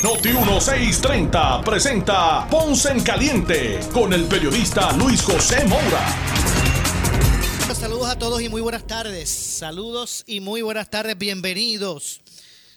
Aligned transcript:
Noti 0.00 0.28
1630 0.28 1.60
presenta 1.62 2.46
Ponce 2.48 2.90
en 2.90 3.02
Caliente 3.02 3.80
con 3.92 4.12
el 4.12 4.26
periodista 4.26 4.92
Luis 4.92 5.20
José 5.22 5.64
Moura. 5.64 6.06
Saludos 7.74 8.08
a 8.08 8.16
todos 8.16 8.40
y 8.40 8.48
muy 8.48 8.60
buenas 8.60 8.86
tardes. 8.86 9.28
Saludos 9.28 10.22
y 10.28 10.38
muy 10.38 10.62
buenas 10.62 10.88
tardes. 10.88 11.18
Bienvenidos. 11.18 12.20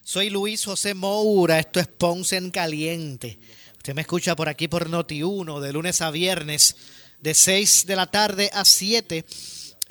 Soy 0.03 0.31
Luis 0.31 0.65
José 0.65 0.95
Moura. 0.95 1.59
Esto 1.59 1.79
es 1.79 1.85
Ponce 1.85 2.37
en 2.37 2.49
Caliente. 2.49 3.39
Usted 3.77 3.93
me 3.93 4.01
escucha 4.01 4.35
por 4.35 4.49
aquí 4.49 4.67
por 4.67 4.89
Noti 4.89 5.21
1 5.21 5.59
de 5.59 5.73
lunes 5.73 6.01
a 6.01 6.09
viernes 6.09 6.75
de 7.19 7.35
6 7.35 7.85
de 7.85 7.95
la 7.95 8.07
tarde 8.07 8.49
a 8.51 8.65
7 8.65 9.25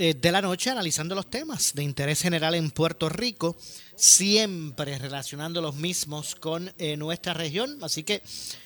eh, 0.03 0.15
de 0.15 0.33
la 0.33 0.41
noche 0.41 0.71
analizando 0.71 1.15
los 1.15 1.29
temas 1.29 1.75
de 1.75 1.83
interés 1.83 2.23
general 2.23 2.55
en 2.55 2.71
Puerto 2.71 3.11
Rico, 3.11 3.57
siempre 4.01 4.99
relacionando 4.99 5.61
los 5.61 5.77
mismos 5.77 6.35
con 6.35 6.73
eh, 6.79 6.97
nuestra 6.97 7.35
región. 7.35 7.79
Así 7.83 8.03
que 8.03 8.23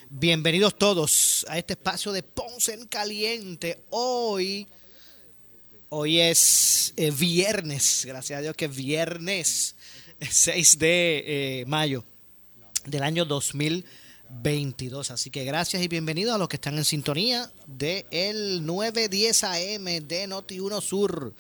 bienvenidos 0.09 0.79
todos 0.79 1.45
a 1.49 1.59
este 1.59 1.73
espacio 1.73 2.13
de 2.13 2.23
Ponce 2.23 2.75
en 2.75 2.87
Caliente. 2.87 3.85
Hoy 3.91 4.69
Hoy 5.97 6.19
es 6.19 6.93
eh, 6.97 7.13
viernes, 7.13 8.03
gracias 8.05 8.39
a 8.39 8.43
Dios 8.43 8.57
que 8.57 8.65
es 8.65 8.75
viernes 8.75 9.77
6 10.21 10.79
de 10.81 11.25
eh, 11.61 11.65
mayo 11.67 12.05
del 12.87 13.05
año 13.05 13.25
2022. 13.25 15.13
Así 15.13 15.31
que 15.31 15.45
gracias 15.45 15.83
y 15.83 15.87
bienvenidos 15.87 16.35
a 16.35 16.39
los 16.39 16.49
que 16.49 16.57
están 16.57 16.79
en 16.79 16.85
sintonía 16.85 17.49
de 17.69 18.07
el 18.11 18.67
910 18.67 19.45
AM 19.45 19.85
de 19.85 20.29
Noti1 20.29 20.81
Sur. 20.81 21.33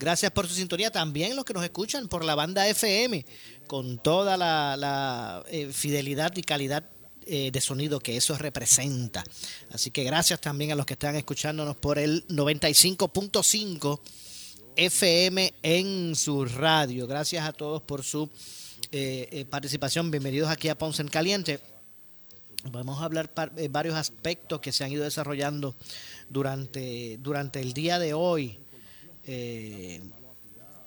Gracias 0.00 0.32
por 0.32 0.48
su 0.48 0.54
sintonía. 0.54 0.90
También 0.90 1.36
los 1.36 1.44
que 1.44 1.52
nos 1.52 1.62
escuchan 1.62 2.08
por 2.08 2.24
la 2.24 2.34
banda 2.34 2.66
FM, 2.66 3.26
con 3.66 3.98
toda 3.98 4.38
la, 4.38 5.44
eh, 5.50 5.70
fidelidad 5.70 6.34
y 6.36 6.42
calidad 6.42 6.88
eh, 7.26 7.50
de 7.52 7.60
sonido 7.60 8.00
que 8.00 8.16
eso 8.16 8.34
representa. 8.38 9.22
Así 9.70 9.90
que 9.90 10.02
gracias 10.02 10.40
también 10.40 10.72
a 10.72 10.74
los 10.74 10.86
que 10.86 10.94
están 10.94 11.16
escuchándonos 11.16 11.76
por 11.76 11.98
el 11.98 12.26
95.5 12.28 14.00
FM 14.74 15.52
en 15.62 16.16
su 16.16 16.46
radio. 16.46 17.06
Gracias 17.06 17.46
a 17.46 17.52
todos 17.52 17.82
por 17.82 18.02
su 18.02 18.30
eh, 18.92 19.28
eh, 19.30 19.44
participación. 19.44 20.10
Bienvenidos 20.10 20.48
aquí 20.48 20.70
a 20.70 20.78
Ponce 20.78 21.02
en 21.02 21.08
Caliente. 21.08 21.60
Vamos 22.70 23.02
a 23.02 23.04
hablar 23.04 23.30
varios 23.68 23.96
aspectos 23.96 24.60
que 24.60 24.72
se 24.72 24.82
han 24.82 24.92
ido 24.92 25.04
desarrollando 25.04 25.74
durante, 26.30 27.18
durante 27.18 27.60
el 27.60 27.74
día 27.74 27.98
de 27.98 28.14
hoy 28.14 28.58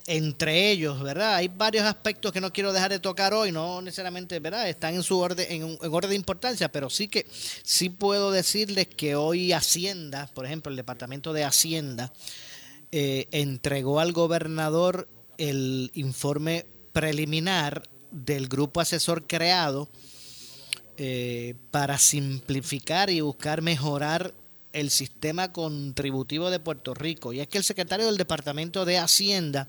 entre 0.06 0.72
ellos, 0.72 1.02
¿verdad? 1.02 1.36
Hay 1.36 1.48
varios 1.48 1.86
aspectos 1.86 2.32
que 2.32 2.42
no 2.42 2.52
quiero 2.52 2.74
dejar 2.74 2.92
de 2.92 3.00
tocar 3.00 3.34
hoy, 3.34 3.52
no 3.52 3.82
necesariamente, 3.82 4.40
¿verdad? 4.40 4.68
Están 4.68 4.96
en 4.96 5.04
su 5.04 5.18
orden, 5.18 5.46
en, 5.50 5.78
orden 5.92 6.10
de 6.10 6.16
importancia, 6.16 6.72
pero 6.72 6.90
sí 6.90 7.08
que 7.08 7.26
sí 7.64 7.90
puedo 7.90 8.32
decirles 8.32 8.88
que 8.88 9.16
hoy 9.16 9.54
Hacienda, 9.54 10.30
por 10.34 10.46
ejemplo, 10.46 10.70
el 10.70 10.76
Departamento 10.76 11.32
de 11.32 11.46
Hacienda, 11.46 12.12
eh, 12.92 13.28
entregó 13.32 14.00
al 14.00 14.12
gobernador 14.12 15.08
el 15.38 15.92
informe 15.96 16.66
preliminar 16.92 17.84
del 18.12 18.48
grupo 18.48 18.82
asesor 18.82 19.26
creado 19.26 19.90
eh, 20.98 21.56
para 21.72 21.98
simplificar 21.98 23.10
y 23.10 23.22
buscar 23.22 23.62
mejorar 23.62 24.34
el 24.74 24.90
sistema 24.90 25.54
contributivo 25.54 26.50
de 26.50 26.60
Puerto 26.60 26.94
Rico. 26.94 27.32
Y 27.32 27.40
es 27.40 27.48
que 27.48 27.58
el 27.58 27.64
secretario 27.64 28.08
del 28.08 28.18
Departamento 28.18 28.86
de 28.86 28.98
Hacienda, 28.98 29.68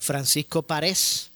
Francisco 0.00 0.62
Párez, 0.62 1.30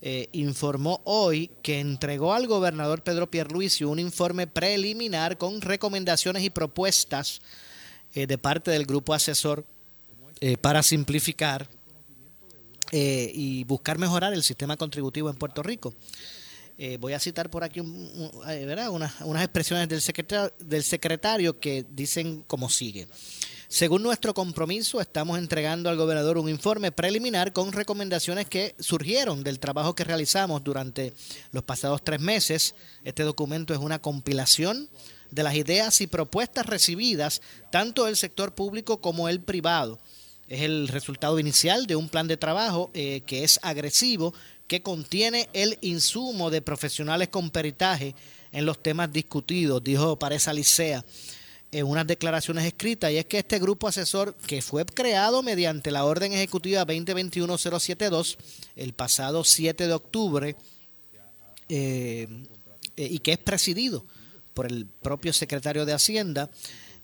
eh, 0.00 0.28
informó 0.32 1.00
hoy 1.04 1.50
que 1.62 1.80
entregó 1.80 2.32
al 2.32 2.46
gobernador 2.46 3.02
Pedro 3.02 3.28
Pierluisi 3.28 3.82
un 3.82 3.98
informe 3.98 4.46
preliminar 4.46 5.38
con 5.38 5.60
recomendaciones 5.60 6.44
y 6.44 6.50
propuestas 6.50 7.40
eh, 8.14 8.28
de 8.28 8.38
parte 8.38 8.70
del 8.70 8.86
grupo 8.86 9.12
asesor 9.12 9.64
eh, 10.40 10.56
para 10.56 10.82
simplificar 10.82 11.68
y 12.90 13.64
buscar 13.64 13.98
mejorar 13.98 14.32
el 14.32 14.42
sistema 14.42 14.78
contributivo 14.78 15.28
en 15.28 15.36
Puerto 15.36 15.62
Rico. 15.62 15.92
Eh, 16.80 16.96
voy 16.96 17.12
a 17.12 17.18
citar 17.18 17.50
por 17.50 17.64
aquí 17.64 17.80
eh, 17.80 18.88
Unas, 18.88 19.42
expresiones 19.42 19.88
del 19.88 20.00
secretario, 20.00 20.54
del 20.60 20.84
secretario 20.84 21.58
que 21.58 21.84
dicen 21.90 22.44
como 22.46 22.70
sigue. 22.70 23.08
Según 23.66 24.04
nuestro 24.04 24.32
compromiso, 24.32 25.00
estamos 25.00 25.38
entregando 25.38 25.90
al 25.90 25.96
gobernador 25.96 26.38
un 26.38 26.48
informe 26.48 26.92
preliminar 26.92 27.52
con 27.52 27.72
recomendaciones 27.72 28.46
que 28.46 28.76
surgieron 28.78 29.42
del 29.42 29.58
trabajo 29.58 29.96
que 29.96 30.04
realizamos 30.04 30.62
durante 30.62 31.12
los 31.50 31.64
pasados 31.64 32.02
tres 32.04 32.20
meses. 32.20 32.76
Este 33.02 33.24
documento 33.24 33.74
es 33.74 33.80
una 33.80 33.98
compilación 33.98 34.88
de 35.32 35.42
las 35.42 35.56
ideas 35.56 36.00
y 36.00 36.06
propuestas 36.06 36.64
recibidas 36.64 37.42
tanto 37.72 38.04
del 38.04 38.16
sector 38.16 38.54
público 38.54 39.00
como 39.00 39.28
el 39.28 39.40
privado. 39.40 39.98
Es 40.46 40.62
el 40.62 40.88
resultado 40.88 41.38
inicial 41.38 41.86
de 41.86 41.96
un 41.96 42.08
plan 42.08 42.26
de 42.26 42.38
trabajo 42.38 42.90
eh, 42.94 43.20
que 43.26 43.44
es 43.44 43.58
agresivo 43.62 44.32
que 44.68 44.82
contiene 44.82 45.48
el 45.54 45.78
insumo 45.80 46.50
de 46.50 46.62
profesionales 46.62 47.28
con 47.28 47.50
peritaje 47.50 48.14
en 48.52 48.66
los 48.66 48.80
temas 48.82 49.12
discutidos, 49.12 49.82
dijo 49.82 50.18
Pareza 50.18 50.52
Licea 50.52 51.04
en 51.70 51.86
unas 51.86 52.06
declaraciones 52.06 52.64
escritas, 52.64 53.10
y 53.10 53.18
es 53.18 53.26
que 53.26 53.38
este 53.38 53.58
grupo 53.58 53.88
asesor, 53.88 54.34
que 54.46 54.62
fue 54.62 54.86
creado 54.86 55.42
mediante 55.42 55.90
la 55.90 56.04
Orden 56.04 56.32
Ejecutiva 56.32 56.86
2021-072 56.86 58.38
el 58.76 58.94
pasado 58.94 59.44
7 59.44 59.86
de 59.86 59.92
octubre, 59.92 60.56
eh, 61.68 62.26
eh, 62.96 63.08
y 63.10 63.18
que 63.18 63.32
es 63.32 63.38
presidido 63.38 64.06
por 64.54 64.66
el 64.66 64.86
propio 64.86 65.32
secretario 65.32 65.84
de 65.84 65.92
Hacienda, 65.92 66.48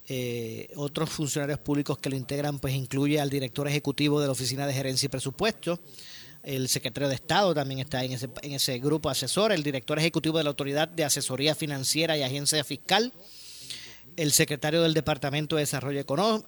eh, 0.08 0.68
otros 0.76 1.10
funcionarios 1.10 1.58
públicos 1.58 1.98
que 1.98 2.10
lo 2.10 2.16
integran, 2.16 2.58
pues 2.58 2.74
incluye 2.74 3.20
al 3.20 3.30
director 3.30 3.68
ejecutivo 3.68 4.20
de 4.20 4.26
la 4.26 4.32
Oficina 4.32 4.66
de 4.66 4.72
Gerencia 4.72 5.06
y 5.06 5.10
Presupuesto, 5.10 5.78
el 6.44 6.68
secretario 6.68 7.08
de 7.08 7.14
Estado 7.14 7.54
también 7.54 7.80
está 7.80 8.04
en 8.04 8.12
ese, 8.12 8.28
en 8.42 8.52
ese 8.52 8.78
grupo 8.78 9.08
asesor, 9.08 9.52
el 9.52 9.62
director 9.62 9.98
ejecutivo 9.98 10.38
de 10.38 10.44
la 10.44 10.50
Autoridad 10.50 10.88
de 10.88 11.04
Asesoría 11.04 11.54
Financiera 11.54 12.16
y 12.16 12.22
Agencia 12.22 12.62
Fiscal, 12.64 13.12
el 14.16 14.30
secretario 14.30 14.82
del 14.82 14.94
Departamento 14.94 15.56
de 15.56 15.62
Desarrollo 15.62 16.00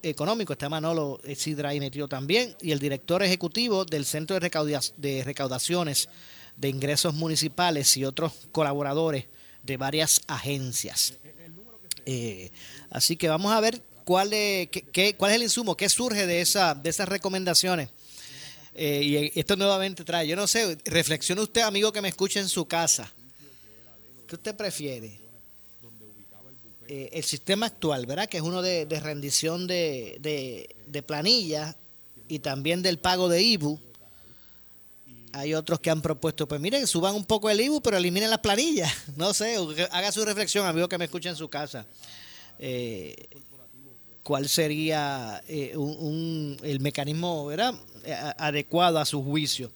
Económico, 0.03 0.53
está 0.53 0.69
Manolo 0.69 1.21
Sidra 1.35 1.75
y 1.75 1.81
metido 1.81 2.09
también, 2.09 2.55
y 2.61 2.73
el 2.73 2.79
director 2.79 3.23
ejecutivo 3.23 3.85
del 3.85 4.05
Centro 4.05 4.39
de, 4.39 5.23
Recaudaciones 5.25 6.09
de 6.57 6.69
Ingresos 6.69 7.15
Municipales 7.15 7.97
y 7.97 8.05
otros 8.05 8.33
colaboradores 8.53 9.25
de 9.63 9.77
varias 9.79 10.21
agencias. 10.29 11.15
Eh, 12.05 12.51
así 12.91 13.17
que 13.17 13.29
vamos 13.29 13.51
a 13.53 13.61
ver 13.61 13.83
cuál 14.05 14.33
es, 14.33 14.69
qué, 14.69 15.17
cuál 15.17 15.33
es 15.33 15.37
el 15.37 15.43
insumo, 15.43 15.77
qué 15.77 15.89
surge 15.89 16.27
de, 16.27 16.41
esa, 16.41 16.75
de 16.75 16.91
esas 16.91 17.09
recomendaciones 17.09 17.89
eh, 18.79 19.33
y 19.35 19.41
esto 19.41 19.57
nuevamente 19.57 20.05
trae, 20.05 20.29
yo 20.29 20.37
no 20.37 20.47
sé, 20.47 20.77
reflexione 20.85 21.41
usted, 21.41 21.63
amigo 21.63 21.91
que 21.91 22.03
me 22.03 22.09
escuche 22.09 22.41
en 22.41 22.49
su 22.49 22.67
casa. 22.67 23.11
¿Qué 24.29 24.35
usted 24.35 24.55
prefiere? 24.55 25.19
Eh, 26.87 27.09
el 27.15 27.25
sistema 27.25 27.67
actual, 27.67 28.05
¿verdad? 28.05 28.29
Que 28.29 28.37
es 28.37 28.43
uno 28.43 28.61
de, 28.61 28.87
rendición 29.03 29.67
de, 29.67 30.69
de, 30.87 31.03
planillas 31.03 31.75
y 32.29 32.41
también 32.41 32.83
del 32.83 32.99
pago 32.99 33.31
de 33.31 33.43
IBU. 33.43 33.81
Hay 35.33 35.55
otros 35.55 35.81
que 35.81 35.89
han 35.89 36.03
propuesto, 36.03 36.47
pues 36.47 36.61
miren, 36.61 36.87
suban 36.87 37.15
un 37.15 37.25
poco 37.25 37.49
el 37.49 37.59
IBU, 37.59 37.81
pero 37.81 37.97
eliminen 37.97 38.29
las 38.29 38.41
planillas. 38.41 38.93
No 39.17 39.33
sé, 39.33 39.57
haga 39.91 40.13
su 40.13 40.23
reflexión, 40.23 40.67
amigo 40.67 40.87
que 40.87 40.99
me 40.99 41.07
escuche 41.07 41.31
en 41.31 41.37
su 41.37 41.49
casa. 41.49 41.87
Eh, 42.59 43.27
¿Cuál 44.27 44.49
sería 44.49 45.41
el 45.47 46.81
mecanismo, 46.81 47.47
¿verdad? 47.47 47.77
Eh, 48.05 48.13
adecuado 48.39 48.99
a 48.99 49.05
su 49.05 49.23
juicio. 49.23 49.71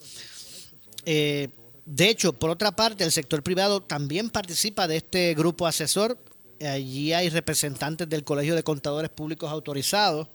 Eh, 1.07 1.51
de 1.85 2.09
hecho, 2.09 2.33
por 2.33 2.51
otra 2.51 2.75
parte, 2.75 3.05
el 3.05 3.13
sector 3.13 3.45
privado 3.45 3.81
también 3.81 4.29
participa 4.29 4.89
de 4.89 4.97
este 4.97 5.35
grupo 5.35 5.69
asesor. 5.69 6.19
Allí 6.69 7.13
hay 7.13 7.29
representantes 7.29 8.09
del 8.09 8.25
Colegio 8.25 8.57
de 8.57 8.65
Contadores 8.65 9.11
Públicos 9.13 9.49
Autorizados, 9.53 10.27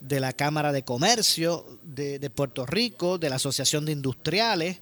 de 0.00 0.18
la 0.18 0.32
Cámara 0.32 0.72
de 0.72 0.82
Comercio 0.82 1.66
de, 1.82 2.30
Puerto 2.30 2.64
Rico, 2.64 3.18
de 3.18 3.28
la 3.28 3.36
Asociación 3.36 3.84
de 3.84 3.92
Industriales, 3.92 4.78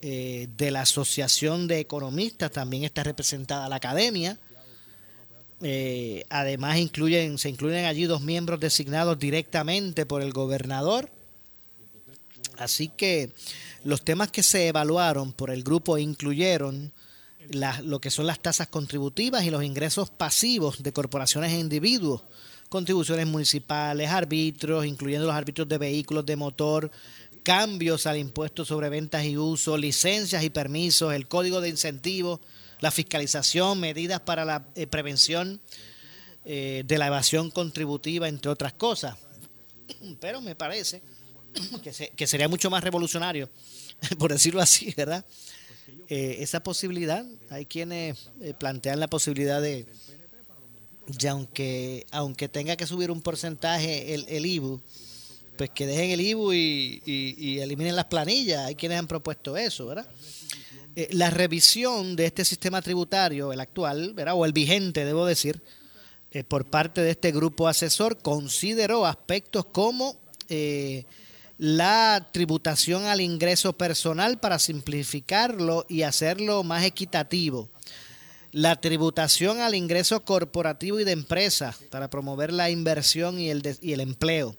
eh, 0.00 0.48
de 0.56 0.70
la 0.70 0.80
Asociación 0.80 1.68
de 1.68 1.80
Economistas, 1.80 2.52
también 2.52 2.84
está 2.84 3.04
representada 3.04 3.68
la 3.68 3.76
Academia, 3.76 4.38
Eh, 5.60 6.24
además 6.30 6.78
incluyen, 6.78 7.38
se 7.38 7.48
incluyen 7.48 7.84
allí 7.84 8.04
dos 8.04 8.20
miembros 8.20 8.60
designados 8.60 9.18
directamente 9.18 10.06
por 10.06 10.22
el 10.22 10.32
gobernador. 10.32 11.10
Así 12.56 12.88
que 12.88 13.32
los 13.84 14.02
temas 14.02 14.30
que 14.30 14.42
se 14.42 14.68
evaluaron 14.68 15.32
por 15.32 15.50
el 15.50 15.62
grupo 15.62 15.98
incluyeron 15.98 16.92
lo 17.82 18.00
que 18.00 18.10
son 18.10 18.26
las 18.26 18.40
tasas 18.40 18.68
contributivas 18.68 19.44
y 19.44 19.50
los 19.50 19.64
ingresos 19.64 20.10
pasivos 20.10 20.82
de 20.82 20.92
corporaciones 20.92 21.52
e 21.52 21.58
individuos, 21.58 22.22
contribuciones 22.68 23.26
municipales, 23.26 24.10
árbitros, 24.10 24.84
incluyendo 24.84 25.26
los 25.26 25.36
árbitros 25.36 25.66
de 25.68 25.78
vehículos 25.78 26.26
de 26.26 26.36
motor, 26.36 26.90
cambios 27.42 28.06
al 28.06 28.18
impuesto 28.18 28.64
sobre 28.64 28.90
ventas 28.90 29.24
y 29.24 29.38
uso, 29.38 29.78
licencias 29.78 30.42
y 30.44 30.50
permisos, 30.50 31.14
el 31.14 31.26
código 31.26 31.62
de 31.62 31.70
incentivos, 31.70 32.40
la 32.80 32.90
fiscalización, 32.90 33.80
medidas 33.80 34.20
para 34.20 34.44
la 34.44 34.66
eh, 34.74 34.86
prevención 34.86 35.60
eh, 36.44 36.82
de 36.86 36.98
la 36.98 37.08
evasión 37.08 37.50
contributiva, 37.50 38.28
entre 38.28 38.50
otras 38.50 38.72
cosas. 38.72 39.16
Pero 40.20 40.40
me 40.40 40.54
parece 40.54 41.02
que, 41.82 42.12
que 42.16 42.26
sería 42.26 42.48
mucho 42.48 42.70
más 42.70 42.82
revolucionario, 42.82 43.50
por 44.18 44.32
decirlo 44.32 44.60
así, 44.60 44.94
¿verdad? 44.96 45.24
Eh, 46.08 46.38
esa 46.40 46.62
posibilidad, 46.62 47.24
hay 47.50 47.66
quienes 47.66 48.30
plantean 48.58 49.00
la 49.00 49.08
posibilidad 49.08 49.60
de, 49.60 49.86
ya 51.06 51.32
aunque, 51.32 52.06
aunque 52.10 52.48
tenga 52.48 52.76
que 52.76 52.86
subir 52.86 53.10
un 53.10 53.20
porcentaje 53.20 54.14
el, 54.14 54.26
el 54.28 54.46
IBU, 54.46 54.82
pues 55.58 55.70
que 55.70 55.86
dejen 55.86 56.10
el 56.10 56.20
IBU 56.20 56.54
y, 56.54 57.58
eliminen 57.60 57.96
las 57.96 58.06
planillas. 58.06 58.66
Hay 58.66 58.76
quienes 58.76 58.98
han 58.98 59.08
propuesto 59.08 59.56
eso, 59.56 59.86
¿verdad? 59.86 60.08
Eh, 60.98 61.06
la 61.12 61.30
revisión 61.30 62.16
de 62.16 62.26
este 62.26 62.44
sistema 62.44 62.82
tributario, 62.82 63.52
el 63.52 63.60
actual, 63.60 64.14
¿verdad? 64.14 64.34
o 64.36 64.44
el 64.44 64.52
vigente, 64.52 65.04
debo 65.04 65.26
decir, 65.26 65.62
eh, 66.32 66.42
por 66.42 66.64
parte 66.64 67.02
de 67.02 67.12
este 67.12 67.30
grupo 67.30 67.68
asesor, 67.68 68.18
consideró 68.18 69.06
aspectos 69.06 69.64
como 69.66 70.16
eh, 70.48 71.04
la 71.56 72.30
tributación 72.32 73.04
al 73.04 73.20
ingreso 73.20 73.74
personal 73.74 74.40
para 74.40 74.58
simplificarlo 74.58 75.86
y 75.88 76.02
hacerlo 76.02 76.64
más 76.64 76.82
equitativo. 76.82 77.68
La 78.50 78.80
tributación 78.80 79.60
al 79.60 79.76
ingreso 79.76 80.24
corporativo 80.24 80.98
y 80.98 81.04
de 81.04 81.12
empresa 81.12 81.76
para 81.90 82.10
promover 82.10 82.52
la 82.52 82.70
inversión 82.70 83.38
y 83.38 83.50
el, 83.50 83.62
y 83.80 83.92
el 83.92 84.00
empleo 84.00 84.56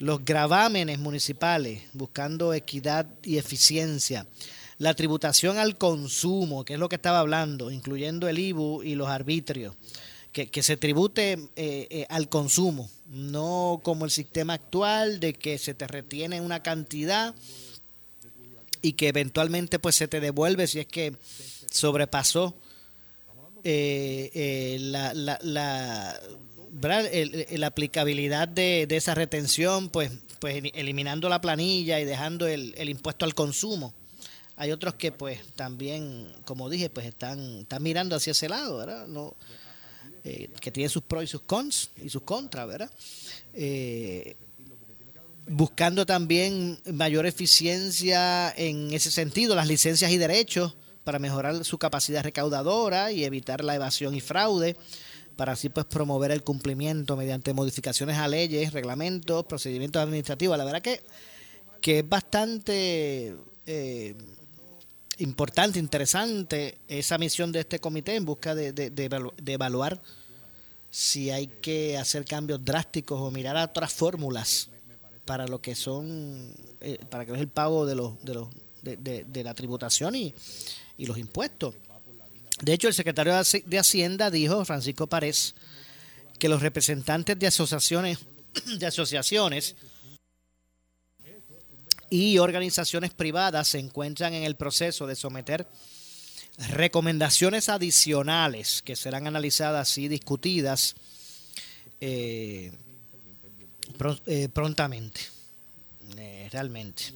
los 0.00 0.24
gravámenes 0.24 0.98
municipales, 0.98 1.82
buscando 1.92 2.54
equidad 2.54 3.06
y 3.22 3.36
eficiencia, 3.36 4.26
la 4.80 4.94
tributación 4.94 5.58
al 5.58 5.76
consumo, 5.76 6.64
que 6.64 6.72
es 6.72 6.78
lo 6.80 6.88
que 6.88 6.96
estaba 6.96 7.18
hablando, 7.18 7.70
incluyendo 7.70 8.28
el 8.28 8.38
IBU 8.38 8.82
y 8.82 8.94
los 8.94 9.08
arbitrios, 9.08 9.76
que, 10.32 10.62
se 10.62 10.78
tribute 10.78 11.32
eh, 11.32 11.38
eh, 11.56 12.06
al 12.08 12.30
consumo, 12.30 12.90
no 13.06 13.80
como 13.82 14.06
el 14.06 14.10
sistema 14.10 14.54
actual 14.54 15.20
de 15.20 15.34
que 15.34 15.58
se 15.58 15.74
te 15.74 15.86
retiene 15.86 16.40
una 16.40 16.62
cantidad 16.62 17.34
y 18.80 18.94
que 18.94 19.08
eventualmente 19.08 19.78
pues 19.78 19.96
se 19.96 20.08
te 20.08 20.18
devuelve 20.18 20.66
si 20.66 20.80
es 20.80 20.86
que 20.86 21.14
sobrepasó 21.70 22.54
eh, 23.62 24.78
la, 24.80 25.12
la 25.12 26.18
la 26.72 27.66
aplicabilidad 27.66 28.48
de, 28.48 28.86
esa 28.90 29.14
retención, 29.14 29.90
pues, 29.90 30.10
pues 30.38 30.62
eliminando 30.74 31.28
la 31.28 31.40
planilla 31.40 32.00
y 32.00 32.04
dejando 32.04 32.46
el, 32.46 32.88
impuesto 32.88 33.24
al 33.24 33.34
consumo. 33.34 33.92
Hay 34.60 34.72
otros 34.72 34.92
que 34.92 35.10
pues 35.10 35.40
también, 35.56 36.30
como 36.44 36.68
dije, 36.68 36.90
pues 36.90 37.06
están, 37.06 37.60
están 37.60 37.82
mirando 37.82 38.14
hacia 38.14 38.32
ese 38.32 38.46
lado, 38.46 38.76
¿verdad? 38.76 39.06
No, 39.06 39.34
eh, 40.22 40.50
que 40.60 40.70
tienen 40.70 40.90
sus 40.90 41.02
pros 41.02 41.24
y 41.24 41.26
sus 41.28 41.40
cons 41.40 41.88
y 41.96 42.10
sus 42.10 42.20
contras, 42.24 42.68
¿verdad? 42.68 42.90
Eh, 43.54 44.36
buscando 45.48 46.04
también 46.04 46.78
mayor 46.92 47.24
eficiencia 47.24 48.52
en 48.54 48.92
ese 48.92 49.10
sentido, 49.10 49.54
las 49.54 49.66
licencias 49.66 50.10
y 50.10 50.18
derechos 50.18 50.74
para 51.04 51.18
mejorar 51.18 51.64
su 51.64 51.78
capacidad 51.78 52.22
recaudadora 52.22 53.12
y 53.12 53.24
evitar 53.24 53.64
la 53.64 53.76
evasión 53.76 54.14
y 54.14 54.20
fraude 54.20 54.76
para 55.36 55.52
así 55.52 55.70
pues 55.70 55.86
promover 55.86 56.32
el 56.32 56.42
cumplimiento 56.42 57.16
mediante 57.16 57.54
modificaciones 57.54 58.18
a 58.18 58.28
leyes, 58.28 58.74
reglamentos, 58.74 59.46
procedimientos 59.46 60.02
administrativos. 60.02 60.58
La 60.58 60.64
verdad 60.66 60.82
que, 60.82 61.00
que 61.80 62.00
es 62.00 62.06
bastante 62.06 63.36
eh, 63.64 64.14
importante, 65.20 65.78
interesante 65.78 66.78
esa 66.88 67.18
misión 67.18 67.52
de 67.52 67.60
este 67.60 67.78
comité 67.78 68.16
en 68.16 68.24
busca 68.24 68.54
de, 68.54 68.72
de, 68.72 69.52
evaluar 69.52 70.00
si 70.90 71.30
hay 71.30 71.46
que 71.46 71.96
hacer 71.98 72.24
cambios 72.24 72.64
drásticos 72.64 73.20
o 73.20 73.30
mirar 73.30 73.56
a 73.56 73.64
otras 73.64 73.92
fórmulas 73.92 74.70
para 75.24 75.46
lo 75.46 75.60
que 75.60 75.74
son, 75.74 76.52
eh, 76.80 76.98
para 77.08 77.24
que 77.24 77.32
es 77.32 77.38
el 77.38 77.48
pago 77.48 77.86
de 77.86 77.94
los, 77.94 78.22
de 78.24 78.34
los, 78.34 78.48
de, 78.82 79.44
la 79.44 79.54
tributación 79.54 80.16
y, 80.16 80.34
y 80.96 81.06
los 81.06 81.18
impuestos. 81.18 81.74
De 82.62 82.72
hecho, 82.72 82.88
el 82.88 82.94
secretario 82.94 83.34
de 83.66 83.78
Hacienda 83.78 84.30
dijo, 84.30 84.64
Francisco 84.64 85.06
Párez, 85.06 85.54
que 86.38 86.48
los 86.48 86.62
representantes 86.62 87.38
de 87.38 87.46
asociaciones, 87.46 88.18
de 88.78 88.86
asociaciones 88.86 89.76
y 92.10 92.38
organizaciones 92.38 93.14
privadas 93.14 93.68
se 93.68 93.78
encuentran 93.78 94.34
en 94.34 94.42
el 94.42 94.56
proceso 94.56 95.06
de 95.06 95.14
someter 95.14 95.66
recomendaciones 96.68 97.68
adicionales 97.68 98.82
que 98.82 98.96
serán 98.96 99.26
analizadas 99.26 99.96
y 99.96 100.08
discutidas 100.08 100.96
eh, 102.00 102.72
eh, 104.26 104.48
prontamente, 104.48 105.20
eh, 106.16 106.48
realmente. 106.50 107.12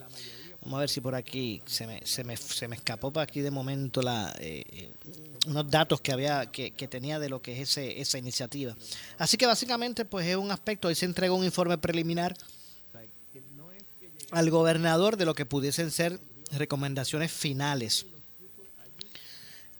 Vamos 0.62 0.79
a 0.79 0.81
ver 0.81 0.88
si 0.88 1.02
por 1.02 1.14
aquí 1.14 1.61
se 1.67 1.87
me, 1.87 2.00
se 2.06 2.25
me, 2.25 2.38
se 2.38 2.69
me 2.69 2.76
escapó 2.76 3.12
por 3.12 3.23
aquí 3.23 3.43
de 3.43 3.50
momento 3.50 4.00
la, 4.00 4.35
eh, 4.38 4.91
unos 5.46 5.70
datos 5.70 6.00
que 6.00 6.11
había 6.11 6.46
que, 6.46 6.70
tenía 6.88 7.19
de 7.19 7.29
lo 7.29 7.43
que 7.43 7.52
es 7.52 7.70
ese, 7.70 8.00
esa 8.00 8.17
iniciativa. 8.17 8.75
Así 9.19 9.37
que 9.37 9.44
básicamente 9.44 10.06
pues 10.06 10.26
es 10.26 10.37
un 10.37 10.50
aspecto, 10.50 10.88
hoy 10.88 10.94
se 10.94 11.05
entregó 11.05 11.37
un 11.37 11.44
informe 11.44 11.76
preliminar 11.76 12.35
al 14.34 14.50
gobernador 14.50 15.16
de 15.16 15.25
lo 15.25 15.34
que 15.34 15.46
pudiesen 15.46 15.90
ser 15.90 16.20
recomendaciones 16.52 17.32
finales. 17.32 18.06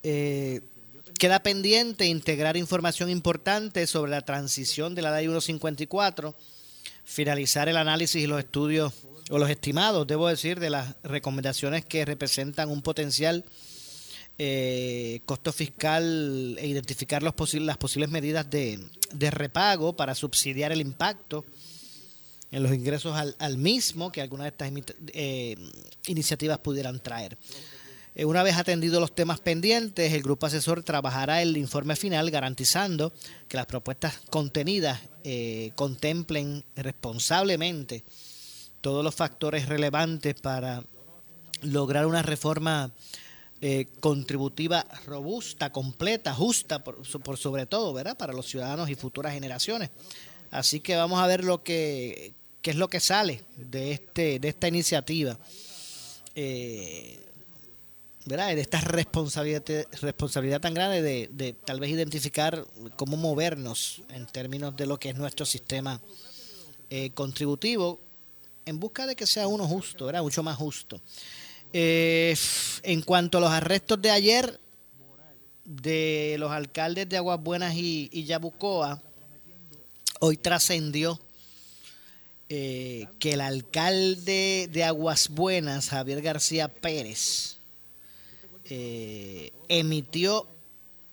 Eh, 0.02 0.60
queda 1.18 1.42
pendiente 1.42 2.06
integrar 2.06 2.56
información 2.56 3.10
importante 3.10 3.86
sobre 3.86 4.10
la 4.10 4.22
transición 4.22 4.94
de 4.94 5.02
la 5.02 5.14
ley 5.14 5.26
154, 5.26 6.37
finalizar 7.04 7.68
el 7.68 7.76
análisis 7.76 8.23
y 8.23 8.26
los 8.26 8.38
estudios 8.38 8.92
o 9.30 9.38
los 9.38 9.50
estimados, 9.50 10.06
debo 10.06 10.28
decir, 10.28 10.61
de 10.61 10.70
las 10.70 10.96
recomendaciones 11.02 11.84
que 11.84 12.04
representan 12.04 12.70
un 12.70 12.82
potencial 12.82 13.44
eh, 14.37 15.20
costo 15.25 15.52
fiscal 15.52 16.56
e 16.58 16.66
identificar 16.66 17.23
los 17.23 17.34
las 17.54 17.76
posibles 17.78 18.11
medidas 18.11 18.50
de, 18.50 18.80
repago 19.30 19.96
para 19.96 20.14
subsidiar 20.14 20.73
el 20.73 20.80
impacto 20.80 21.44
en 22.54 22.62
los 22.62 22.73
ingresos 22.73 23.16
al, 23.16 23.58
mismo 23.58 24.12
que 24.12 24.23
algunas 24.23 24.44
de 24.44 24.49
estas 24.49 24.73
eh, 25.12 25.56
iniciativas 26.06 26.58
pudieran 26.58 27.00
traer. 27.00 27.37
Eh, 28.14 28.25
una 28.25 28.42
vez 28.42 28.56
atendidos 28.56 29.00
los 29.00 29.14
temas 29.14 29.40
pendientes, 29.40 30.12
el 30.12 30.23
grupo 30.23 30.46
asesor 30.46 30.82
trabajará 30.82 31.42
el 31.42 31.56
informe 31.56 31.96
final 31.96 32.30
garantizando 32.30 33.12
que 33.49 33.56
las 33.56 33.66
propuestas 33.66 34.20
contenidas 34.30 35.00
contemplen 35.75 36.62
responsablemente 36.76 38.04
todos 38.82 39.02
los 39.02 39.14
factores 39.14 39.66
relevantes 39.66 40.34
para 40.34 40.84
lograr 41.62 42.04
una 42.04 42.20
reforma 42.20 42.92
eh, 43.61 43.87
contributiva 44.00 44.84
robusta, 45.06 45.73
completa, 45.73 46.34
justa, 46.34 46.84
por, 46.84 47.06
sobre 47.38 47.64
todo, 47.64 47.94
¿verdad? 47.94 48.14
Para 48.14 48.34
los 48.34 48.46
ciudadanos 48.46 48.90
y 48.90 48.94
futuras 48.94 49.32
generaciones. 49.32 49.88
Así 50.50 50.80
que 50.80 50.96
vamos 50.96 51.18
a 51.18 51.26
ver 51.26 51.44
lo 51.44 51.62
que 51.62 52.34
qué 52.64 52.71
es 52.71 52.76
lo 52.76 52.88
que 52.88 52.99
sale 52.99 53.44
de 53.59 53.92
este 53.92 54.40
de 54.40 54.49
esta 54.49 54.68
iniciativa, 54.68 55.38
eh, 56.35 57.21
¿verdad? 58.25 58.54
De 58.54 58.62
esta 58.62 58.80
responsabilidad 58.80 59.62
responsabilidad 60.00 60.62
tan 60.62 60.73
grande 60.73 61.28
de, 61.28 61.52
tal 61.52 61.78
vez 61.78 61.90
identificar 61.90 62.66
cómo 62.97 63.18
movernos 63.18 64.00
en 64.09 64.25
términos 64.25 64.75
de 64.75 64.87
lo 64.87 64.99
que 64.99 65.11
es 65.11 65.14
nuestro 65.14 65.44
sistema 65.44 66.00
eh, 66.88 67.11
contributivo 67.11 68.00
en 68.64 68.80
busca 68.80 69.06
de 69.06 69.14
que 69.14 69.26
sea 69.26 69.47
uno 69.47 69.68
justo, 69.68 70.09
era 70.09 70.23
mucho 70.23 70.42
más 70.42 70.56
justo. 70.56 71.02
Eh, 71.71 72.35
en 72.83 73.02
cuanto 73.02 73.37
a 73.37 73.40
los 73.42 73.50
arrestos 73.50 74.00
de 74.00 74.11
ayer 74.11 74.59
de 75.66 76.37
los 76.38 76.50
alcaldes 76.50 77.11
de 77.11 77.18
Aguas 77.18 77.42
Buenas 77.42 77.75
y, 77.76 78.25
Yabucoa, 78.25 79.02
hoy 80.21 80.38
trascendió 80.38 81.21
eh, 82.50 83.08
que 83.18 83.32
el 83.32 83.40
alcalde 83.40 84.68
de 84.70 84.84
Aguas 84.84 85.30
Buenas, 85.30 85.88
Javier 85.88 86.20
García 86.20 86.68
Pérez, 86.68 87.56
eh, 88.66 89.50
emitió 89.68 90.46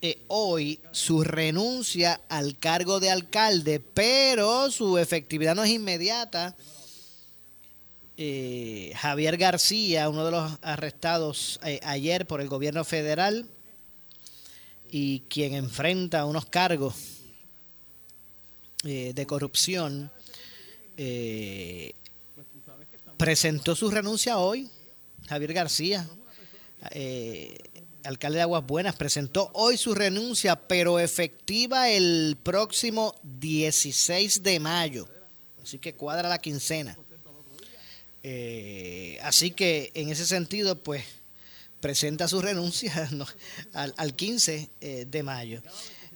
eh, 0.02 0.18
hoy 0.28 0.78
su 0.90 1.24
renuncia 1.24 2.20
al 2.28 2.58
cargo 2.58 3.00
de 3.00 3.10
alcalde, 3.10 3.80
pero 3.80 4.70
su 4.70 4.98
efectividad 4.98 5.54
no 5.54 5.64
es 5.64 5.70
inmediata. 5.70 6.54
Javier 8.94 9.36
García, 9.36 10.08
uno 10.08 10.24
de 10.24 10.30
los 10.30 10.52
arrestados 10.62 11.58
ayer 11.82 12.24
por 12.24 12.40
el 12.40 12.48
gobierno 12.48 12.84
federal 12.84 13.48
y 14.92 15.20
quien 15.28 15.54
enfrenta 15.54 16.24
unos 16.24 16.46
cargos 16.46 16.94
de 18.84 19.26
corrupción, 19.26 20.12
presentó 23.16 23.74
su 23.74 23.90
renuncia 23.90 24.38
hoy. 24.38 24.68
Javier 25.28 25.52
García, 25.52 26.08
alcalde 28.04 28.38
de 28.38 28.42
Aguas 28.42 28.66
Buenas, 28.66 28.96
presentó 28.96 29.50
hoy 29.54 29.76
su 29.76 29.94
renuncia, 29.94 30.56
pero 30.56 30.98
efectiva 30.98 31.88
el 31.88 32.36
próximo 32.42 33.14
16 33.22 34.42
de 34.42 34.60
mayo. 34.60 35.08
Así 35.62 35.78
que 35.78 35.94
cuadra 35.94 36.28
la 36.28 36.38
quincena. 36.38 36.98
Eh, 38.22 39.18
así 39.22 39.50
que 39.50 39.90
en 39.94 40.08
ese 40.10 40.26
sentido, 40.26 40.78
pues 40.82 41.04
presenta 41.80 42.28
su 42.28 42.40
renuncia 42.40 43.08
al, 43.72 44.14
15 44.14 44.70
eh, 44.80 45.06
de 45.08 45.22
mayo. 45.22 45.62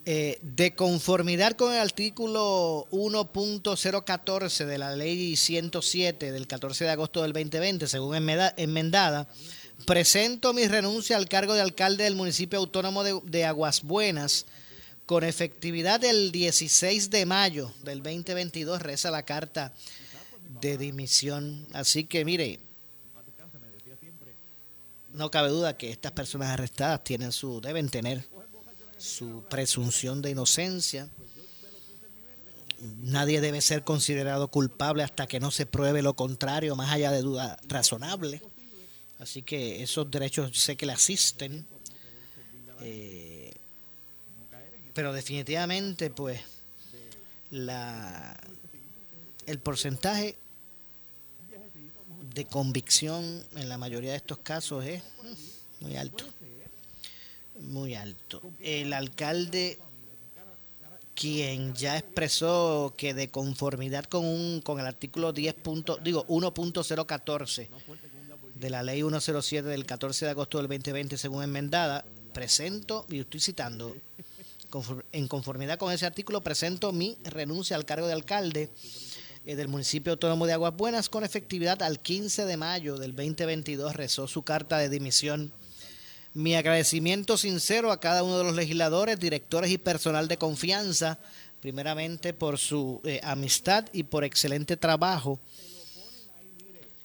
Eh, 0.08 0.38
de 0.40 0.72
conformidad 0.72 1.54
con 1.54 1.72
el 1.72 1.80
artículo 1.80 2.86
1.014 2.92 4.64
de 4.64 4.78
la 4.78 4.94
ley 4.94 5.34
107 5.34 6.30
del 6.30 6.46
14 6.46 6.84
de 6.84 6.90
agosto 6.90 7.22
del 7.22 7.32
2020, 7.32 7.88
según 7.88 8.14
enmendada, 8.14 9.26
Presento 9.84 10.52
mi 10.52 10.68
renuncia 10.68 11.16
al 11.16 11.28
cargo 11.28 11.54
de 11.54 11.60
alcalde 11.60 12.04
del 12.04 12.14
municipio 12.14 12.60
autónomo 12.60 13.02
de, 13.02 13.44
Aguas 13.44 13.82
Buenas 13.82 14.46
con 15.06 15.24
efectividad 15.24 16.02
el 16.04 16.30
16 16.30 17.10
de 17.10 17.26
mayo 17.26 17.72
del 17.82 18.00
2022, 18.00 18.82
reza 18.82 19.10
la 19.10 19.24
carta 19.24 19.72
de 20.60 20.78
dimisión. 20.78 21.66
Así 21.72 22.04
que 22.04 22.24
mire, 22.24 22.60
no 25.12 25.32
cabe 25.32 25.48
duda 25.48 25.76
que 25.76 25.90
estas 25.90 26.12
personas 26.12 26.50
arrestadas 26.50 27.02
tienen 27.02 27.32
su, 27.32 27.60
deben 27.60 27.88
tener 27.88 28.24
su 28.98 29.44
presunción 29.48 30.22
de 30.22 30.30
inocencia. 30.30 31.08
Nadie 33.02 33.40
debe 33.40 33.60
ser 33.60 33.82
considerado 33.82 34.48
culpable 34.48 35.02
hasta 35.02 35.26
que 35.26 35.40
no 35.40 35.50
se 35.50 35.66
pruebe 35.66 36.02
lo 36.02 36.14
contrario, 36.14 36.76
más 36.76 36.92
allá 36.92 37.10
de 37.10 37.22
duda 37.22 37.58
razonable. 37.68 38.42
Así 39.18 39.42
que 39.42 39.82
esos 39.82 40.10
derechos 40.10 40.56
sé 40.58 40.76
que 40.76 40.86
le 40.86 40.92
asisten. 40.92 41.66
Eh, 42.82 43.54
pero 44.92 45.12
definitivamente, 45.12 46.10
pues, 46.10 46.40
la, 47.50 48.36
el 49.46 49.58
porcentaje 49.58 50.36
de 52.34 52.44
convicción 52.44 53.42
en 53.56 53.68
la 53.68 53.78
mayoría 53.78 54.10
de 54.10 54.18
estos 54.18 54.38
casos 54.38 54.84
es 54.84 55.02
mm, 55.02 55.84
muy 55.84 55.96
alto. 55.96 56.24
Muy 57.60 57.94
alto. 57.94 58.42
El 58.60 58.92
alcalde 58.92 59.78
quien 61.14 61.74
ya 61.74 61.96
expresó 61.96 62.94
que 62.96 63.14
de 63.14 63.28
conformidad 63.28 64.04
con 64.04 64.24
un 64.24 64.60
con 64.60 64.78
el 64.78 64.86
artículo 64.86 65.32
10. 65.32 65.56
digo 66.02 66.26
1.014 66.26 67.68
de 68.54 68.70
la 68.70 68.82
ley 68.82 69.00
107 69.00 69.68
del 69.68 69.86
14 69.86 70.26
de 70.26 70.30
agosto 70.30 70.58
del 70.58 70.68
2020, 70.68 71.16
según 71.16 71.42
enmendada, 71.42 72.04
presento, 72.32 73.06
y 73.08 73.20
estoy 73.20 73.40
citando, 73.40 73.96
en 75.12 75.28
conformidad 75.28 75.78
con 75.78 75.92
ese 75.92 76.06
artículo, 76.06 76.42
presento 76.42 76.92
mi 76.92 77.16
renuncia 77.24 77.76
al 77.76 77.84
cargo 77.84 78.06
de 78.06 78.12
alcalde 78.12 78.70
eh, 79.46 79.56
del 79.56 79.68
municipio 79.68 80.12
autónomo 80.12 80.46
de 80.46 80.52
Aguas 80.52 80.76
Buenas 80.76 81.08
con 81.08 81.24
efectividad 81.24 81.82
al 81.82 82.00
15 82.00 82.44
de 82.44 82.56
mayo 82.56 82.96
del 82.98 83.14
2022, 83.14 83.96
rezó 83.96 84.26
su 84.26 84.42
carta 84.42 84.78
de 84.78 84.88
dimisión. 84.88 85.52
Mi 86.36 86.54
agradecimiento 86.54 87.38
sincero 87.38 87.90
a 87.90 87.98
cada 87.98 88.22
uno 88.22 88.36
de 88.36 88.44
los 88.44 88.54
legisladores, 88.54 89.18
directores 89.18 89.70
y 89.70 89.78
personal 89.78 90.28
de 90.28 90.36
confianza, 90.36 91.18
primeramente 91.62 92.34
por 92.34 92.58
su 92.58 93.00
eh, 93.04 93.20
amistad 93.24 93.86
y 93.90 94.02
por 94.02 94.22
excelente 94.22 94.76
trabajo 94.76 95.40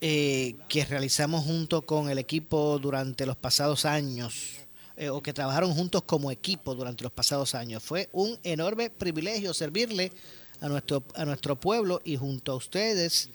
eh, 0.01 0.57
que 0.67 0.83
realizamos 0.83 1.45
junto 1.45 1.83
con 1.83 2.09
el 2.09 2.17
equipo 2.17 2.77
durante 2.77 3.25
los 3.25 3.37
pasados 3.37 3.85
años, 3.85 4.57
eh, 4.97 5.09
o 5.09 5.23
que 5.23 5.31
trabajaron 5.31 5.73
juntos 5.73 6.03
como 6.03 6.29
equipo 6.29 6.75
durante 6.75 7.03
los 7.03 7.13
pasados 7.13 7.55
años. 7.55 7.81
Fue 7.81 8.09
un 8.11 8.37
enorme 8.43 8.89
privilegio 8.89 9.53
servirle 9.53 10.11
a 10.59 10.67
nuestro, 10.67 11.05
a 11.15 11.23
nuestro 11.23 11.57
pueblo 11.57 12.01
y 12.03 12.17
junto 12.17 12.51
a 12.51 12.55
ustedes 12.55 13.29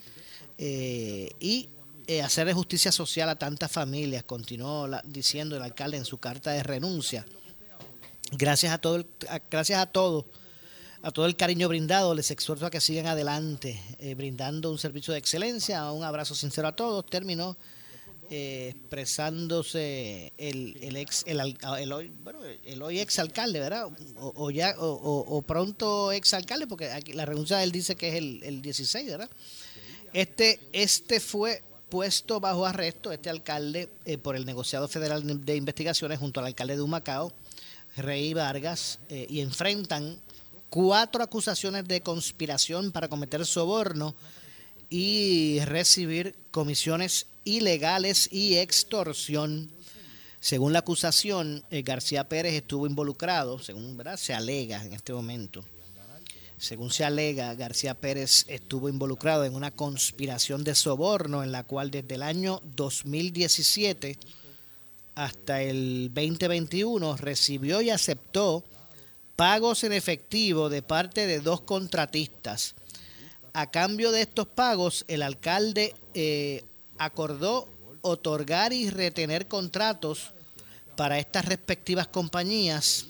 eh, 2.07 2.15
y 2.15 2.19
hacerle 2.19 2.53
justicia 2.53 2.91
social 2.91 3.29
a 3.29 3.35
tantas 3.37 3.71
familias, 3.71 4.23
continuó 4.23 4.89
diciendo 5.03 5.57
el 5.57 5.61
alcalde 5.61 5.97
en 5.97 6.05
su 6.05 6.17
carta 6.17 6.51
de 6.51 6.63
renuncia. 6.63 7.25
Gracias 8.31 8.73
a 8.73 8.77
todo, 8.77 9.05
gracias 9.49 9.79
a 9.79 9.85
todos 9.85 10.25
a 11.01 11.11
todo 11.11 11.25
el 11.25 11.35
cariño 11.35 11.67
brindado, 11.67 12.13
les 12.15 12.31
exhorto 12.31 12.65
a 12.65 12.69
que 12.69 12.81
sigan 12.81 13.07
adelante, 13.07 13.81
eh, 13.99 14.15
brindando 14.15 14.71
un 14.71 14.77
servicio 14.77 15.13
de 15.13 15.19
excelencia. 15.19 15.91
Un 15.91 16.03
abrazo 16.03 16.35
sincero 16.35 16.67
a 16.67 16.75
todos. 16.75 17.05
Terminó 17.05 17.55
eh, 18.29 18.73
expresándose 18.75 20.33
el, 20.37 20.77
el 20.81 20.97
ex, 20.97 21.23
el, 21.27 21.39
hoy, 21.93 22.11
bueno, 22.23 22.39
el 22.43 22.81
hoy 22.81 22.99
ex 22.99 23.19
alcalde, 23.19 23.59
¿verdad? 23.59 23.87
O, 24.15 24.51
ya, 24.51 24.75
o, 24.79 25.41
pronto 25.43 26.11
ex 26.11 26.33
alcalde, 26.33 26.67
porque 26.67 26.91
aquí 26.91 27.13
la 27.13 27.25
renuncia 27.25 27.57
de 27.57 27.63
él 27.63 27.71
dice 27.71 27.95
que 27.95 28.09
es 28.09 28.15
el 28.15 28.61
16, 28.61 29.07
¿verdad? 29.07 29.29
Este, 30.13 30.59
este 30.73 31.19
fue 31.19 31.61
puesto 31.89 32.39
bajo 32.39 32.65
arresto, 32.65 33.11
este 33.11 33.29
alcalde, 33.29 33.89
eh, 34.05 34.17
por 34.17 34.35
el 34.35 34.45
negociado 34.45 34.87
federal 34.87 35.45
de 35.45 35.55
investigaciones 35.55 36.19
junto 36.19 36.39
al 36.39 36.47
alcalde 36.47 36.75
de 36.75 36.81
Humacao, 36.81 37.33
Rey 37.95 38.33
Vargas, 38.33 38.99
y 39.09 39.41
enfrentan 39.41 40.19
cuatro 40.69 41.23
acusaciones 41.23 41.87
de 41.87 42.01
conspiración 42.01 42.91
para 42.91 43.07
cometer 43.07 43.45
soborno 43.45 44.15
y 44.89 45.59
recibir 45.61 46.35
comisiones 46.51 47.27
ilegales 47.43 48.29
y 48.31 48.57
extorsión. 48.57 49.71
Según 50.39 50.73
la 50.73 50.79
acusación, 50.79 51.63
eh, 51.71 51.81
García 51.81 52.27
Pérez 52.29 52.53
estuvo 52.53 52.87
involucrado, 52.87 53.59
según 53.59 54.01
se 54.17 54.33
alega 54.33 54.83
en 54.83 54.93
este 54.93 55.13
momento. 55.13 55.63
Según 56.57 56.89
se 56.89 57.05
alega, 57.05 57.53
García 57.53 57.93
Pérez 57.93 58.45
estuvo 58.47 58.89
involucrado 58.89 59.45
en 59.45 59.53
una 59.53 59.69
conspiración 59.69 60.63
de 60.63 60.73
soborno 60.73 61.43
en 61.43 61.51
la 61.51 61.63
cual 61.63 61.91
desde 61.91 62.15
el 62.15 62.23
año 62.23 62.61
2017 62.75 64.17
hasta 65.13 65.61
el 65.61 66.11
2021 66.13 67.17
recibió 67.17 67.81
y 67.81 67.91
aceptó 67.91 68.63
pagos 69.35 69.83
en 69.83 69.93
efectivo 69.93 70.69
de 70.69 70.81
parte 70.81 71.27
de 71.27 71.41
dos 71.41 71.61
contratistas. 71.61 72.73
A 73.53 73.69
cambio 73.69 74.11
de 74.11 74.21
estos 74.21 74.47
pagos, 74.47 75.05
el 75.07 75.21
alcalde 75.21 75.95
eh, 76.15 76.63
acordó 76.97 77.67
otorgar 78.01 78.73
y 78.73 78.89
retener 78.89 79.47
contratos 79.47 80.33
para 80.95 81.19
estas 81.19 81.45
respectivas 81.45 82.07
compañías. 82.07 83.07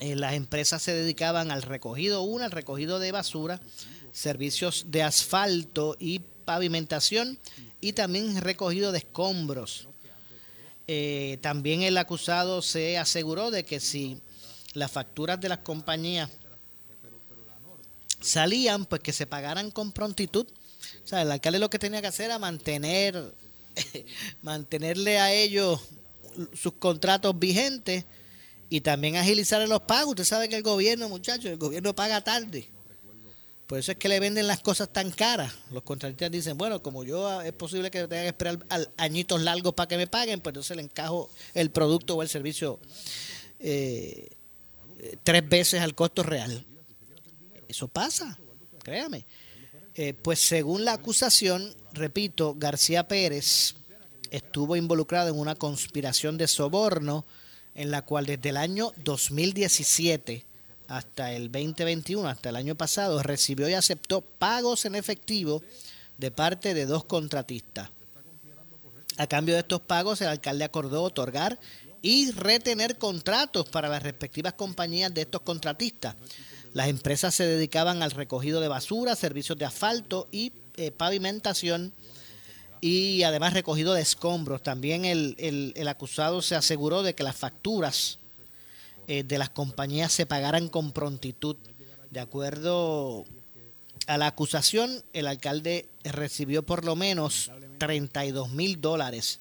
Eh, 0.00 0.14
las 0.14 0.34
empresas 0.34 0.80
se 0.80 0.94
dedicaban 0.94 1.50
al 1.50 1.62
recogido, 1.62 2.22
una, 2.22 2.44
al 2.44 2.52
recogido 2.52 3.00
de 3.00 3.10
basura, 3.10 3.60
servicios 4.12 4.86
de 4.88 5.02
asfalto 5.02 5.96
y 5.98 6.20
pavimentación 6.44 7.38
y 7.80 7.92
también 7.92 8.40
recogido 8.40 8.92
de 8.92 8.98
escombros. 8.98 9.88
Eh, 10.86 11.38
también 11.42 11.82
el 11.82 11.98
acusado 11.98 12.62
se 12.62 12.96
aseguró 12.96 13.50
de 13.50 13.64
que 13.64 13.80
si 13.80 14.20
las 14.72 14.90
facturas 14.90 15.40
de 15.40 15.48
las 15.48 15.58
compañías 15.58 16.30
salían, 18.20 18.86
pues 18.86 19.02
que 19.02 19.12
se 19.12 19.26
pagaran 19.26 19.70
con 19.70 19.92
prontitud. 19.92 20.46
O 21.04 21.06
sea, 21.08 21.22
el 21.22 21.30
alcalde 21.30 21.58
lo 21.58 21.70
que 21.70 21.78
tenía 21.78 22.00
que 22.00 22.06
hacer 22.06 22.26
era 22.26 22.38
mantener, 22.38 23.34
mantenerle 24.42 25.18
a 25.18 25.32
ellos 25.32 25.80
sus 26.54 26.74
contratos 26.74 27.36
vigentes 27.38 28.04
y 28.70 28.80
también 28.80 29.16
agilizar 29.16 29.66
los 29.68 29.82
pagos. 29.82 30.10
Usted 30.10 30.24
sabe 30.24 30.48
que 30.48 30.56
el 30.56 30.62
gobierno, 30.62 31.08
muchachos, 31.08 31.46
el 31.46 31.56
gobierno 31.56 31.94
paga 31.94 32.22
tarde. 32.22 32.68
Por 33.66 33.78
eso 33.78 33.92
es 33.92 33.98
que 33.98 34.08
le 34.08 34.18
venden 34.18 34.46
las 34.46 34.60
cosas 34.60 34.90
tan 34.90 35.10
caras. 35.10 35.52
Los 35.70 35.82
contratistas 35.82 36.30
dicen, 36.30 36.56
bueno, 36.56 36.82
como 36.82 37.04
yo 37.04 37.42
es 37.42 37.52
posible 37.52 37.90
que 37.90 38.08
tenga 38.08 38.22
que 38.22 38.28
esperar 38.28 38.58
añitos 38.96 39.42
largos 39.42 39.74
para 39.74 39.86
que 39.86 39.98
me 39.98 40.06
paguen, 40.06 40.40
pues 40.40 40.52
entonces 40.52 40.76
le 40.76 40.82
encajo 40.82 41.28
el 41.52 41.70
producto 41.70 42.16
o 42.16 42.22
el 42.22 42.30
servicio 42.30 42.80
eh, 43.58 44.30
tres 45.22 45.46
veces 45.46 45.82
al 45.82 45.94
costo 45.94 46.22
real. 46.22 46.64
Eso 47.68 47.88
pasa, 47.88 48.38
créame. 48.82 49.26
Eh, 49.94 50.14
pues 50.14 50.38
según 50.38 50.86
la 50.86 50.94
acusación, 50.94 51.74
repito, 51.92 52.54
García 52.56 53.06
Pérez 53.06 53.74
estuvo 54.30 54.76
involucrado 54.76 55.28
en 55.28 55.38
una 55.38 55.56
conspiración 55.56 56.38
de 56.38 56.48
soborno 56.48 57.26
en 57.78 57.92
la 57.92 58.02
cual 58.02 58.26
desde 58.26 58.48
el 58.48 58.56
año 58.56 58.92
2017 59.04 60.44
hasta 60.88 61.32
el 61.32 61.52
2021, 61.52 62.28
hasta 62.28 62.48
el 62.48 62.56
año 62.56 62.74
pasado, 62.74 63.22
recibió 63.22 63.68
y 63.68 63.74
aceptó 63.74 64.20
pagos 64.20 64.84
en 64.84 64.96
efectivo 64.96 65.62
de 66.16 66.32
parte 66.32 66.74
de 66.74 66.86
dos 66.86 67.04
contratistas. 67.04 67.90
A 69.16 69.28
cambio 69.28 69.54
de 69.54 69.60
estos 69.60 69.80
pagos, 69.80 70.20
el 70.20 70.26
alcalde 70.26 70.64
acordó 70.64 71.04
otorgar 71.04 71.60
y 72.02 72.32
retener 72.32 72.98
contratos 72.98 73.68
para 73.68 73.88
las 73.88 74.02
respectivas 74.02 74.54
compañías 74.54 75.14
de 75.14 75.20
estos 75.22 75.42
contratistas. 75.42 76.16
Las 76.74 76.88
empresas 76.88 77.32
se 77.34 77.46
dedicaban 77.46 78.02
al 78.02 78.10
recogido 78.10 78.60
de 78.60 78.66
basura, 78.66 79.14
servicios 79.14 79.56
de 79.56 79.66
asfalto 79.66 80.26
y 80.32 80.52
eh, 80.76 80.90
pavimentación 80.90 81.92
y 82.80 83.22
además 83.22 83.54
recogido 83.54 83.94
de 83.94 84.02
escombros. 84.02 84.62
También 84.62 85.04
el, 85.04 85.88
acusado 85.88 86.42
se 86.42 86.54
aseguró 86.54 87.02
de 87.02 87.14
que 87.14 87.22
las 87.22 87.36
facturas 87.36 88.18
eh, 89.06 89.22
de 89.22 89.38
las 89.38 89.50
compañías 89.50 90.12
se 90.12 90.26
pagaran 90.26 90.68
con 90.68 90.92
prontitud. 90.92 91.56
De 92.10 92.20
acuerdo 92.20 93.24
a 94.06 94.18
la 94.18 94.26
acusación, 94.26 95.02
el 95.12 95.26
alcalde 95.26 95.88
recibió 96.04 96.64
por 96.64 96.84
lo 96.84 96.96
menos 96.96 97.50
32 97.78 98.50
mil 98.50 98.80
dólares 98.80 99.40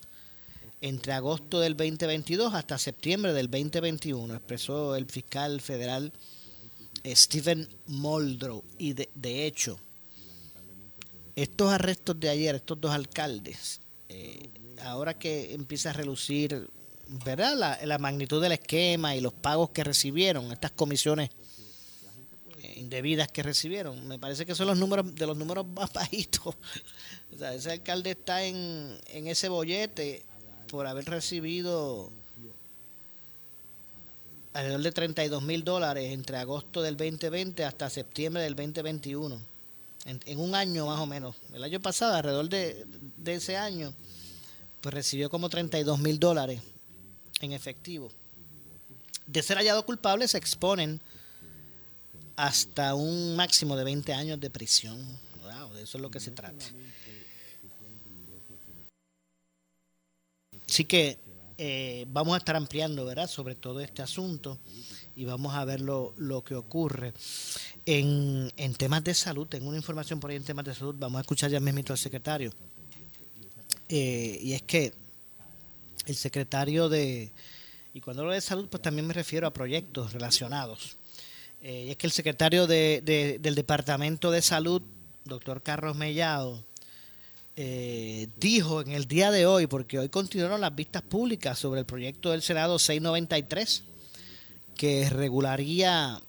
entre 0.82 1.14
agosto 1.14 1.60
del 1.60 1.76
2022 1.76 2.54
hasta 2.54 2.78
septiembre 2.78 3.34
del 3.34 3.50
2021, 3.50 4.36
expresó 4.36 4.96
el 4.96 5.08
fiscal 5.08 5.60
federal 5.60 6.14
eh, 7.04 7.16
Stephen 7.16 7.68
Moldrow. 7.88 8.64
Y 8.78 8.94
de 8.94 9.46
hecho, 9.46 9.80
estos 11.38 11.72
arrestos 11.72 12.20
de 12.20 12.30
ayer, 12.30 12.56
estos 12.56 12.82
dos 12.82 12.92
alcaldes, 12.92 13.80
eh, 14.10 14.50
ahora 14.82 15.14
que 15.14 15.54
empieza 15.54 15.92
a 15.92 15.94
relucir 15.94 16.68
¿verdad? 17.24 17.78
La, 17.84 17.98
magnitud 18.00 18.42
del 18.42 18.54
esquema 18.54 19.16
y 19.16 19.22
los 19.22 19.34
pagos 19.34 19.70
que 19.70 19.84
recibieron, 19.84 20.52
estas 20.52 20.72
comisiones 20.72 21.30
eh, 22.64 22.74
indebidas 22.78 23.32
que 23.32 23.44
recibieron, 23.44 24.08
me 24.08 24.18
parece 24.18 24.48
que 24.48 24.56
son 24.56 24.66
los 24.66 24.80
números 24.80 25.14
de 25.14 25.28
los 25.28 25.38
números 25.38 25.68
más 25.68 25.94
bajitos. 25.94 26.56
o 27.32 27.38
sea, 27.38 27.54
ese 27.54 27.72
alcalde 27.72 28.12
está 28.12 28.44
en, 28.44 29.00
en 29.06 29.28
ese 29.28 29.48
bollete 29.48 30.26
por 30.68 30.88
haber 30.88 31.06
recibido 31.06 32.12
alrededor 34.54 34.82
de 34.82 34.92
32 34.92 35.44
mil 35.44 35.64
dólares 35.64 36.12
entre 36.12 36.38
agosto 36.38 36.82
del 36.82 36.98
2020 36.98 37.64
hasta 37.64 37.92
septiembre 37.92 38.42
del 38.42 38.56
2021 38.56 39.57
en, 40.08 40.40
un 40.40 40.56
año 40.56 40.86
más 40.86 41.00
o 41.00 41.06
menos. 41.06 41.36
El 41.54 41.64
año 41.64 41.82
pasado, 41.82 42.16
alrededor 42.16 42.48
de, 42.50 42.86
ese 43.26 43.58
año, 43.58 43.94
pues 44.82 44.94
recibió 44.94 45.30
como 45.30 45.50
32 45.50 46.00
mil 46.00 46.18
dólares 46.18 46.62
en 47.42 47.52
efectivo. 47.52 48.10
De 49.26 49.44
ser 49.44 49.58
hallado 49.58 49.86
culpable 49.86 50.28
se 50.28 50.38
exponen 50.38 51.02
hasta 52.38 52.96
un 52.96 53.36
máximo 53.36 53.76
de 53.76 53.84
20 53.84 54.14
años 54.14 54.40
de 54.40 54.50
prisión. 54.50 54.98
de 55.74 55.84
eso 55.84 55.98
es 55.98 56.02
lo 56.02 56.10
que 56.10 56.22
se 56.22 56.32
trata. 56.32 56.66
Así 60.70 60.86
que 60.86 61.20
eh, 61.58 62.06
vamos 62.10 62.36
a 62.36 62.38
estar 62.38 62.56
ampliando, 62.56 63.04
¿verdad?, 63.04 63.28
sobre 63.28 63.56
todo 63.56 63.82
este 63.82 64.02
asunto 64.02 64.58
y 65.18 65.26
vamos 65.26 65.56
a 65.56 65.66
ver 65.66 65.82
lo, 65.82 66.14
lo 66.18 66.44
que 66.44 66.54
ocurre. 66.54 67.12
En, 67.88 68.52
en, 68.56 68.76
temas 68.76 69.04
de 69.04 69.16
salud, 69.16 69.48
tengo 69.48 69.68
una 69.68 69.78
información 69.78 70.20
por 70.20 70.30
ahí 70.30 70.38
en 70.38 70.44
temas 70.44 70.64
de 70.64 70.76
salud, 70.76 70.96
vamos 70.98 71.18
a 71.18 71.22
escuchar 71.22 71.50
ya 71.50 71.60
mismo 71.60 71.82
al 71.90 71.98
secretario. 71.98 72.54
Eh, 73.90 74.40
y 74.44 74.54
es 74.54 74.62
que 74.62 74.94
el 76.06 76.16
secretario 76.16 76.88
de, 76.88 77.32
y 77.96 78.00
cuando 78.00 78.22
hablo 78.22 78.34
de 78.34 78.42
salud, 78.42 78.68
pues 78.70 78.84
también 78.84 79.08
me 79.08 79.14
refiero 79.14 79.48
a 79.48 79.54
proyectos 79.54 80.14
relacionados. 80.14 80.98
Eh, 81.64 81.86
y 81.88 81.90
es 81.90 81.98
que 81.98 82.06
el 82.06 82.14
secretario 82.14 82.68
de, 82.68 83.40
del 83.42 83.56
Departamento 83.56 84.30
de 84.30 84.44
Salud, 84.44 84.84
doctor 85.26 85.64
Carlos 85.64 85.98
Mellado, 85.98 86.64
eh, 87.56 88.28
dijo 88.40 88.82
en 88.82 88.92
el 88.92 89.08
día 89.08 89.32
de 89.32 89.48
hoy, 89.48 89.66
porque 89.66 89.98
hoy 89.98 90.10
continuaron 90.10 90.62
las 90.62 90.76
vistas 90.76 91.02
públicas 91.02 91.58
sobre 91.58 91.80
el 91.80 91.88
proyecto 91.88 92.30
del 92.30 92.44
Senado 92.44 92.78
693, 92.78 93.84
que 94.78 95.10
regularía 95.10 96.22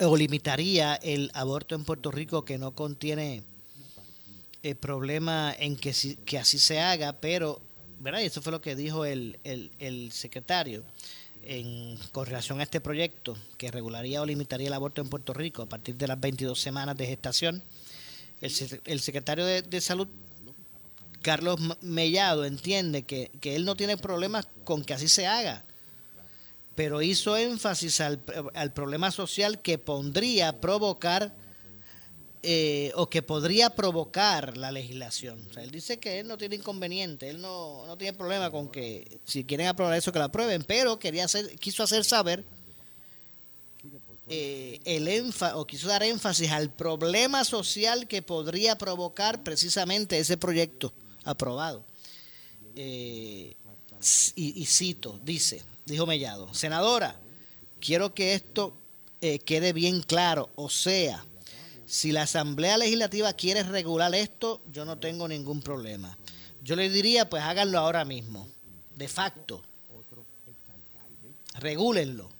o 0.00 0.16
limitaría 0.16 0.96
el 0.96 1.30
aborto 1.34 1.74
en 1.74 1.84
Puerto 1.84 2.10
Rico 2.10 2.44
que 2.44 2.58
no 2.58 2.74
contiene 2.74 3.44
el 4.62 4.76
problema 4.76 5.54
en 5.58 5.76
que, 5.76 5.94
que 6.24 6.38
así 6.38 6.58
se 6.58 6.80
haga, 6.80 7.20
pero, 7.20 7.60
¿verdad? 8.00 8.20
Y 8.20 8.24
eso 8.24 8.42
fue 8.42 8.52
lo 8.52 8.60
que 8.60 8.74
dijo 8.74 9.04
el, 9.04 9.38
el, 9.44 10.12
secretario 10.12 10.84
en, 11.42 11.96
con 12.12 12.26
relación 12.26 12.60
a 12.60 12.64
este 12.64 12.80
proyecto 12.80 13.36
que 13.56 13.70
regularía 13.70 14.20
o 14.20 14.26
limitaría 14.26 14.66
el 14.66 14.74
aborto 14.74 15.00
en 15.00 15.08
Puerto 15.08 15.32
Rico 15.32 15.62
a 15.62 15.66
partir 15.66 15.96
de 15.96 16.08
las 16.08 16.20
22 16.20 16.58
semanas 16.60 16.96
de 16.96 17.06
gestación. 17.06 17.62
El, 18.40 18.52
el 18.86 19.00
secretario 19.00 19.44
de 19.44 19.80
Salud 19.80 20.08
Carlos 21.22 21.60
Mellado 21.82 22.44
entiende 22.44 23.02
que, 23.02 23.30
él 23.42 23.64
no 23.64 23.76
tiene 23.76 23.96
problemas 23.96 24.48
con 24.64 24.84
que 24.84 24.94
así 24.94 25.08
se 25.08 25.26
haga, 25.26 25.64
pero 26.74 27.02
hizo 27.02 27.36
énfasis 27.36 28.00
al, 28.00 28.20
problema 28.72 29.10
social 29.10 29.60
que 29.60 29.78
pondría 29.78 30.60
provocar 30.60 31.34
eh, 32.42 32.90
o 32.94 33.10
que 33.10 33.20
podría 33.20 33.70
provocar 33.70 34.56
la 34.56 34.72
legislación. 34.72 35.46
O 35.50 35.52
sea, 35.52 35.62
él 35.62 35.70
dice 35.70 35.98
que 35.98 36.20
él 36.20 36.26
no 36.26 36.38
tiene 36.38 36.56
inconveniente, 36.56 37.28
él 37.28 37.42
no, 37.42 37.86
no 37.86 37.98
tiene 37.98 38.16
problema 38.16 38.50
con 38.50 38.70
que 38.70 39.20
si 39.24 39.44
quieren 39.44 39.66
aprobar 39.66 39.98
eso 39.98 40.12
que 40.12 40.18
lo 40.18 40.24
aprueben, 40.24 40.64
pero 40.64 40.98
quería 40.98 41.26
hacer, 41.26 41.54
quiso 41.58 41.82
hacer 41.82 42.02
saber 42.02 42.44
eh, 44.30 44.80
el 44.86 45.34
o 45.54 45.66
quiso 45.66 45.88
dar 45.88 46.02
énfasis 46.02 46.50
al 46.50 46.72
problema 46.72 47.44
social 47.44 48.08
que 48.08 48.22
podría 48.22 48.78
provocar 48.78 49.42
precisamente 49.42 50.18
ese 50.18 50.38
proyecto 50.38 50.94
aprobado. 51.24 51.84
Eh, 52.76 53.56
y, 54.34 54.64
cito, 54.66 55.20
dice, 55.22 55.62
dijo 55.84 56.06
Mellado, 56.06 56.54
senadora, 56.54 57.20
quiero 57.80 58.14
que 58.14 58.34
esto 58.34 58.76
eh, 59.20 59.38
quede 59.40 59.72
bien 59.72 60.00
claro, 60.02 60.50
o 60.54 60.70
sea, 60.70 61.24
si 61.84 62.12
la 62.12 62.22
Asamblea 62.22 62.78
Legislativa 62.78 63.32
quiere 63.32 63.62
regular 63.64 64.14
esto, 64.14 64.62
yo 64.72 64.84
no 64.84 64.98
tengo 64.98 65.26
ningún 65.26 65.60
problema. 65.60 66.16
Yo 66.62 66.76
le 66.76 66.88
diría, 66.88 67.28
pues 67.28 67.42
háganlo 67.42 67.78
ahora 67.78 68.04
mismo, 68.04 68.46
de 68.94 69.08
facto. 69.08 69.62
Regúlenlo, 71.58 72.30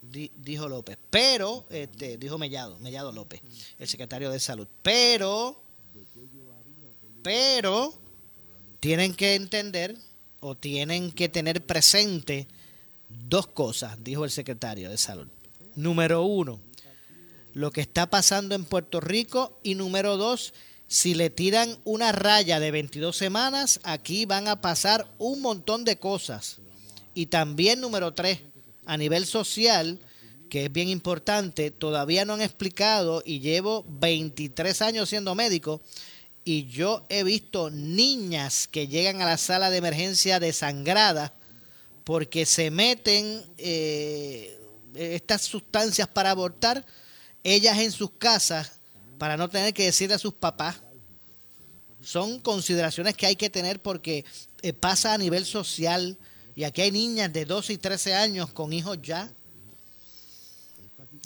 dijo 0.00 0.68
López. 0.68 0.96
Pero, 1.10 1.66
este, 1.68 2.16
dijo 2.16 2.38
Mellado, 2.38 2.78
Mellado 2.80 3.12
López, 3.12 3.42
el 3.78 3.86
secretario 3.86 4.30
de 4.30 4.40
Salud. 4.40 4.66
Pero, 4.82 5.60
pero, 7.22 7.94
tienen 8.84 9.14
que 9.14 9.34
entender 9.34 9.96
o 10.40 10.56
tienen 10.56 11.10
que 11.10 11.30
tener 11.30 11.64
presente 11.64 12.46
dos 13.08 13.46
cosas, 13.46 13.96
dijo 14.04 14.26
el 14.26 14.30
secretario 14.30 14.90
de 14.90 14.98
Salud. 14.98 15.26
Número 15.74 16.24
uno, 16.24 16.60
lo 17.54 17.70
que 17.70 17.80
está 17.80 18.10
pasando 18.10 18.54
en 18.54 18.66
Puerto 18.66 19.00
Rico 19.00 19.58
y 19.62 19.74
número 19.74 20.18
dos, 20.18 20.52
si 20.86 21.14
le 21.14 21.30
tiran 21.30 21.78
una 21.84 22.12
raya 22.12 22.60
de 22.60 22.70
22 22.72 23.16
semanas, 23.16 23.80
aquí 23.84 24.26
van 24.26 24.48
a 24.48 24.60
pasar 24.60 25.08
un 25.16 25.40
montón 25.40 25.86
de 25.86 25.96
cosas. 25.96 26.58
Y 27.14 27.24
también 27.24 27.80
número 27.80 28.12
tres, 28.12 28.40
a 28.84 28.98
nivel 28.98 29.24
social, 29.24 29.98
que 30.50 30.66
es 30.66 30.70
bien 30.70 30.90
importante, 30.90 31.70
todavía 31.70 32.26
no 32.26 32.34
han 32.34 32.42
explicado 32.42 33.22
y 33.24 33.40
llevo 33.40 33.82
23 33.88 34.82
años 34.82 35.08
siendo 35.08 35.34
médico, 35.34 35.80
y 36.44 36.66
yo 36.66 37.04
he 37.08 37.24
visto 37.24 37.70
niñas 37.70 38.68
que 38.68 38.86
llegan 38.86 39.22
a 39.22 39.26
la 39.26 39.38
sala 39.38 39.70
de 39.70 39.78
emergencia 39.78 40.40
desangradas 40.40 41.32
porque 42.04 42.44
se 42.44 42.70
meten 42.70 43.42
eh, 43.56 44.58
estas 44.94 45.42
sustancias 45.42 46.06
para 46.06 46.30
abortar 46.30 46.84
ellas 47.42 47.78
en 47.78 47.90
sus 47.90 48.10
casas 48.10 48.72
para 49.18 49.36
no 49.36 49.48
tener 49.48 49.72
que 49.72 49.86
decirle 49.86 50.14
a 50.14 50.18
sus 50.18 50.34
papás. 50.34 50.76
Son 52.02 52.38
consideraciones 52.40 53.16
que 53.16 53.26
hay 53.26 53.36
que 53.36 53.48
tener 53.48 53.80
porque 53.80 54.26
eh, 54.60 54.74
pasa 54.74 55.14
a 55.14 55.18
nivel 55.18 55.46
social 55.46 56.18
y 56.54 56.64
aquí 56.64 56.82
hay 56.82 56.90
niñas 56.90 57.32
de 57.32 57.46
12 57.46 57.72
y 57.72 57.78
13 57.78 58.14
años 58.14 58.52
con 58.52 58.72
hijos 58.74 58.98
ya 59.02 59.32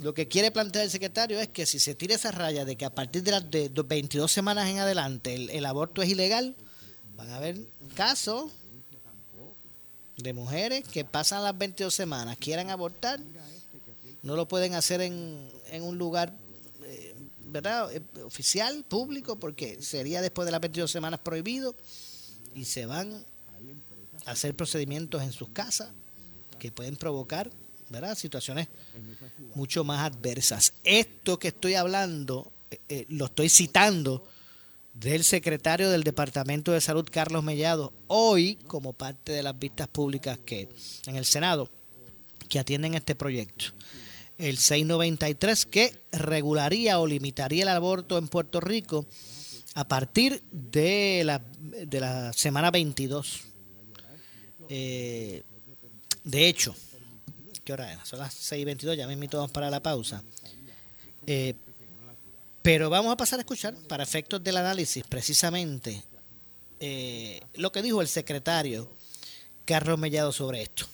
lo 0.03 0.15
que 0.15 0.29
quiere 0.29 0.51
plantear 0.51 0.85
el 0.85 0.91
secretario 0.91 1.41
es 1.41 1.49
que 1.49 1.67
si 1.67 1.79
se 1.79 1.95
tira 1.95 2.15
esa 2.15 2.31
raya 2.31 2.65
de 2.65 2.77
que 2.77 2.85
a 2.85 2.95
partir 2.95 3.23
de 3.23 3.33
las 3.33 3.51
de 3.51 3.69
22 3.71 4.31
semanas 4.31 4.69
en 4.69 4.79
adelante 4.79 5.35
el, 5.35 5.67
aborto 5.67 6.03
es 6.03 6.09
ilegal, 6.09 6.55
van 7.17 7.31
a 7.31 7.37
haber 7.37 7.59
casos 7.95 8.53
de 10.17 10.33
mujeres 10.33 10.87
que 10.87 11.05
pasan 11.05 11.43
las 11.43 11.57
22 11.57 11.95
semanas, 11.95 12.37
quieran 12.39 12.71
abortar, 12.71 13.21
no 14.23 14.37
lo 14.37 14.49
pueden 14.49 14.75
hacer 14.75 15.01
en, 15.01 15.49
en 15.71 15.83
un 15.83 15.97
lugar 15.99 16.35
eh, 16.85 17.15
¿verdad? 17.47 17.93
Eh, 17.93 18.03
oficial, 18.25 18.85
público, 18.85 19.39
porque 19.39 19.81
sería 19.83 20.21
después 20.23 20.47
de 20.47 20.53
las 20.53 20.61
22 20.61 20.91
semanas 20.91 21.21
prohibido 21.21 21.75
y 22.55 22.65
se 22.65 22.87
van 22.87 23.25
hacer 24.27 24.55
procedimientos 24.55 25.23
en 25.23 25.33
sus 25.33 25.49
casas 25.51 25.91
que 26.59 26.71
pueden 26.71 26.97
provocar 26.97 27.51
¿verdad? 27.91 28.17
situaciones 28.17 28.69
mucho 29.55 29.85
más 29.85 30.11
adversas. 30.11 30.75
Esto 30.85 31.39
que 31.39 31.49
estoy 31.49 31.75
hablando, 31.75 32.53
eh, 32.71 32.81
eh, 32.89 33.07
lo 33.09 33.27
estoy 33.27 33.49
citando 33.49 34.27
del 34.95 35.25
secretario 35.25 35.91
del 35.91 36.03
Departamento 36.03 36.73
de 36.73 36.81
Salud, 36.81 37.09
Carlos 37.11 37.45
Mellado, 37.45 37.93
hoy 38.09 38.57
como 38.67 38.93
parte 38.93 39.33
de 39.33 39.43
las 39.43 39.59
vistas 39.59 39.89
públicas 39.89 40.39
que 40.45 40.69
en 41.07 41.17
el 41.17 41.25
Senado 41.25 41.71
que 42.49 42.59
atienden 42.59 42.95
este 42.95 43.15
proyecto. 43.15 43.67
El 44.39 44.57
693 44.57 45.67
que 45.67 46.01
regularía 46.13 46.99
o 47.01 47.07
limitaría 47.07 47.63
el 47.63 47.69
aborto 47.69 48.19
en 48.19 48.29
Puerto 48.29 48.61
Rico 48.61 49.07
a 49.75 49.87
partir 49.87 50.43
de 50.51 51.23
la, 51.25 51.41
de 51.61 52.01
la 52.01 52.33
semana 52.33 52.71
22. 52.71 53.43
Eh, 54.69 55.43
de 56.25 56.49
hecho, 56.49 56.75
¿qué 57.69 57.75
hora 57.75 57.93
es? 57.93 58.09
Son 58.09 58.19
las 58.19 58.35
6.22, 58.51 58.97
ya 58.97 59.07
me 59.07 59.13
invito 59.13 59.47
para 59.49 59.69
la 59.69 59.83
pausa. 59.83 60.25
Eh, 61.27 61.53
pero 62.63 62.89
vamos 62.89 63.13
a 63.13 63.17
pasar 63.19 63.39
a 63.39 63.43
escuchar, 63.43 63.75
para 63.89 64.03
efectos 64.03 64.43
del 64.43 64.57
análisis, 64.57 65.05
precisamente 65.07 66.03
eh, 66.81 67.43
lo 67.57 67.71
que 67.71 67.83
dijo 67.83 68.01
el 68.01 68.09
secretario 68.09 68.91
Carlos 69.67 69.99
Mellado 69.99 70.33
sobre 70.33 70.63
esto. 70.63 70.89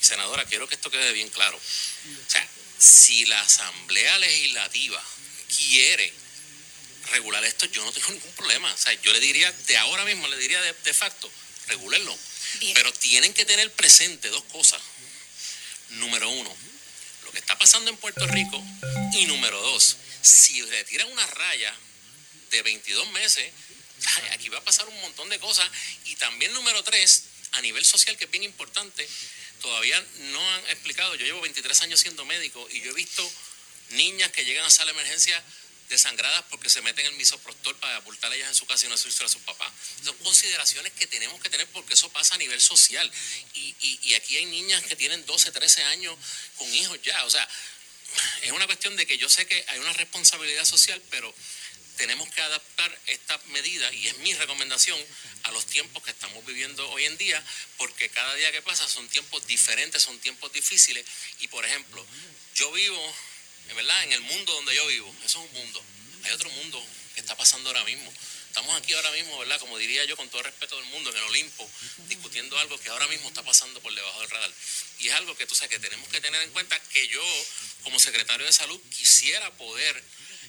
Senadora, 0.00 0.44
quiero 0.46 0.66
que 0.66 0.74
esto 0.74 0.90
quede 0.90 1.12
bien 1.12 1.28
claro. 1.28 1.56
O 1.56 2.30
sea, 2.30 2.44
si 2.76 3.24
la 3.26 3.40
Asamblea 3.40 4.18
Legislativa 4.18 5.00
quiere 5.46 6.12
regular 7.12 7.44
esto, 7.44 7.66
yo 7.66 7.84
no 7.84 7.92
tengo 7.92 8.08
ningún 8.08 8.32
problema. 8.32 8.74
O 8.74 8.76
sea, 8.76 9.00
yo 9.00 9.12
le 9.12 9.20
diría, 9.20 9.52
de 9.52 9.78
ahora 9.78 10.04
mismo, 10.06 10.26
le 10.26 10.38
diría 10.38 10.60
de, 10.60 10.72
de 10.72 10.92
facto, 10.92 11.30
regularlo. 11.68 12.18
Pero 12.74 12.92
tienen 12.94 13.32
que 13.32 13.44
tener 13.44 13.70
presente 13.74 14.28
dos 14.28 14.42
cosas. 14.44 14.82
Número 15.98 16.28
uno, 16.28 16.56
lo 17.24 17.32
que 17.32 17.38
está 17.38 17.58
pasando 17.58 17.90
en 17.90 17.96
Puerto 17.96 18.26
Rico. 18.26 18.62
Y 19.14 19.26
número 19.26 19.60
dos, 19.60 19.96
si 20.22 20.62
retiran 20.62 21.10
una 21.10 21.26
raya 21.26 21.74
de 22.50 22.62
22 22.62 23.10
meses, 23.10 23.50
aquí 24.32 24.48
va 24.48 24.58
a 24.58 24.64
pasar 24.64 24.88
un 24.88 25.00
montón 25.00 25.28
de 25.28 25.38
cosas. 25.38 25.68
Y 26.04 26.16
también 26.16 26.52
número 26.52 26.82
tres, 26.82 27.24
a 27.52 27.60
nivel 27.60 27.84
social, 27.84 28.16
que 28.16 28.24
es 28.24 28.30
bien 28.30 28.44
importante, 28.44 29.08
todavía 29.60 30.04
no 30.32 30.54
han 30.54 30.66
explicado, 30.68 31.14
yo 31.14 31.24
llevo 31.24 31.40
23 31.40 31.82
años 31.82 32.00
siendo 32.00 32.24
médico 32.24 32.66
y 32.70 32.80
yo 32.80 32.90
he 32.90 32.94
visto 32.94 33.30
niñas 33.90 34.30
que 34.32 34.44
llegan 34.44 34.64
a 34.64 34.70
sala 34.70 34.92
de 34.92 34.98
emergencia 34.98 35.42
desangradas 35.92 36.44
porque 36.50 36.68
se 36.68 36.82
meten 36.82 37.06
el 37.06 37.12
misoprostol 37.12 37.76
para 37.76 37.96
aportar 37.96 38.32
ellas 38.32 38.48
en 38.48 38.54
su 38.54 38.66
casa 38.66 38.86
y 38.86 38.88
no 38.88 38.96
decirse 38.96 39.22
a 39.24 39.28
sus 39.28 39.42
papás. 39.42 39.72
Son 40.04 40.16
consideraciones 40.18 40.92
que 40.94 41.06
tenemos 41.06 41.40
que 41.40 41.48
tener 41.48 41.66
porque 41.68 41.94
eso 41.94 42.10
pasa 42.10 42.34
a 42.34 42.38
nivel 42.38 42.60
social. 42.60 43.10
Y, 43.54 43.76
y 44.02 44.14
aquí 44.14 44.36
hay 44.36 44.46
niñas 44.46 44.82
que 44.84 44.96
tienen 44.96 45.24
12, 45.24 45.52
13 45.52 45.82
años 45.84 46.16
con 46.56 46.74
hijos 46.74 47.00
ya. 47.02 47.24
O 47.24 47.30
sea, 47.30 47.48
es 48.42 48.52
una 48.52 48.66
cuestión 48.66 48.96
de 48.96 49.06
que 49.06 49.18
yo 49.18 49.28
sé 49.28 49.46
que 49.46 49.64
hay 49.68 49.78
una 49.78 49.92
responsabilidad 49.92 50.64
social, 50.64 51.00
pero 51.10 51.32
tenemos 51.96 52.28
que 52.30 52.40
adaptar 52.40 53.00
esta 53.06 53.40
medida, 53.48 53.92
y 53.92 54.08
es 54.08 54.18
mi 54.18 54.34
recomendación, 54.34 54.98
a 55.44 55.52
los 55.52 55.66
tiempos 55.66 56.02
que 56.02 56.10
estamos 56.10 56.44
viviendo 56.46 56.88
hoy 56.90 57.04
en 57.04 57.16
día, 57.18 57.42
porque 57.76 58.08
cada 58.08 58.34
día 58.34 58.52
que 58.52 58.62
pasa 58.62 58.88
son 58.88 59.06
tiempos 59.08 59.46
diferentes, 59.46 60.02
son 60.02 60.18
tiempos 60.20 60.52
difíciles, 60.52 61.04
y 61.40 61.48
por 61.48 61.64
ejemplo, 61.64 62.04
yo 62.54 62.72
vivo, 62.72 63.16
¿verdad?, 63.74 64.04
en 64.04 64.12
el 64.12 64.20
mundo 64.20 64.52
donde 64.52 64.74
yo 64.74 64.86
vivo, 64.86 65.14
eso 65.24 65.42
es 65.42 65.50
un 65.50 65.52
mundo, 65.52 65.84
hay 66.24 66.32
otro 66.32 66.50
mundo 66.50 66.84
que 67.14 67.20
está 67.20 67.36
pasando 67.36 67.70
ahora 67.70 67.84
mismo. 67.84 68.12
Estamos 68.48 68.76
aquí 68.76 68.92
ahora 68.92 69.10
mismo, 69.12 69.38
¿verdad? 69.38 69.58
Como 69.60 69.78
diría 69.78 70.04
yo, 70.04 70.14
con 70.14 70.28
todo 70.28 70.40
el 70.40 70.44
respeto 70.44 70.76
del 70.76 70.84
mundo, 70.86 71.08
en 71.08 71.16
el 71.16 71.22
Olimpo, 71.22 71.70
discutiendo 72.06 72.58
algo 72.58 72.78
que 72.78 72.90
ahora 72.90 73.08
mismo 73.08 73.28
está 73.28 73.42
pasando 73.42 73.80
por 73.80 73.94
debajo 73.94 74.20
del 74.20 74.28
radar. 74.28 74.52
Y 74.98 75.08
es 75.08 75.14
algo 75.14 75.34
que 75.36 75.46
tú 75.46 75.54
sabes 75.54 75.70
que 75.70 75.78
tenemos 75.78 76.06
que 76.10 76.20
tener 76.20 76.42
en 76.42 76.50
cuenta 76.50 76.78
que 76.92 77.08
yo, 77.08 77.24
como 77.82 77.98
secretario 77.98 78.44
de 78.44 78.52
salud, 78.52 78.78
quisiera 78.94 79.50
poder 79.52 80.04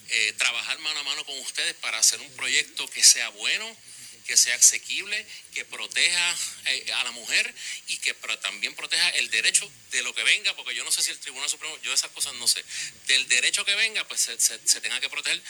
eh, 0.10 0.34
trabajar 0.38 0.78
mano 0.80 1.00
a 1.00 1.04
mano 1.04 1.24
con 1.24 1.40
ustedes 1.40 1.76
para 1.76 1.98
hacer 1.98 2.20
un 2.20 2.30
proyecto 2.36 2.90
que 2.90 3.02
sea 3.02 3.30
bueno, 3.30 3.78
que 4.26 4.38
sea 4.38 4.56
asequible, 4.56 5.26
que 5.54 5.66
proteja 5.66 6.38
eh, 6.68 6.92
a 6.94 7.04
la 7.04 7.12
mujer 7.12 7.54
y 7.88 7.98
que 7.98 8.14
también 8.42 8.74
proteja 8.76 9.10
el 9.12 9.30
derecho 9.30 9.70
de 9.92 10.02
lo 10.02 10.14
que 10.16 10.24
venga, 10.24 10.56
porque 10.56 10.76
yo 10.76 10.84
no 10.84 10.92
sé 10.92 11.04
si 11.04 11.12
el 11.12 11.20
Tribunal 11.20 11.50
Supremo, 11.50 11.78
yo 11.82 11.94
esas 11.94 12.12
cosas 12.12 12.34
no 12.36 12.48
sé, 12.48 12.64
del 13.08 13.28
derecho 13.28 13.64
que 13.66 13.76
venga, 13.76 14.08
pues 14.08 14.22
se, 14.38 14.82
tenga 14.82 15.00
que 15.00 15.10
proteger. 15.10 15.42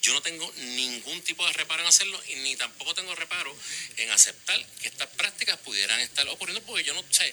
Yo 0.00 0.12
no 0.12 0.20
tengo 0.20 0.52
ningún 0.56 1.22
tipo 1.22 1.46
de 1.46 1.52
reparo 1.52 1.82
en 1.82 1.88
hacerlo 1.88 2.20
y 2.28 2.34
ni 2.36 2.56
tampoco 2.56 2.94
tengo 2.94 3.14
reparo 3.14 3.56
en 3.96 4.10
aceptar 4.10 4.64
que 4.80 4.88
estas 4.88 5.08
prácticas 5.08 5.58
pudieran 5.58 6.00
estar 6.00 6.26
ocurriendo, 6.28 6.64
porque 6.66 6.84
yo 6.84 6.94
no 6.94 7.04
sé, 7.10 7.32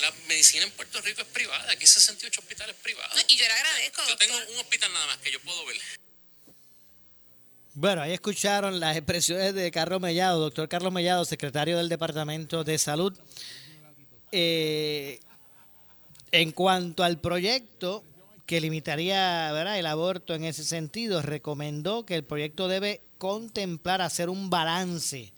la 0.00 0.10
medicina 0.28 0.64
en 0.64 0.70
Puerto 0.72 1.00
Rico 1.00 1.22
es 1.22 1.28
privada, 1.28 1.72
aquí 1.72 1.86
68 1.86 2.40
hospitales 2.40 2.76
privados. 2.82 3.24
y 3.28 3.36
yo 3.36 3.46
le 3.46 3.52
agradezco. 3.52 4.08
Yo 4.08 4.16
tengo 4.16 4.36
un 4.36 4.58
hospital 4.58 4.92
nada 4.92 5.06
más 5.06 5.18
que 5.18 5.32
yo 5.32 5.40
puedo 5.40 5.64
ver. 5.66 5.80
Bueno, 7.76 8.02
ahí 8.02 8.12
escucharon 8.12 8.78
las 8.78 8.96
expresiones 8.96 9.52
de 9.52 9.68
Carlos 9.72 10.00
Mellado, 10.00 10.38
doctor 10.38 10.68
Carlos 10.68 10.92
Mellado, 10.92 11.24
secretario 11.24 11.76
del 11.76 11.88
Departamento 11.88 12.62
de 12.62 12.78
Salud. 12.78 13.12
Eh, 14.30 15.18
en 16.30 16.52
cuanto 16.52 17.02
al 17.02 17.18
proyecto 17.18 18.04
que 18.46 18.60
limitaría 18.60 19.50
el 19.76 19.86
aborto 19.86 20.36
en 20.36 20.44
ese 20.44 20.62
sentido, 20.62 21.20
recomendó 21.20 22.06
que 22.06 22.14
el 22.14 22.22
proyecto 22.22 22.68
debe 22.68 23.00
contemplar 23.18 24.02
hacer 24.02 24.30
un 24.30 24.50
balance 24.50 25.32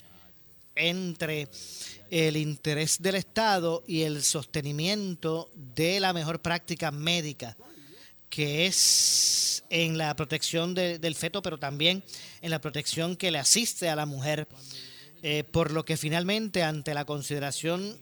entre 0.74 1.48
el 2.10 2.36
interés 2.36 3.00
del 3.00 3.14
Estado 3.14 3.82
y 3.86 4.02
el 4.02 4.22
sostenimiento 4.22 5.48
de 5.54 6.00
la 6.00 6.12
mejor 6.12 6.42
práctica 6.42 6.90
médica, 6.90 7.56
que 8.36 8.66
es 8.66 9.64
en 9.70 9.96
la 9.96 10.14
protección 10.14 10.74
del 10.74 11.14
feto, 11.14 11.40
pero 11.40 11.56
también 11.56 12.04
en 12.42 12.50
la 12.50 12.60
protección 12.60 13.16
que 13.16 13.30
le 13.30 13.38
asiste 13.38 13.88
a 13.88 13.96
la 13.96 14.04
mujer, 14.04 14.46
eh, 15.22 15.42
por 15.42 15.70
lo 15.70 15.86
que 15.86 15.96
finalmente 15.96 16.62
ante 16.62 16.92
la 16.92 17.06
consideración 17.06 17.96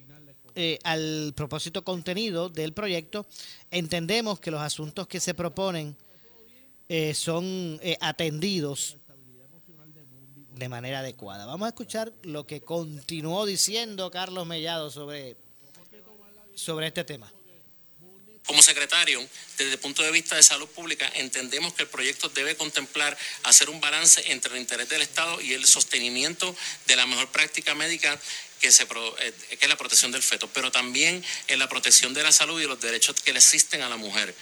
eh, 0.57 0.81
al 0.83 1.35
propósito 1.37 1.85
contenido 1.85 2.49
del 2.49 2.73
proyecto, 2.73 3.29
entendemos 3.71 4.41
que 4.41 4.51
los 4.51 4.61
asuntos 4.61 5.07
que 5.07 5.21
se 5.21 5.35
proponen 5.35 5.97
eh, 6.89 7.15
son 7.15 7.81
atendidos 8.01 8.97
de 10.57 10.69
manera 10.69 10.99
adecuada. 10.99 11.47
Vamos 11.47 11.67
a 11.67 11.69
escuchar 11.69 12.13
lo 12.25 12.45
que 12.45 12.61
continuó 12.61 13.47
diciendo 13.47 14.11
Carlos 14.11 14.49
Mellado 14.49 14.91
sobre, 14.91 15.37
sobre 16.57 16.89
este 16.89 17.05
tema. 17.05 17.33
Como 18.47 18.63
secretario, 18.63 19.27
desde 19.57 19.73
el 19.73 19.79
punto 19.79 20.03
de 20.03 20.11
vista 20.11 20.37
de 20.37 20.43
salud 20.43 20.69
pública, 20.69 21.11
entendemos 21.15 21.73
que 21.73 21.85
el 21.85 21.89
proyecto 21.89 22.29
debe 22.29 22.57
contemplar 22.57 23.17
hacer 23.43 23.71
un 23.71 23.81
balance 23.81 24.33
entre 24.33 24.53
el 24.55 24.61
interés 24.61 24.89
del 24.91 25.01
Estado 25.01 25.41
y 25.41 25.55
el 25.55 25.67
sostenimiento 25.67 26.55
de 26.87 26.97
la 26.97 27.07
mejor 27.07 27.29
práctica 27.29 27.75
médica 27.75 28.21
que, 28.61 28.69
eh, 28.69 29.35
es 29.51 29.69
la 29.69 29.77
protección 29.77 30.13
del 30.13 30.23
feto, 30.23 30.49
pero 30.49 30.71
también 30.71 31.25
en 31.49 31.59
la 31.59 31.69
protección 31.69 32.13
de 32.13 32.23
la 32.23 32.33
salud 32.33 32.61
y 32.61 32.67
los 32.67 32.81
derechos 32.81 33.21
que 33.21 33.33
le 33.33 33.39
existen 33.39 33.83
a 33.83 33.89
la 33.89 33.97
mujer 33.97 34.35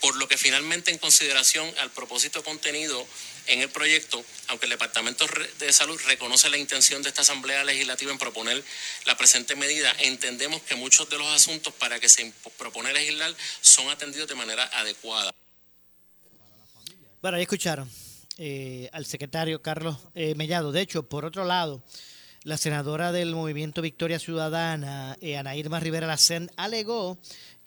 por 0.00 0.16
lo 0.16 0.28
que 0.28 0.36
finalmente 0.36 0.90
en 0.90 0.98
consideración 0.98 1.68
al 1.78 1.90
propósito 1.90 2.42
contenido 2.42 3.06
en 3.46 3.62
el 3.62 3.70
proyecto, 3.70 4.22
aunque 4.48 4.66
el 4.66 4.70
Departamento 4.70 5.26
de 5.58 5.72
Salud 5.72 5.98
reconoce 6.06 6.50
la 6.50 6.58
intención 6.58 7.02
de 7.02 7.08
esta 7.08 7.22
Asamblea 7.22 7.64
Legislativa 7.64 8.12
en 8.12 8.18
proponer 8.18 8.62
la 9.06 9.16
presente 9.16 9.56
medida, 9.56 9.94
entendemos 10.00 10.62
que 10.62 10.76
muchos 10.76 11.08
de 11.08 11.18
los 11.18 11.26
asuntos 11.28 11.72
para 11.74 11.98
que 11.98 12.08
se 12.08 12.32
propone 12.58 12.92
legislar 12.92 13.34
son 13.60 13.88
atendidos 13.88 14.28
de 14.28 14.34
manera 14.34 14.64
adecuada. 14.74 15.32
Bueno, 17.20 17.36
ahí 17.36 17.42
escucharon 17.42 17.90
eh, 18.36 18.88
al 18.92 19.06
secretario 19.06 19.62
Carlos 19.62 19.96
eh, 20.14 20.34
Mellado. 20.36 20.70
De 20.70 20.80
hecho, 20.80 21.08
por 21.08 21.24
otro 21.24 21.44
lado, 21.44 21.82
la 22.44 22.56
senadora 22.56 23.10
del 23.10 23.34
Movimiento 23.34 23.82
Victoria 23.82 24.18
Ciudadana, 24.18 25.16
eh, 25.20 25.36
Ana 25.36 25.56
Irma 25.56 25.80
Rivera 25.80 26.06
Lacen, 26.06 26.50
alegó 26.56 27.18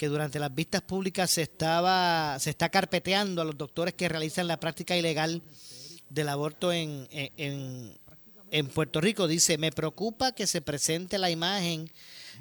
que 0.02 0.08
durante 0.08 0.40
las 0.40 0.52
vistas 0.56 0.82
públicas 0.82 1.30
se 1.30 1.44
estaba 1.44 2.36
se 2.40 2.50
está 2.50 2.70
carpeteando 2.70 3.40
a 3.40 3.46
los 3.46 3.56
doctores 3.56 3.94
que 3.94 4.10
realizan 4.10 4.48
la 4.48 4.60
práctica 4.60 4.98
ilegal 4.98 5.44
del 6.10 6.28
aborto 6.28 6.74
en, 6.74 7.08
en, 7.12 7.96
en 8.50 8.68
Puerto 8.70 9.00
Rico. 9.00 9.28
Dice, 9.28 9.60
me 9.60 9.72
preocupa 9.72 10.32
que 10.32 10.48
se 10.48 10.64
presente 10.64 11.20
la 11.20 11.30
imagen 11.30 11.88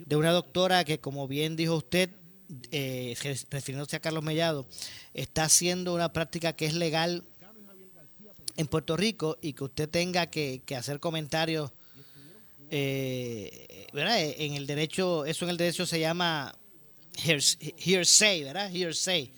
de 0.07 0.17
una 0.17 0.33
doctora 0.33 0.85
que, 0.85 1.01
como 1.01 1.29
bien 1.29 1.55
dijo 1.55 1.75
usted, 1.75 2.09
eh, 2.71 3.15
refiriéndose 3.51 3.97
a 3.97 4.01
Carlos 4.01 4.25
Mellado, 4.25 4.67
está 5.13 5.45
haciendo 5.45 5.95
una 5.95 6.15
práctica 6.15 6.55
que 6.55 6.65
es 6.65 6.73
legal 6.73 7.25
en 8.57 8.69
Puerto 8.69 8.97
Rico 8.97 9.37
y 9.43 9.53
que 9.53 9.65
usted 9.65 9.87
tenga 9.87 10.29
que, 10.29 10.63
hacer 10.75 10.99
comentarios 10.99 11.73
eh, 12.71 13.87
¿verdad? 13.93 14.19
en 14.19 14.55
el 14.55 14.67
derecho, 14.67 15.27
eso 15.27 15.45
en 15.45 15.51
el 15.51 15.59
derecho 15.59 15.85
se 15.85 16.01
llama 16.01 16.55
hearsay, 17.17 18.45
¿verdad? 18.45 18.71
Hearsay. 18.73 19.33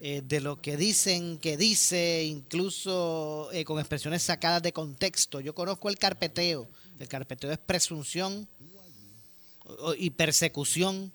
Eh, 0.00 0.22
de 0.24 0.40
lo 0.40 0.60
que 0.60 0.76
dicen 0.76 1.38
que 1.38 1.56
dice, 1.56 2.24
incluso 2.24 3.48
eh, 3.52 3.64
con 3.64 3.78
expresiones 3.78 4.22
sacadas 4.22 4.62
de 4.62 4.72
contexto. 4.72 5.40
Yo 5.40 5.54
conozco 5.54 5.88
el 5.88 5.98
carpeteo. 5.98 6.68
El 6.98 7.08
carpeteo 7.08 7.50
es 7.50 7.58
presunción 7.58 8.48
y 9.98 10.10
persecución 10.10 11.12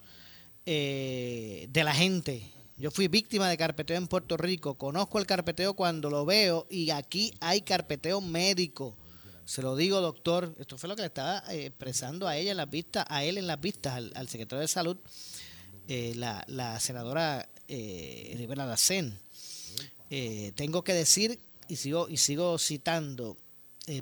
eh, 0.65 1.67
de 1.71 1.83
la 1.83 1.93
gente. 1.93 2.51
Yo 2.77 2.91
fui 2.91 3.07
víctima 3.07 3.49
de 3.49 3.57
carpeteo 3.57 3.97
en 3.97 4.07
Puerto 4.07 4.37
Rico, 4.37 4.75
conozco 4.75 5.19
el 5.19 5.25
carpeteo 5.25 5.73
cuando 5.73 6.09
lo 6.09 6.25
veo 6.25 6.67
y 6.69 6.91
aquí 6.91 7.33
hay 7.39 7.61
carpeteo 7.61 8.21
médico. 8.21 8.95
Se 9.45 9.61
lo 9.63 9.75
digo, 9.75 9.99
doctor, 9.99 10.55
esto 10.59 10.77
fue 10.77 10.87
lo 10.87 10.95
que 10.95 11.01
le 11.01 11.07
estaba 11.07 11.43
eh, 11.51 11.65
expresando 11.65 12.27
a 12.27 12.37
ella 12.37 12.51
en 12.51 12.57
las 12.57 12.69
vistas, 12.69 13.05
a 13.09 13.23
él 13.23 13.37
en 13.37 13.47
las 13.47 13.59
vistas, 13.59 13.95
al, 14.13 14.29
secretario 14.29 14.61
de 14.61 14.67
Salud, 14.67 14.97
eh, 15.87 16.13
la, 16.15 16.79
senadora 16.79 17.47
eh, 17.67 18.35
Rivera 18.37 18.65
Lacén. 18.65 19.17
tengo 20.55 20.83
que 20.83 20.93
decir, 20.93 21.39
y 21.67 21.75
sigo, 21.75 22.09
y 22.09 22.17
sigo 22.17 22.57
citando, 22.57 23.37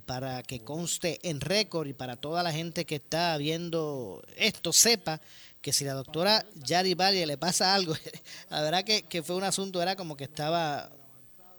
para 0.05 0.43
que 0.43 0.65
conste 0.65 1.17
en 1.23 1.39
récord 1.39 1.87
y 1.87 1.93
para 1.93 2.17
toda 2.17 2.43
la 2.43 2.51
gente 2.51 2.85
que 2.85 2.95
está 2.95 3.37
viendo 3.37 4.21
esto, 4.35 4.73
sepa 4.73 5.21
que 5.61 5.73
si 5.73 5.83
la 5.83 5.93
doctora 5.93 6.45
Yari 6.55 6.93
Valle 6.93 7.25
le 7.25 7.37
pasa 7.37 7.73
algo, 7.73 7.93
la 8.49 8.61
verdad 8.61 8.83
que, 8.83 9.03
que 9.03 9.23
fue 9.23 9.35
un 9.35 9.43
asunto, 9.43 9.81
era 9.81 9.95
como 9.95 10.15
que 10.15 10.23
estaba, 10.25 10.89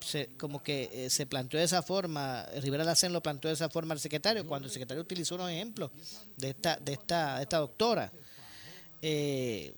se, 0.01 0.29
como 0.39 0.63
que 0.63 0.89
eh, 0.93 1.11
se 1.11 1.27
planteó 1.27 1.59
de 1.59 1.65
esa 1.65 1.83
forma, 1.83 2.47
Rivera 2.63 2.85
Lacen 2.85 3.13
lo 3.13 3.23
planteó 3.23 3.49
de 3.49 3.55
esa 3.55 3.69
forma 3.69 3.95
al 3.95 4.01
secretario, 4.01 4.47
cuando 4.47 4.67
el 4.67 4.73
secretario 4.73 5.03
utilizó 5.03 5.35
unos 5.35 5.51
ejemplos 5.51 5.91
de 6.37 6.51
esta, 6.51 6.77
de 6.77 6.93
esta, 6.95 7.43
esta 7.43 7.59
doctora. 7.59 8.13
Eh, 9.03 9.75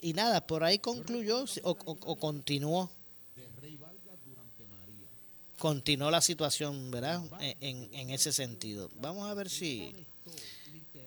y 0.00 0.12
nada, 0.12 0.46
por 0.46 0.64
ahí 0.64 0.78
concluyó 0.78 1.44
o, 1.62 2.16
continuó 2.16 2.90
continuó 5.58 6.08
la 6.10 6.20
situación, 6.20 6.90
¿verdad? 6.92 7.20
En, 7.40 7.92
en, 7.92 8.10
ese 8.10 8.32
sentido. 8.32 8.90
Vamos 8.94 9.28
a 9.28 9.34
ver 9.34 9.50
si 9.50 9.92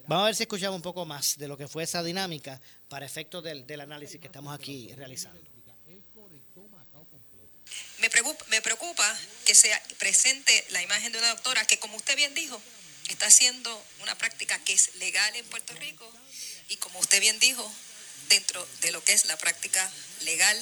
Vamos 0.08 0.24
a 0.24 0.26
ver 0.26 0.36
si 0.36 0.44
escuchamos 0.44 0.76
un 0.76 0.82
poco 0.82 1.06
más 1.06 1.38
de 1.38 1.48
lo 1.48 1.58
que 1.58 1.68
fue 1.68 1.84
esa 1.84 2.04
dinámica 2.04 2.60
para 2.90 3.06
efectos 3.06 3.44
del, 3.44 3.80
análisis 3.80 4.20
que 4.20 4.28
estamos 4.28 4.54
aquí 4.54 4.92
realizando. 4.96 5.40
Me 8.00 8.10
preocupa, 8.10 8.46
me 8.50 8.62
preocupa 8.62 9.20
que 9.46 9.56
se 9.56 9.72
presente 10.00 10.66
la 10.72 10.82
imagen 10.82 11.12
de 11.12 11.20
una 11.20 11.30
doctora 11.30 11.66
que, 11.66 11.80
como 11.80 11.96
usted 11.96 12.16
bien 12.18 12.34
dijo, 12.34 12.62
está 13.08 13.28
haciendo 13.28 13.70
una 14.02 14.18
práctica 14.18 14.60
que 14.66 14.74
es 14.74 14.96
legal 14.96 15.36
en 15.36 15.46
Puerto 15.46 15.74
Rico 15.76 16.12
y, 16.68 16.78
como 16.78 17.00
usted 17.00 17.22
bien 17.22 17.40
dijo, 17.40 17.72
dentro 18.32 18.66
de 18.80 18.92
lo 18.92 19.04
que 19.04 19.12
es 19.12 19.26
la 19.26 19.38
práctica 19.38 19.92
legal, 20.22 20.58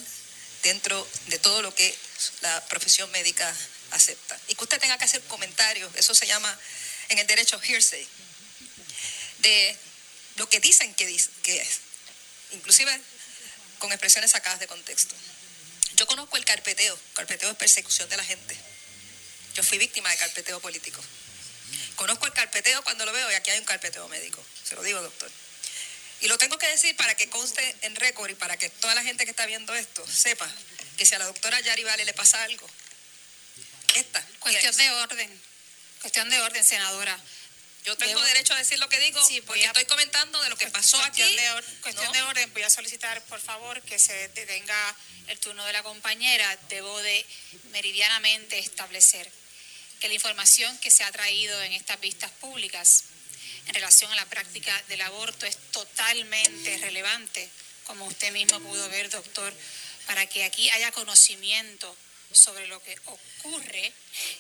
dentro 0.63 1.07
de 1.27 1.37
todo 1.37 1.61
lo 1.61 1.73
que 1.73 1.95
la 2.41 2.65
profesión 2.65 3.09
médica 3.11 3.55
acepta. 3.91 4.37
Y 4.47 4.55
que 4.55 4.63
usted 4.63 4.79
tenga 4.79 4.97
que 4.97 5.05
hacer 5.05 5.21
comentarios, 5.25 5.91
eso 5.95 6.15
se 6.15 6.25
llama 6.25 6.59
en 7.09 7.19
el 7.19 7.27
derecho 7.27 7.61
hearsay 7.61 8.07
de 9.39 9.77
lo 10.37 10.49
que 10.49 10.59
dicen 10.59 10.93
que, 10.95 11.15
es, 11.15 11.29
inclusive 12.51 12.99
con 13.77 13.91
expresiones 13.91 14.31
sacadas 14.31 14.59
de 14.59 14.67
contexto. 14.67 15.15
Yo 15.95 16.07
conozco 16.07 16.37
el 16.37 16.45
carpeteo, 16.45 16.99
carpeteo 17.13 17.51
es 17.51 17.57
persecución 17.57 18.09
de 18.09 18.17
la 18.17 18.25
gente. 18.25 18.57
Yo 19.53 19.63
fui 19.63 19.77
víctima 19.77 20.09
de 20.09 20.17
carpeteo 20.17 20.59
político. 20.59 21.03
Conozco 21.95 22.25
el 22.25 22.33
carpeteo 22.33 22.83
cuando 22.83 23.05
lo 23.05 23.13
veo 23.13 23.29
y 23.31 23.35
aquí 23.35 23.51
hay 23.51 23.59
un 23.59 23.65
carpeteo 23.65 24.07
médico, 24.07 24.43
se 24.63 24.75
lo 24.75 24.81
digo 24.81 25.01
doctor. 25.01 25.29
Y 26.21 26.27
lo 26.27 26.37
tengo 26.37 26.57
que 26.57 26.67
decir 26.67 26.95
para 26.95 27.15
que 27.15 27.29
conste 27.29 27.75
en 27.81 27.95
récord 27.95 28.29
y 28.29 28.35
para 28.35 28.57
que 28.57 28.69
toda 28.69 28.93
la 28.95 29.03
gente 29.03 29.25
que 29.25 29.31
está 29.31 29.45
viendo 29.45 29.73
esto 29.75 30.05
sepa 30.07 30.49
que 30.97 31.05
si 31.05 31.15
a 31.15 31.19
la 31.19 31.25
doctora 31.25 31.59
Yari 31.61 31.83
Vale 31.83 32.03
le 32.03 32.13
pasa 32.13 32.43
algo, 32.43 32.69
esta. 33.95 34.25
Cuestión 34.39 34.75
de 34.75 34.91
orden, 34.91 35.41
cuestión 36.01 36.29
de 36.29 36.41
orden, 36.41 36.63
senadora. 36.63 37.17
Yo 37.85 37.95
tengo 37.95 38.21
derecho 38.21 38.53
a 38.53 38.57
decir 38.57 38.77
lo 38.79 38.89
que 38.89 38.99
digo 38.99 39.25
sí, 39.25 39.39
porque 39.41 39.63
estoy 39.63 39.85
comentando 39.85 40.41
de 40.41 40.49
lo 40.49 40.57
que 40.57 40.67
pasó 40.67 41.01
aquí. 41.03 41.23
De 41.23 41.63
cuestión 41.81 42.11
de 42.11 42.21
orden, 42.23 42.53
voy 42.53 42.63
a 42.63 42.69
solicitar, 42.69 43.23
por 43.23 43.39
favor, 43.39 43.81
que 43.83 43.97
se 43.97 44.27
detenga 44.29 44.95
el 45.27 45.39
turno 45.39 45.63
de 45.65 45.73
la 45.73 45.81
compañera. 45.81 46.57
Debo 46.67 47.01
de 47.01 47.25
meridianamente 47.71 48.59
establecer 48.59 49.31
que 50.01 50.09
la 50.09 50.13
información 50.13 50.77
que 50.79 50.91
se 50.91 51.03
ha 51.03 51.11
traído 51.11 51.61
en 51.63 51.73
estas 51.73 51.99
vistas 52.01 52.31
públicas 52.31 53.05
en 53.69 53.75
relación 53.75 54.11
a 54.11 54.15
la 54.15 54.25
práctica 54.25 54.83
del 54.87 55.01
aborto 55.01 55.45
es 55.45 55.57
totalmente 55.71 56.77
relevante, 56.79 57.49
como 57.85 58.05
usted 58.05 58.31
mismo 58.31 58.59
pudo 58.59 58.89
ver, 58.89 59.09
doctor, 59.11 59.53
para 60.07 60.25
que 60.27 60.43
aquí 60.43 60.69
haya 60.71 60.91
conocimiento 60.91 61.95
sobre 62.31 62.65
lo 62.67 62.81
que 62.81 62.97
ocurre 63.05 63.93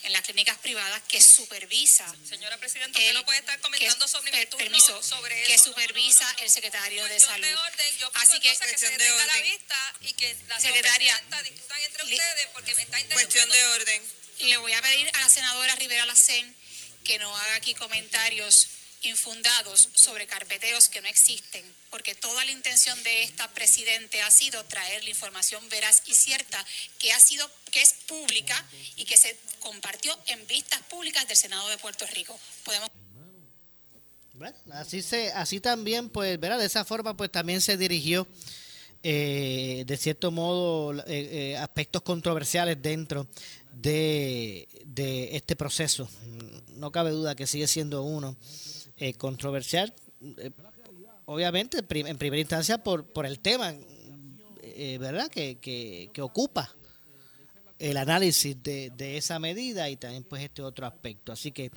en 0.03 0.13
las 0.13 0.23
clínicas 0.23 0.57
privadas 0.59 1.01
que 1.07 1.21
supervisa. 1.21 2.05
Señora 2.27 2.57
Presidenta, 2.57 2.97
usted 2.97 3.13
no 3.13 3.23
puede 3.25 3.39
estar 3.39 3.59
comentando 3.61 4.07
sobre 4.07 4.31
per, 4.31 4.49
permiso, 4.49 5.01
sobre 5.03 5.43
que 5.43 5.57
supervisa 5.59 6.35
el 6.41 6.49
secretario 6.49 7.05
de 7.05 7.19
Salud. 7.19 7.45
De 7.45 7.55
orden, 7.55 7.97
yo 7.99 8.11
Así 8.15 8.39
que, 8.39 8.49
que 8.49 8.77
se 8.77 8.97
la 8.97 9.41
vista 9.41 9.95
y 10.01 10.13
que 10.13 10.37
la 10.47 10.59
secretaria 10.59 11.23
discutan 11.43 11.81
entre 11.81 12.03
ustedes 12.03 12.47
porque 12.53 12.75
me 12.75 12.81
está 12.81 13.03
Cuestión 13.09 13.49
de 13.49 13.65
orden. 13.65 14.03
Le 14.39 14.57
voy 14.57 14.73
a 14.73 14.81
pedir 14.81 15.09
a 15.13 15.21
la 15.21 15.29
senadora 15.29 15.75
Rivera 15.75 16.05
Lacén 16.05 16.55
que 17.03 17.19
no 17.19 17.35
haga 17.35 17.55
aquí 17.55 17.73
comentarios 17.75 18.67
infundados 19.03 19.89
sobre 19.93 20.27
carpeteos 20.27 20.89
que 20.89 21.01
no 21.01 21.07
existen, 21.07 21.63
porque 21.89 22.15
toda 22.15 22.43
la 22.45 22.51
intención 22.51 23.01
de 23.03 23.23
esta 23.23 23.47
presidente 23.51 24.21
ha 24.21 24.31
sido 24.31 24.63
traer 24.65 25.03
la 25.03 25.09
información 25.09 25.67
veraz 25.69 26.03
y 26.05 26.13
cierta 26.13 26.63
que 26.97 27.11
ha 27.13 27.19
sido 27.19 27.49
que 27.71 27.81
es 27.81 27.93
pública 28.07 28.65
y 28.95 29.05
que 29.05 29.17
se 29.17 29.37
compartió 29.59 30.17
en 30.27 30.45
vistas 30.47 30.81
públicas 30.83 31.27
del 31.27 31.37
Senado 31.37 31.67
de 31.69 31.77
Puerto 31.77 32.05
Rico. 32.07 32.37
Podemos 32.63 32.89
bueno, 34.33 34.55
así 34.71 35.01
se 35.01 35.33
así 35.33 35.59
también 35.59 36.09
pues, 36.09 36.39
¿verdad? 36.39 36.59
De 36.59 36.65
esa 36.65 36.85
forma 36.85 37.15
pues 37.15 37.29
también 37.29 37.59
se 37.59 37.75
dirigió 37.75 38.25
eh, 39.03 39.83
de 39.85 39.97
cierto 39.97 40.31
modo 40.31 40.93
eh, 40.93 41.03
eh, 41.07 41.57
aspectos 41.57 42.01
controversiales 42.03 42.81
dentro 42.81 43.27
de, 43.73 44.67
de 44.85 45.35
este 45.35 45.57
proceso. 45.57 46.09
No 46.75 46.91
cabe 46.91 47.11
duda 47.11 47.35
que 47.35 47.47
sigue 47.47 47.67
siendo 47.67 48.03
uno 48.03 48.37
eh, 48.99 49.13
controversial, 49.13 49.93
eh, 50.37 50.51
obviamente 51.25 51.77
en 51.77 52.17
primera 52.17 52.39
instancia 52.39 52.83
por, 52.83 53.05
por 53.05 53.25
el 53.25 53.39
tema, 53.39 53.73
eh, 54.61 54.97
¿verdad?, 54.99 55.29
que, 55.29 55.57
que, 55.57 56.21
ocupa 56.21 56.75
el 57.77 57.95
análisis 57.95 58.61
de, 58.61 58.91
de, 58.97 59.15
esa 59.15 59.39
medida 59.39 59.89
y 59.89 59.95
también 59.95 60.23
pues 60.25 60.43
este 60.43 60.61
otro 60.61 60.85
aspecto. 60.85 61.31
Así 61.31 61.53
que 61.53 61.71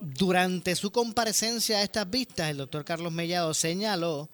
durante 0.00 0.74
su 0.76 0.90
comparecencia 0.90 1.78
a 1.78 1.82
estas 1.82 2.08
vistas, 2.08 2.50
el 2.50 2.56
doctor 2.56 2.84
Carlos 2.84 3.12
Mellado 3.12 3.52
señaló 3.52 4.30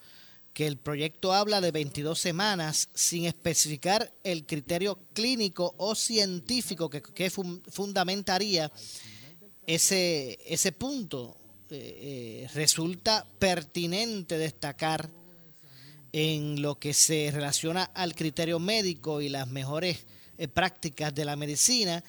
que 0.55 0.65
el 0.65 0.77
proyecto 0.77 1.33
habla 1.33 1.59
de 1.59 1.71
22 1.71 2.17
semanas 2.17 2.87
sin 2.93 3.25
especificar 3.25 4.13
el 4.23 4.45
criterio 4.45 4.97
clínico 5.11 5.75
o 5.77 5.95
científico 5.95 6.89
que, 6.89 7.01
que 7.01 7.29
fundamentaría 7.29 8.71
ese, 9.67 10.39
ese 10.45 10.71
punto 10.71 11.37
eh, 11.69 12.43
eh, 12.45 12.49
resulta 12.53 13.25
pertinente 13.39 14.37
destacar 14.37 15.09
en 16.11 16.61
lo 16.61 16.77
que 16.77 16.93
se 16.93 17.31
relaciona 17.33 17.85
al 17.85 18.13
criterio 18.13 18.59
médico 18.59 19.19
y 19.19 19.29
las 19.29 19.47
mejores 19.47 20.05
eh, 20.37 20.47
prácticas 20.47 21.13
de 21.15 21.25
la 21.25 21.35
medicina, 21.35 22.03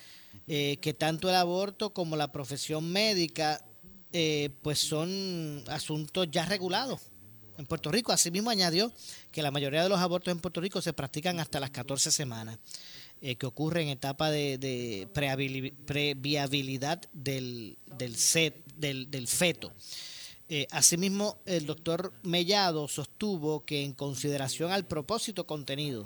que 0.46 0.94
tanto 0.96 1.28
el 1.28 1.34
aborto 1.34 1.92
como 1.92 2.14
la 2.14 2.30
profesión 2.30 2.92
médica 2.92 3.64
pues 4.62 4.78
son 4.78 5.64
asuntos 5.66 6.28
ya 6.30 6.44
regulados 6.44 7.00
en 7.58 7.66
Puerto 7.66 7.90
Rico. 7.90 8.12
Asimismo 8.12 8.50
añadió 8.50 8.92
que 9.32 9.42
la 9.42 9.50
mayoría 9.50 9.82
de 9.82 9.88
los 9.88 9.98
abortos 9.98 10.30
en 10.30 10.38
Puerto 10.38 10.60
Rico 10.60 10.80
se 10.80 10.92
practican 10.92 11.40
hasta 11.40 11.58
las 11.58 11.70
14 11.70 12.12
semanas. 12.12 12.58
Eh, 13.22 13.36
que 13.36 13.46
ocurre 13.46 13.80
en 13.80 13.88
etapa 13.88 14.30
de, 14.30 14.58
de 14.58 15.08
previabilidad 15.14 17.00
del, 17.14 17.78
del, 17.96 18.14
set, 18.14 18.62
del, 18.76 19.10
del 19.10 19.26
feto. 19.26 19.72
Eh, 20.50 20.66
asimismo, 20.70 21.38
el 21.46 21.64
doctor 21.64 22.12
Mellado 22.22 22.88
sostuvo 22.88 23.64
que 23.64 23.82
en 23.82 23.94
consideración 23.94 24.70
al 24.70 24.86
propósito 24.86 25.46
contenido 25.46 26.04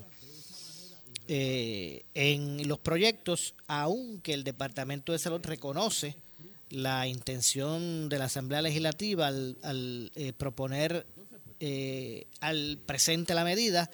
eh, 1.26 2.04
en 2.14 2.68
los 2.68 2.78
proyectos, 2.78 3.56
aunque 3.66 4.32
el 4.32 4.44
Departamento 4.44 5.10
de 5.10 5.18
Salud 5.18 5.40
reconoce 5.42 6.16
la 6.68 7.08
intención 7.08 8.08
de 8.08 8.18
la 8.20 8.26
Asamblea 8.26 8.62
Legislativa 8.62 9.26
al, 9.26 9.58
al 9.64 10.12
proponer 10.38 11.06
al 12.40 12.78
presente 12.86 13.34
la 13.34 13.42
medida, 13.42 13.90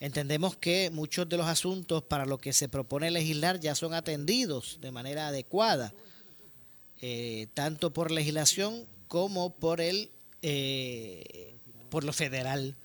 Entendemos 0.00 0.56
que 0.56 0.88
muchos 0.90 1.28
de 1.28 1.36
los 1.36 1.46
asuntos 1.46 2.02
para 2.02 2.24
los 2.24 2.40
que 2.40 2.54
se 2.54 2.70
propone 2.70 3.10
legislar 3.10 3.60
ya 3.60 3.74
son 3.74 3.92
atendidos 3.92 4.78
de 4.80 4.90
manera 4.90 5.28
adecuada, 5.28 5.92
eh, 7.02 7.48
tanto 7.52 7.92
por 7.92 8.10
legislación 8.10 8.86
como 9.08 9.50
por 9.54 9.82
el 9.82 10.10
eh, 10.40 11.54
por 11.90 12.04
lo 12.04 12.14
federal. 12.14 12.76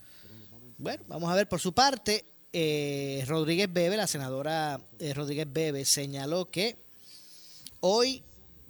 Bueno, 0.78 1.04
vamos 1.08 1.32
a 1.32 1.36
ver 1.36 1.48
por 1.48 1.62
su 1.62 1.74
parte. 1.74 2.26
Eh, 2.52 3.24
Rodríguez 3.28 3.72
Bebe, 3.72 3.96
la 3.96 4.08
senadora 4.08 4.82
Rodríguez 5.14 5.48
Bebe, 5.50 5.86
señaló 5.86 6.52
que 6.52 6.76
hoy 7.80 8.24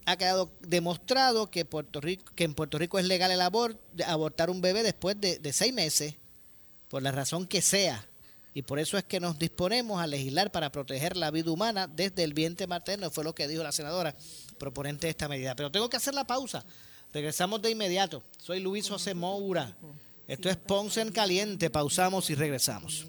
ha 0.06 0.18
quedado 0.18 0.52
demostrado 0.62 1.50
que, 1.50 1.66
Puerto 1.66 2.00
Rico, 2.00 2.32
que 2.36 2.44
en 2.44 2.54
Puerto 2.54 2.78
Rico 2.78 3.00
es 3.00 3.06
legal 3.06 3.32
el 3.32 3.42
abort, 3.42 3.80
abortar 4.06 4.52
un 4.52 4.62
bebé 4.62 4.84
después 4.84 5.20
de, 5.20 5.40
de 5.40 5.52
seis 5.52 5.74
meses, 5.74 6.14
por 6.90 7.02
la 7.02 7.12
razón 7.12 7.48
que 7.48 7.64
sea. 7.64 8.08
Y 8.56 8.62
por 8.62 8.80
eso 8.80 8.98
es 8.98 9.04
que 9.04 9.20
nos 9.20 9.38
disponemos 9.38 10.02
a 10.02 10.08
legislar 10.08 10.50
para 10.50 10.72
proteger 10.72 11.18
la 11.18 11.30
vida 11.30 11.52
humana 11.52 11.88
desde 11.88 12.24
el 12.24 12.34
vientre 12.34 12.68
materno, 12.68 13.12
fue 13.12 13.26
lo 13.26 13.36
que 13.36 13.50
dijo 13.50 13.62
la 13.62 13.74
senadora 13.74 14.16
proponente 14.58 15.08
de 15.08 15.12
esta 15.12 15.28
medida. 15.28 15.58
Pero 15.58 15.70
tengo 15.70 15.90
que 15.90 15.98
hacer 15.98 16.14
la 16.14 16.24
pausa. 16.24 16.66
Regresamos 17.14 17.62
de 17.62 17.72
inmediato. 17.72 18.24
Soy 18.38 18.62
Luis 18.62 18.88
José 18.88 19.14
Moura. 19.14 19.76
Esto 20.26 20.50
es 20.50 20.56
Ponce 20.56 21.02
en 21.02 21.12
Caliente. 21.12 21.70
Pausamos 21.70 22.30
y 22.30 22.36
regresamos. 22.36 23.06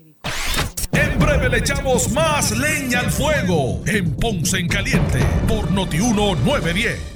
En 0.91 1.17
breve 1.17 1.49
le 1.49 1.59
echamos 1.59 2.11
más 2.11 2.51
leña 2.51 2.99
al 2.99 3.13
fuego 3.13 3.85
en 3.87 4.17
Ponce 4.17 4.59
en 4.59 4.67
Caliente 4.67 5.21
por 5.47 5.71
Notiuno 5.71 6.35
910. 6.35 7.16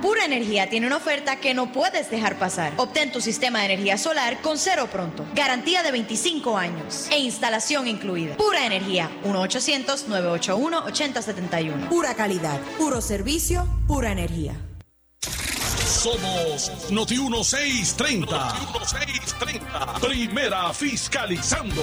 Pura 0.00 0.24
Energía 0.24 0.70
tiene 0.70 0.86
una 0.86 0.96
oferta 0.96 1.36
que 1.36 1.52
no 1.52 1.72
puedes 1.72 2.10
dejar 2.10 2.38
pasar. 2.38 2.72
Obtén 2.78 3.12
tu 3.12 3.20
sistema 3.20 3.58
de 3.60 3.66
energía 3.66 3.98
solar 3.98 4.40
con 4.40 4.56
cero 4.56 4.88
pronto. 4.90 5.26
Garantía 5.34 5.82
de 5.82 5.90
25 5.90 6.56
años 6.56 7.08
e 7.10 7.18
instalación 7.18 7.86
incluida. 7.86 8.34
Pura 8.36 8.64
Energía, 8.64 9.10
1-800-981-8071. 9.24 11.90
Pura 11.90 12.14
calidad, 12.14 12.58
puro 12.78 13.02
servicio, 13.02 13.68
pura 13.86 14.10
energía. 14.10 14.54
Somos 15.20 16.90
Noti 16.90 17.18
1630. 17.18 18.26
Noti 18.26 18.66
1630. 18.72 20.00
Primera 20.00 20.72
fiscalizando. 20.72 21.82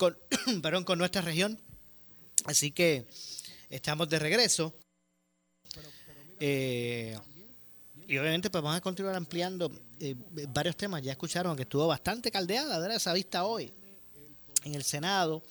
con, 0.00 0.18
perdón, 0.62 0.84
con 0.84 0.98
nuestra 0.98 1.20
región. 1.20 1.60
Así 2.46 2.72
que 2.72 3.06
estamos 3.68 4.08
de 4.08 4.18
regreso. 4.18 4.74
Eh, 6.40 7.18
y 8.08 8.16
obviamente 8.16 8.48
pues 8.48 8.64
vamos 8.64 8.78
a 8.78 8.80
continuar 8.80 9.14
ampliando 9.14 9.70
eh, 10.00 10.16
varios 10.48 10.74
temas. 10.76 11.02
Ya 11.02 11.12
escucharon 11.12 11.54
que 11.54 11.62
estuvo 11.64 11.86
bastante 11.86 12.30
caldeada 12.30 12.78
¿verdad? 12.78 12.96
esa 12.96 13.12
vista 13.12 13.44
hoy 13.44 13.70
en 14.64 14.74
el 14.74 14.84
Senado 14.84 15.42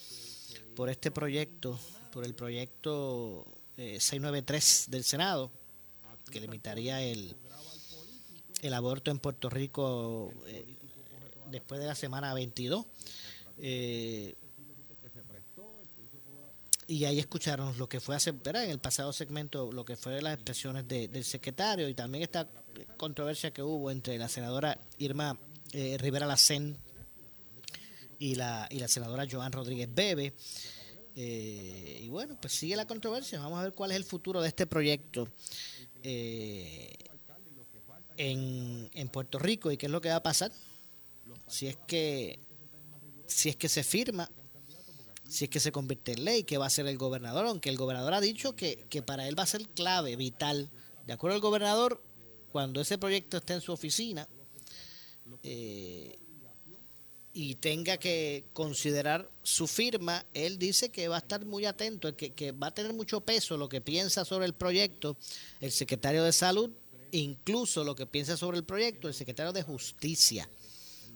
por 0.76 0.90
este 0.90 1.12
proyecto, 1.12 1.80
por 2.12 2.26
el 2.26 2.34
proyecto 2.34 3.46
eh, 3.78 4.00
693 4.00 4.86
del 4.90 5.04
Senado, 5.04 5.52
que 6.32 6.42
limitaría 6.42 7.04
el, 7.04 7.36
el 8.64 8.74
aborto 8.74 9.12
en 9.12 9.20
Puerto 9.20 9.48
Rico 9.50 10.34
eh, 10.48 10.66
después 11.52 11.80
de 11.80 11.86
la 11.86 11.96
semana 11.96 12.34
22. 12.34 12.86
Eh, 13.60 14.36
y 16.90 17.06
ahí 17.06 17.20
escucharon 17.20 17.78
lo 17.78 17.88
que 17.88 18.00
fue 18.00 18.16
hace, 18.16 18.32
¿verdad? 18.32 18.64
en 18.64 18.72
el 18.72 18.80
pasado 18.80 19.14
segmento, 19.14 19.72
lo 19.72 19.86
que 19.86 19.96
fue 19.96 20.24
las 20.24 20.34
expresiones 20.34 20.88
de, 20.88 21.08
del 21.08 21.24
secretario 21.24 21.88
y 21.88 21.94
también 21.94 22.24
esta 22.24 22.48
controversia 22.98 23.52
que 23.52 23.62
hubo 23.62 23.92
entre 23.92 24.18
la 24.18 24.28
senadora 24.28 24.76
Irma 24.98 25.38
eh, 25.72 25.98
Rivera 26.00 26.26
Lacén 26.26 26.76
y 28.18 28.34
la, 28.34 28.68
y 28.72 28.80
la 28.80 28.88
senadora 28.88 29.28
Joan 29.30 29.52
Rodríguez 29.52 29.88
Bebe. 29.94 30.34
Eh, 31.16 32.00
y 32.02 32.10
bueno, 32.10 32.36
pues 32.42 32.54
sigue 32.54 32.76
la 32.76 32.88
controversia. 32.88 33.40
Vamos 33.40 33.60
a 33.60 33.64
ver 33.64 33.74
cuál 33.74 33.92
es 33.92 33.98
el 33.98 34.04
futuro 34.04 34.42
de 34.42 34.48
este 34.48 34.66
proyecto 34.66 35.30
eh, 36.02 36.92
en, 38.18 38.90
en 38.96 39.10
Puerto 39.10 39.38
Rico 39.38 39.72
y 39.72 39.78
qué 39.78 39.86
es 39.86 39.92
lo 39.92 40.02
que 40.02 40.10
va 40.10 40.16
a 40.16 40.24
pasar. 40.24 40.52
Si 41.48 41.68
es 41.68 41.78
que 41.86 42.40
si 43.30 43.50
es 43.50 43.56
que 43.56 43.70
se 43.70 43.84
firma, 43.84 44.30
si 45.28 45.46
es 45.46 45.50
que 45.50 45.60
se 45.60 45.72
convierte 45.72 46.14
en 46.14 46.26
ley, 46.26 46.44
qué 46.44 46.58
va 46.58 46.66
a 46.66 46.68
hacer 46.68 46.88
el 46.88 46.98
gobernador, 46.98 47.46
aunque 47.46 47.70
el 47.70 47.78
gobernador 47.78 48.14
ha 48.16 48.22
dicho 48.22 48.56
que, 48.56 48.86
que 48.90 49.02
para 49.02 49.28
él 49.28 49.38
va 49.38 49.44
a 49.44 49.48
ser 49.48 49.68
clave, 49.70 50.16
vital. 50.16 50.70
De 51.06 51.14
acuerdo 51.14 51.36
al 51.36 51.42
gobernador, 51.42 52.04
cuando 52.52 52.82
ese 52.82 52.98
proyecto 52.98 53.38
esté 53.38 53.54
en 53.54 53.62
su 53.62 53.72
oficina 53.72 54.28
eh, 55.44 56.18
y 57.32 57.56
tenga 57.56 57.98
que 57.98 58.46
considerar 58.54 59.30
su 59.44 59.68
firma, 59.68 60.26
él 60.34 60.58
dice 60.58 60.90
que 60.90 61.08
va 61.08 61.18
a 61.18 61.20
estar 61.20 61.46
muy 61.46 61.66
atento, 61.66 62.16
que, 62.18 62.34
que 62.34 62.52
va 62.52 62.68
a 62.68 62.74
tener 62.74 62.94
mucho 62.94 63.22
peso 63.22 63.56
lo 63.58 63.70
que 63.70 63.82
piensa 63.82 64.26
sobre 64.26 64.48
el 64.48 64.54
proyecto 64.54 65.18
el 65.62 65.72
secretario 65.72 66.24
de 66.24 66.34
salud, 66.34 66.72
incluso 67.12 67.84
lo 67.84 67.96
que 67.96 68.08
piensa 68.08 68.36
sobre 68.36 68.58
el 68.58 68.64
proyecto 68.64 69.08
el 69.08 69.14
secretario 69.14 69.54
de 69.54 69.62
justicia. 69.62 70.50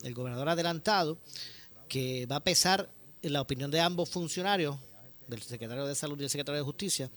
El 0.04 0.14
gobernador 0.14 0.50
adelantado 0.50 1.18
que 1.94 2.26
va 2.26 2.38
a 2.38 2.44
pesar 2.44 2.90
la 3.22 3.40
opinión 3.40 3.70
de 3.70 3.80
ambos 3.80 4.10
funcionarios, 4.10 4.80
del 5.28 5.44
secretario 5.44 5.86
de 5.86 5.94
salud 5.94 6.20
y 6.20 6.24
el 6.24 6.30
secretario 6.32 6.58
de 6.58 6.66
justicia, 6.66 7.12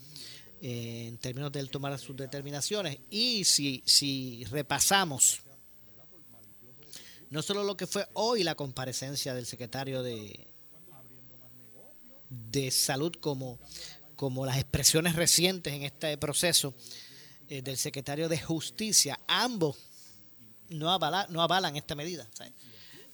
eh, 0.60 1.06
en 1.08 1.16
términos 1.16 1.50
de 1.50 1.60
él 1.60 1.70
tomar 1.70 1.98
sus 1.98 2.14
determinaciones. 2.14 2.98
Y 3.08 3.44
si, 3.44 3.82
si 3.86 4.44
repasamos 4.50 5.40
no 7.30 7.40
solo 7.40 7.64
lo 7.64 7.74
que 7.74 7.86
fue 7.86 8.06
hoy 8.12 8.44
la 8.44 8.54
comparecencia 8.54 9.32
del 9.32 9.46
secretario 9.46 10.02
de, 10.02 10.46
de 12.28 12.70
salud 12.70 13.14
como, 13.18 13.58
como 14.14 14.44
las 14.44 14.58
expresiones 14.58 15.16
recientes 15.16 15.72
en 15.72 15.84
este 15.84 16.18
proceso 16.18 16.74
eh, 17.48 17.62
del 17.62 17.78
secretario 17.78 18.28
de 18.28 18.38
justicia, 18.38 19.18
ambos 19.26 19.78
no, 20.68 20.90
avala, 20.92 21.26
no 21.30 21.40
avalan 21.40 21.76
esta 21.76 21.94
medida. 21.94 22.28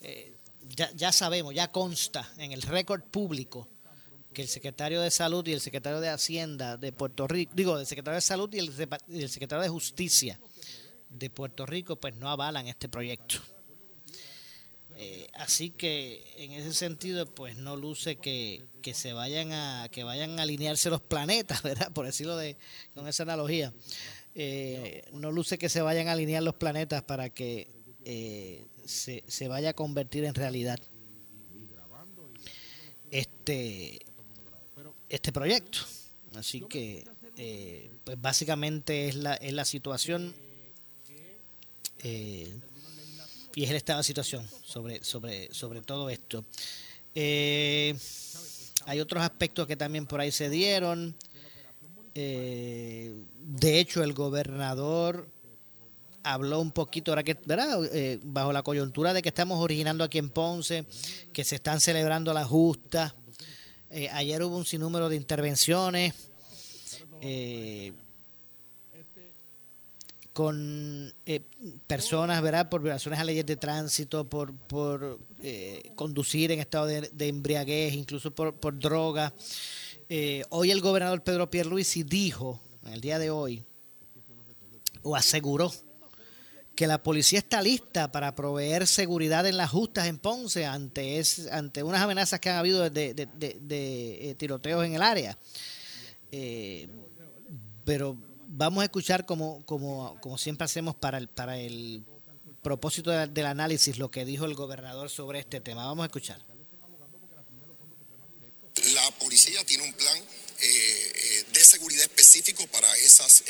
Eh, 0.00 0.31
ya, 0.68 0.90
ya 0.92 1.12
sabemos, 1.12 1.54
ya 1.54 1.70
consta 1.70 2.30
en 2.38 2.52
el 2.52 2.62
récord 2.62 3.02
público 3.02 3.68
que 4.32 4.42
el 4.42 4.48
secretario 4.48 5.00
de 5.00 5.10
Salud 5.10 5.46
y 5.46 5.52
el 5.52 5.60
secretario 5.60 6.00
de 6.00 6.08
Hacienda 6.08 6.76
de 6.76 6.92
Puerto 6.92 7.26
Rico, 7.28 7.52
digo, 7.54 7.78
el 7.78 7.86
secretario 7.86 8.16
de 8.16 8.22
Salud 8.22 8.52
y 8.52 8.58
el, 8.58 9.28
secretario 9.28 9.62
de 9.62 9.68
Justicia 9.68 10.40
de 11.10 11.30
Puerto 11.30 11.66
Rico, 11.66 11.96
pues 11.96 12.14
no 12.16 12.30
avalan 12.30 12.66
este 12.66 12.88
proyecto. 12.88 13.36
Eh, 14.96 15.26
así 15.34 15.70
que 15.70 16.24
en 16.36 16.52
ese 16.52 16.72
sentido, 16.72 17.26
pues 17.26 17.56
no 17.56 17.76
luce 17.76 18.16
que, 18.16 18.64
que, 18.82 18.94
se 18.94 19.12
vayan 19.12 19.52
a 19.52 19.88
que 19.90 20.04
vayan 20.04 20.38
a 20.38 20.42
alinearse 20.42 20.90
los 20.90 21.00
planetas, 21.00 21.62
¿verdad? 21.62 21.92
Por 21.92 22.06
decirlo 22.06 22.36
de 22.36 22.56
con 22.94 23.08
esa 23.08 23.22
analogía, 23.24 23.72
eh, 24.34 25.04
no 25.12 25.30
luce 25.30 25.58
que 25.58 25.68
se 25.68 25.82
vayan 25.82 26.08
a 26.08 26.12
alinear 26.12 26.42
los 26.42 26.54
planetas 26.54 27.02
para 27.02 27.30
que 27.30 27.68
eh, 28.04 28.66
se, 28.84 29.24
se 29.26 29.48
vaya 29.48 29.70
a 29.70 29.72
convertir 29.74 30.24
en 30.24 30.34
realidad 30.34 30.78
este 33.10 34.00
este 35.12 35.30
proyecto. 35.30 35.78
Así 36.34 36.62
que, 36.62 37.04
eh, 37.36 37.90
pues 38.02 38.20
básicamente 38.20 39.08
es 39.08 39.14
la, 39.14 39.34
es 39.34 39.52
la 39.52 39.66
situación 39.66 40.34
eh, 42.02 42.58
y 43.54 43.64
es 43.64 43.70
el 43.70 43.76
estado 43.76 43.98
de 43.98 44.04
situación 44.04 44.48
sobre, 44.64 45.04
sobre, 45.04 45.52
sobre 45.52 45.82
todo 45.82 46.08
esto. 46.08 46.46
Eh, 47.14 47.94
hay 48.86 49.00
otros 49.00 49.22
aspectos 49.22 49.66
que 49.66 49.76
también 49.76 50.06
por 50.06 50.20
ahí 50.20 50.32
se 50.32 50.48
dieron. 50.48 51.14
de 52.14 53.12
hecho, 53.62 54.02
el 54.02 54.14
gobernador 54.14 55.28
habló 56.22 56.60
un 56.60 56.70
poquito, 56.72 57.10
ahora 57.10 57.22
que, 57.22 57.36
¿verdad? 57.44 57.78
bajo 58.24 58.52
la 58.52 58.62
coyuntura 58.62 59.12
de 59.12 59.22
que 59.22 59.28
estamos 59.28 59.60
originando 59.60 60.04
aquí 60.04 60.18
en 60.18 60.30
Ponce, 60.30 60.86
que 61.32 61.44
se 61.44 61.56
están 61.56 61.80
celebrando 61.80 62.32
las 62.32 62.46
justas 62.46 63.14
eh, 63.94 64.08
ayer 64.10 64.42
hubo 64.42 64.56
un 64.56 64.64
sinnúmero 64.64 65.10
de 65.10 65.16
intervenciones 65.16 66.14
eh, 67.20 67.92
con 70.32 71.12
eh, 71.26 71.40
personas, 71.86 72.40
¿verdad? 72.40 72.70
Por 72.70 72.80
violaciones 72.80 73.20
a 73.20 73.24
leyes 73.24 73.44
de 73.44 73.56
tránsito, 73.56 74.24
por, 74.24 74.54
por 74.54 75.18
conducir 75.94 76.52
en 76.52 76.60
estado 76.60 76.86
de, 76.86 77.28
embriaguez, 77.28 77.92
incluso 77.92 78.30
por, 78.30 78.54
por 78.54 78.78
droga. 78.78 79.34
hoy 80.48 80.70
el 80.70 80.80
gobernador 80.80 81.22
Pedro 81.22 81.50
Pierluisi 81.50 82.02
dijo, 82.02 82.62
en 82.86 82.94
el 82.94 83.02
día 83.02 83.18
de 83.18 83.28
hoy, 83.28 83.62
o 85.02 85.14
aseguró, 85.14 85.70
que 86.82 86.88
la 86.88 87.00
policía 87.00 87.38
está 87.38 87.62
lista 87.62 88.10
para 88.10 88.34
proveer 88.34 88.88
seguridad 88.88 89.46
en 89.46 89.56
las 89.56 89.70
justas 89.70 90.08
en 90.08 90.18
Ponce 90.18 90.66
ante 90.66 91.20
es, 91.20 91.46
ante 91.52 91.84
unas 91.84 92.02
amenazas 92.02 92.40
que 92.40 92.50
han 92.50 92.56
habido 92.56 92.90
de, 92.90 93.14
de, 93.14 93.28
eh, 93.70 94.34
tiroteos 94.36 94.84
en 94.84 94.94
el 94.94 95.02
área. 95.02 95.38
Eh, 96.32 96.88
pero 97.84 98.16
vamos 98.48 98.82
a 98.82 98.86
escuchar 98.86 99.24
como, 99.24 99.64
como, 99.64 100.20
como 100.20 100.36
siempre 100.36 100.64
hacemos 100.64 100.96
para 100.96 101.18
el, 101.18 101.28
para 101.28 101.56
el 101.56 102.04
propósito 102.62 103.12
del 103.12 103.46
análisis 103.46 103.96
lo 103.96 104.10
que 104.10 104.24
dijo 104.24 104.44
el 104.44 104.54
gobernador 104.54 105.08
sobre 105.08 105.38
este 105.38 105.60
tema. 105.60 105.84
Vamos 105.84 106.02
a 106.02 106.06
escuchar. 106.06 106.44
La 108.92 109.08
policía 109.20 109.64
tiene 109.64 109.84
un 109.84 109.92
plan 109.92 110.18
eh, 110.18 111.44
de 111.52 111.64
seguridad 111.64 112.02
específico 112.02 112.66
para 112.66 112.92
esas 112.96 113.44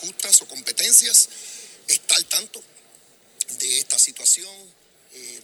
justas 0.00 0.42
o 0.42 0.48
competencias 0.48 1.28
tanto 2.24 2.62
de 3.58 3.78
esta 3.78 3.98
situación, 3.98 4.54
eh, 5.12 5.40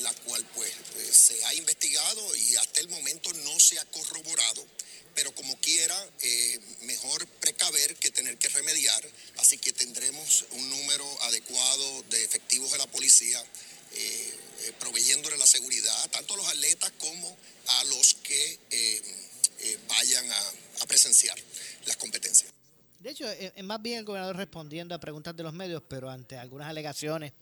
la 0.00 0.12
cual 0.14 0.44
pues 0.54 0.70
eh, 0.70 1.10
se 1.12 1.44
ha 1.44 1.54
investigado 1.54 2.36
y 2.36 2.56
hasta 2.56 2.80
el 2.80 2.88
momento 2.88 3.32
no 3.32 3.60
se 3.60 3.78
ha 3.78 3.84
corroborado, 3.86 4.66
pero 5.14 5.34
como 5.34 5.56
quiera, 5.60 6.10
eh, 6.20 6.60
mejor 6.82 7.26
precaver 7.40 7.96
que 7.96 8.10
tener 8.10 8.36
que 8.38 8.48
remediar, 8.48 9.08
así 9.38 9.58
que 9.58 9.72
tendremos 9.72 10.44
un 10.52 10.70
número 10.70 11.22
adecuado 11.22 12.02
de 12.10 12.24
efectivos 12.24 12.72
de 12.72 12.78
la 12.78 12.86
policía 12.86 13.42
proveyéndole 14.78 15.36
la 15.36 15.46
seguridad 15.46 16.10
tanto 16.10 16.32
a 16.32 16.36
los 16.38 16.48
atletas 16.48 16.90
como 16.98 17.36
a 17.66 17.84
los 17.84 18.14
que 18.14 18.58
vayan 19.86 20.32
a 20.32 20.86
presenciar 20.86 21.38
las 21.84 21.96
competencias. 21.98 22.51
De 23.02 23.10
hecho, 23.10 23.28
es, 23.28 23.64
más 23.64 23.82
bien 23.82 23.98
el 23.98 24.04
gobernador 24.04 24.36
respondiendo 24.36 24.94
a 24.94 24.98
preguntas 24.98 25.34
de 25.36 25.42
los 25.42 25.52
medios, 25.52 25.82
pero 25.88 26.08
ante 26.08 26.38
algunas 26.38 26.68
alegaciones 26.68 27.32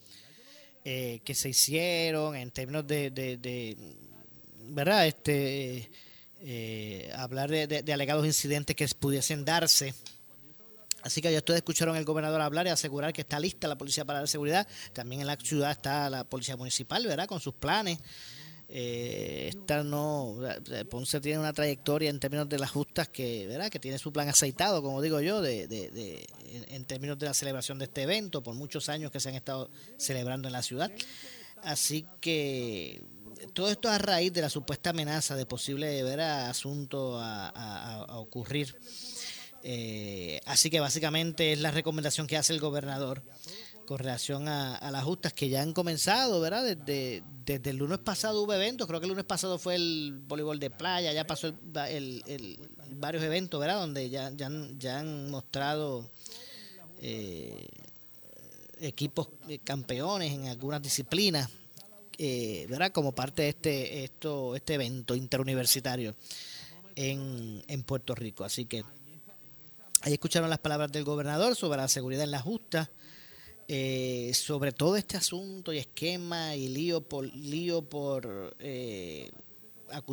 eh, 0.86 1.20
que 1.22 1.34
se 1.34 1.50
hicieron 1.50 2.34
en 2.34 2.50
términos 2.50 2.86
de, 2.86 3.76
¿verdad? 4.70 5.06
Este, 5.06 5.90
eh, 6.40 7.12
hablar 7.14 7.50
de, 7.50 7.92
alegados 7.92 8.24
incidentes 8.24 8.74
que 8.74 8.88
pudiesen 8.98 9.44
darse. 9.44 9.92
Así 11.02 11.20
que 11.20 11.30
ya 11.30 11.38
ustedes 11.38 11.58
escucharon 11.58 11.94
al 11.94 12.06
gobernador 12.06 12.40
hablar 12.40 12.66
y 12.66 12.70
asegurar 12.70 13.12
que 13.12 13.20
está 13.20 13.38
lista 13.38 13.68
la 13.68 13.76
policía 13.76 14.06
para 14.06 14.22
la 14.22 14.26
seguridad. 14.26 14.66
También 14.94 15.20
en 15.20 15.26
la 15.26 15.36
ciudad 15.36 15.72
está 15.72 16.08
la 16.08 16.24
policía 16.24 16.56
municipal, 16.56 17.06
¿verdad? 17.06 17.26
Con 17.26 17.38
sus 17.38 17.52
planes 17.52 17.98
eh, 18.72 19.46
esta 19.48 19.82
no 19.82 20.36
Ponce 20.88 21.20
tiene 21.20 21.40
una 21.40 21.52
trayectoria 21.52 22.08
en 22.08 22.20
términos 22.20 22.48
de 22.48 22.56
las 22.56 22.70
justas 22.70 23.08
que 23.08 23.48
verdad 23.48 23.68
que 23.68 23.80
tiene 23.80 23.98
su 23.98 24.12
plan 24.12 24.28
aceitado 24.28 24.80
como 24.80 25.02
digo 25.02 25.20
yo 25.20 25.42
de, 25.42 25.66
de, 25.66 26.24
en, 26.68 26.84
términos 26.84 27.18
de 27.18 27.26
la 27.26 27.34
celebración 27.34 27.80
de 27.80 27.86
este 27.86 28.02
evento 28.02 28.44
por 28.44 28.54
muchos 28.54 28.88
años 28.88 29.10
que 29.10 29.18
se 29.18 29.28
han 29.28 29.34
estado 29.34 29.70
celebrando 29.96 30.46
en 30.46 30.52
la 30.52 30.62
ciudad. 30.62 30.90
Así 31.64 32.06
que 32.20 33.02
todo 33.54 33.70
esto 33.70 33.88
a 33.88 33.98
raíz 33.98 34.32
de 34.32 34.42
la 34.42 34.50
supuesta 34.50 34.90
amenaza 34.90 35.34
de 35.34 35.46
posible 35.46 36.02
¿verdad? 36.04 36.48
asunto 36.48 37.18
a, 37.18 38.06
ocurrir. 38.18 38.76
Eh, 39.62 40.40
así 40.46 40.70
que 40.70 40.78
básicamente 40.78 41.52
es 41.52 41.60
la 41.60 41.72
recomendación 41.72 42.26
que 42.28 42.36
hace 42.36 42.52
el 42.52 42.60
gobernador 42.60 43.22
con 43.90 43.98
relación 43.98 44.46
a, 44.46 44.88
las 44.92 45.02
justas 45.02 45.32
que 45.32 45.48
ya 45.48 45.62
han 45.62 45.72
comenzado, 45.72 46.40
¿verdad? 46.40 46.64
Desde, 46.64 47.24
desde 47.44 47.70
el 47.70 47.78
lunes 47.78 47.98
pasado 47.98 48.40
hubo 48.40 48.54
eventos, 48.54 48.86
creo 48.86 49.00
que 49.00 49.06
el 49.06 49.10
lunes 49.10 49.24
pasado 49.24 49.58
fue 49.58 49.74
el 49.74 50.22
voleibol 50.28 50.60
de 50.60 50.70
playa, 50.70 51.12
ya 51.12 51.26
pasó 51.26 51.48
el, 51.88 52.60
varios 52.92 53.24
eventos, 53.24 53.58
¿verdad? 53.58 53.80
Donde 53.80 54.08
ya, 54.08 54.30
ya, 54.30 54.48
ya 54.78 55.00
han 55.00 55.28
mostrado 55.28 56.08
eh, 57.00 57.66
equipos 58.78 59.30
eh, 59.48 59.58
campeones 59.58 60.34
en 60.34 60.46
algunas 60.46 60.80
disciplinas, 60.80 61.50
eh, 62.16 62.66
¿verdad? 62.70 62.92
Como 62.92 63.10
parte 63.10 63.42
de 63.42 63.48
este, 63.48 64.04
esto, 64.04 64.54
este 64.54 64.74
evento 64.74 65.16
interuniversitario 65.16 66.14
en, 66.94 67.64
en 67.66 67.82
Puerto 67.82 68.14
Rico. 68.14 68.44
Así 68.44 68.66
que 68.66 68.84
ahí 70.02 70.12
escucharon 70.12 70.48
las 70.48 70.60
palabras 70.60 70.92
del 70.92 71.02
gobernador 71.02 71.56
sobre 71.56 71.78
la 71.78 71.88
seguridad 71.88 72.22
en 72.22 72.30
las 72.30 72.42
justas 72.42 72.88
eh, 73.72 74.32
sobre 74.34 74.72
todo 74.72 74.96
este 74.96 75.16
asunto 75.16 75.72
y 75.72 75.78
esquema 75.78 76.56
y 76.56 76.66
lío 76.66 77.02
por 77.02 77.24
lío 77.36 77.82
por 77.82 78.56
eh, 78.58 79.30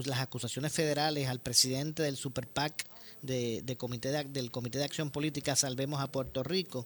las 0.05 0.19
acusaciones 0.19 0.71
federales 0.71 1.27
al 1.27 1.39
presidente 1.39 2.03
del 2.03 2.17
Super 2.17 2.47
PAC 2.47 2.85
de, 3.23 3.75
comité 3.75 4.11
del 4.25 4.51
Comité 4.51 4.77
de 4.77 4.83
Acción 4.83 5.09
Política 5.09 5.55
Salvemos 5.55 5.99
a 6.01 6.11
Puerto 6.11 6.43
Rico, 6.43 6.85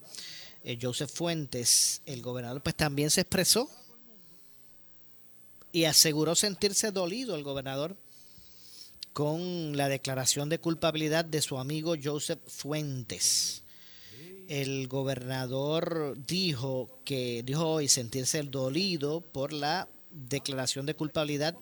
eh, 0.63 0.79
Joseph 0.81 1.11
Fuentes, 1.13 2.03
el 2.05 2.21
gobernador, 2.21 2.63
pues 2.63 2.77
también 2.77 3.09
se 3.09 3.19
expresó 3.19 3.69
y 5.73 5.83
aseguró 5.83 6.35
sentirse 6.35 6.91
dolido 6.91 7.35
el 7.35 7.43
gobernador 7.43 7.97
con 9.11 9.75
la 9.75 9.89
declaración 9.89 10.47
de 10.47 10.59
culpabilidad 10.59 11.25
de 11.25 11.41
su 11.41 11.57
amigo 11.57 11.95
Joseph 12.01 12.39
Fuentes. 12.47 13.60
El 14.51 14.89
gobernador 14.89 16.17
dijo 16.27 16.99
que 17.05 17.41
dijo 17.41 17.69
hoy 17.69 17.87
sentirse 17.87 18.43
dolido 18.43 19.21
por 19.21 19.53
la 19.53 19.87
declaración 20.09 20.85
de 20.85 20.93
culpabilidad 20.93 21.55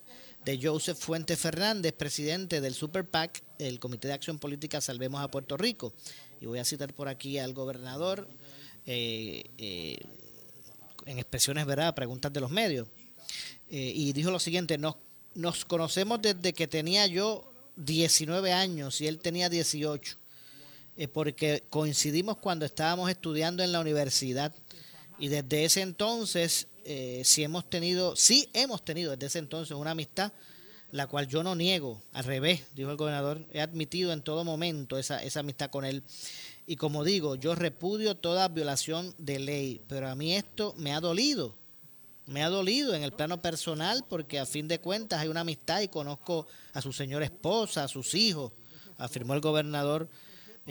de 0.43 0.59
Joseph 0.59 0.97
Fuentes 0.97 1.37
Fernández, 1.37 1.93
presidente 1.93 2.61
del 2.61 2.73
Super 2.73 3.07
PAC, 3.07 3.43
el 3.59 3.79
Comité 3.79 4.07
de 4.07 4.15
Acción 4.15 4.39
Política 4.39 4.81
Salvemos 4.81 5.21
a 5.21 5.29
Puerto 5.29 5.55
Rico. 5.55 5.93
Y 6.41 6.47
voy 6.47 6.57
a 6.57 6.65
citar 6.65 6.91
por 6.95 7.09
aquí 7.09 7.37
al 7.37 7.53
gobernador 7.53 8.27
eh, 8.87 9.43
eh, 9.59 9.99
en 11.05 11.19
expresiones, 11.19 11.67
¿verdad? 11.67 11.93
Preguntas 11.93 12.33
de 12.33 12.39
los 12.39 12.49
medios. 12.49 12.87
Eh, 13.69 13.93
y 13.93 14.13
dijo 14.13 14.31
lo 14.31 14.39
siguiente, 14.39 14.79
nos, 14.79 14.95
nos 15.35 15.63
conocemos 15.63 16.23
desde 16.23 16.53
que 16.53 16.67
tenía 16.67 17.05
yo 17.05 17.53
19 17.75 18.51
años 18.51 18.99
y 18.99 19.05
él 19.05 19.19
tenía 19.19 19.47
18, 19.47 20.17
porque 21.07 21.63
coincidimos 21.69 22.37
cuando 22.37 22.65
estábamos 22.65 23.09
estudiando 23.09 23.63
en 23.63 23.71
la 23.71 23.79
universidad 23.79 24.53
y 25.17 25.27
desde 25.27 25.65
ese 25.65 25.81
entonces 25.81 26.67
eh, 26.85 27.21
sí 27.23 27.43
hemos 27.43 27.69
tenido, 27.69 28.15
sí 28.15 28.49
hemos 28.53 28.83
tenido 28.83 29.11
desde 29.11 29.27
ese 29.27 29.39
entonces 29.39 29.77
una 29.77 29.91
amistad, 29.91 30.31
la 30.91 31.07
cual 31.07 31.27
yo 31.27 31.43
no 31.43 31.55
niego, 31.55 32.01
al 32.13 32.23
revés, 32.23 32.63
dijo 32.73 32.89
el 32.89 32.97
gobernador, 32.97 33.45
he 33.51 33.61
admitido 33.61 34.11
en 34.11 34.23
todo 34.23 34.43
momento 34.43 34.97
esa, 34.97 35.21
esa 35.23 35.41
amistad 35.41 35.69
con 35.69 35.85
él. 35.85 36.03
Y 36.65 36.77
como 36.77 37.03
digo, 37.03 37.35
yo 37.35 37.53
repudio 37.53 38.15
toda 38.15 38.47
violación 38.47 39.13
de 39.17 39.39
ley, 39.39 39.81
pero 39.87 40.09
a 40.09 40.15
mí 40.15 40.35
esto 40.35 40.73
me 40.77 40.93
ha 40.93 40.99
dolido, 40.99 41.55
me 42.25 42.43
ha 42.43 42.49
dolido 42.49 42.93
en 42.93 43.03
el 43.03 43.11
plano 43.11 43.41
personal 43.41 44.03
porque 44.07 44.39
a 44.39 44.45
fin 44.45 44.67
de 44.67 44.79
cuentas 44.79 45.19
hay 45.19 45.27
una 45.27 45.41
amistad 45.41 45.81
y 45.81 45.87
conozco 45.87 46.47
a 46.73 46.81
su 46.81 46.93
señora 46.93 47.25
esposa, 47.25 47.83
a 47.83 47.87
sus 47.87 48.15
hijos, 48.15 48.51
afirmó 48.97 49.33
el 49.33 49.41
gobernador 49.41 50.09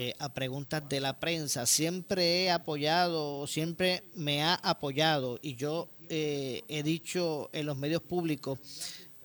eh, 0.01 0.15
a 0.21 0.33
preguntas 0.33 0.89
de 0.89 1.01
la 1.01 1.19
prensa. 1.19 1.67
Siempre 1.67 2.45
he 2.45 2.53
apoyado, 2.53 3.49
siempre 3.49 4.05
me 4.15 4.45
ha 4.45 4.55
apoyado 4.55 5.41
y 5.43 5.57
yo 5.57 5.89
eh, 6.09 6.63
he 6.69 6.85
dicho 6.85 7.51
en 7.53 7.67
los 7.67 7.77
medios 7.77 8.01
públicos, 8.03 8.61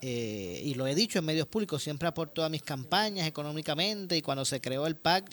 eh, 0.00 0.60
y 0.64 0.74
lo 0.74 0.88
he 0.88 0.96
dicho 0.96 1.20
en 1.20 1.26
medios 1.26 1.46
públicos, 1.46 1.80
siempre 1.80 2.08
aportó 2.08 2.42
a 2.42 2.48
mis 2.48 2.64
campañas 2.64 3.28
económicamente 3.28 4.16
y 4.16 4.22
cuando 4.22 4.44
se 4.44 4.60
creó 4.60 4.88
el 4.88 4.96
PAC, 4.96 5.32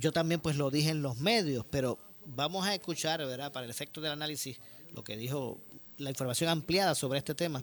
yo 0.00 0.10
también 0.10 0.40
pues 0.40 0.56
lo 0.56 0.68
dije 0.68 0.90
en 0.90 1.02
los 1.02 1.18
medios, 1.18 1.64
pero 1.70 2.00
vamos 2.26 2.66
a 2.66 2.74
escuchar, 2.74 3.24
¿verdad? 3.24 3.52
Para 3.52 3.64
el 3.64 3.70
efecto 3.70 4.00
del 4.00 4.10
análisis, 4.10 4.58
lo 4.92 5.04
que 5.04 5.16
dijo 5.16 5.60
la 5.98 6.10
información 6.10 6.50
ampliada 6.50 6.96
sobre 6.96 7.20
este 7.20 7.36
tema 7.36 7.62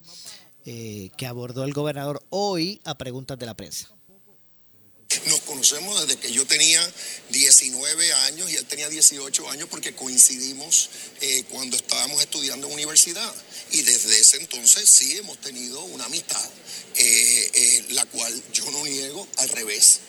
que 0.63 1.27
abordó 1.27 1.65
el 1.65 1.73
gobernador 1.73 2.23
hoy 2.29 2.79
a 2.85 2.97
preguntas 2.97 3.37
de 3.37 3.45
la 3.45 3.57
prensa. 3.57 3.98
Nos 5.25 5.39
conocemos 5.41 5.99
desde 6.05 6.19
que 6.19 6.31
yo 6.31 6.45
tenía 6.45 6.93
19 7.29 8.13
años 8.13 8.51
y 8.51 8.55
él 8.57 8.65
tenía 8.65 8.87
18 8.89 9.49
años 9.49 9.67
porque 9.67 9.95
coincidimos 9.95 10.89
eh, 11.21 11.43
cuando 11.49 11.77
estábamos 11.77 12.21
estudiando 12.21 12.67
en 12.67 12.73
universidad. 12.73 13.33
Y 13.71 13.81
desde 13.81 14.19
ese 14.19 14.37
entonces 14.37 14.87
sí 14.87 15.17
hemos 15.17 15.39
tenido 15.41 15.81
una 15.85 16.05
amistad, 16.05 16.47
eh, 16.95 17.51
eh, 17.53 17.85
la 17.89 18.05
cual 18.05 18.43
yo 18.53 18.69
no 18.69 18.85
niego, 18.85 19.27
al 19.37 19.49
revés. 19.49 19.99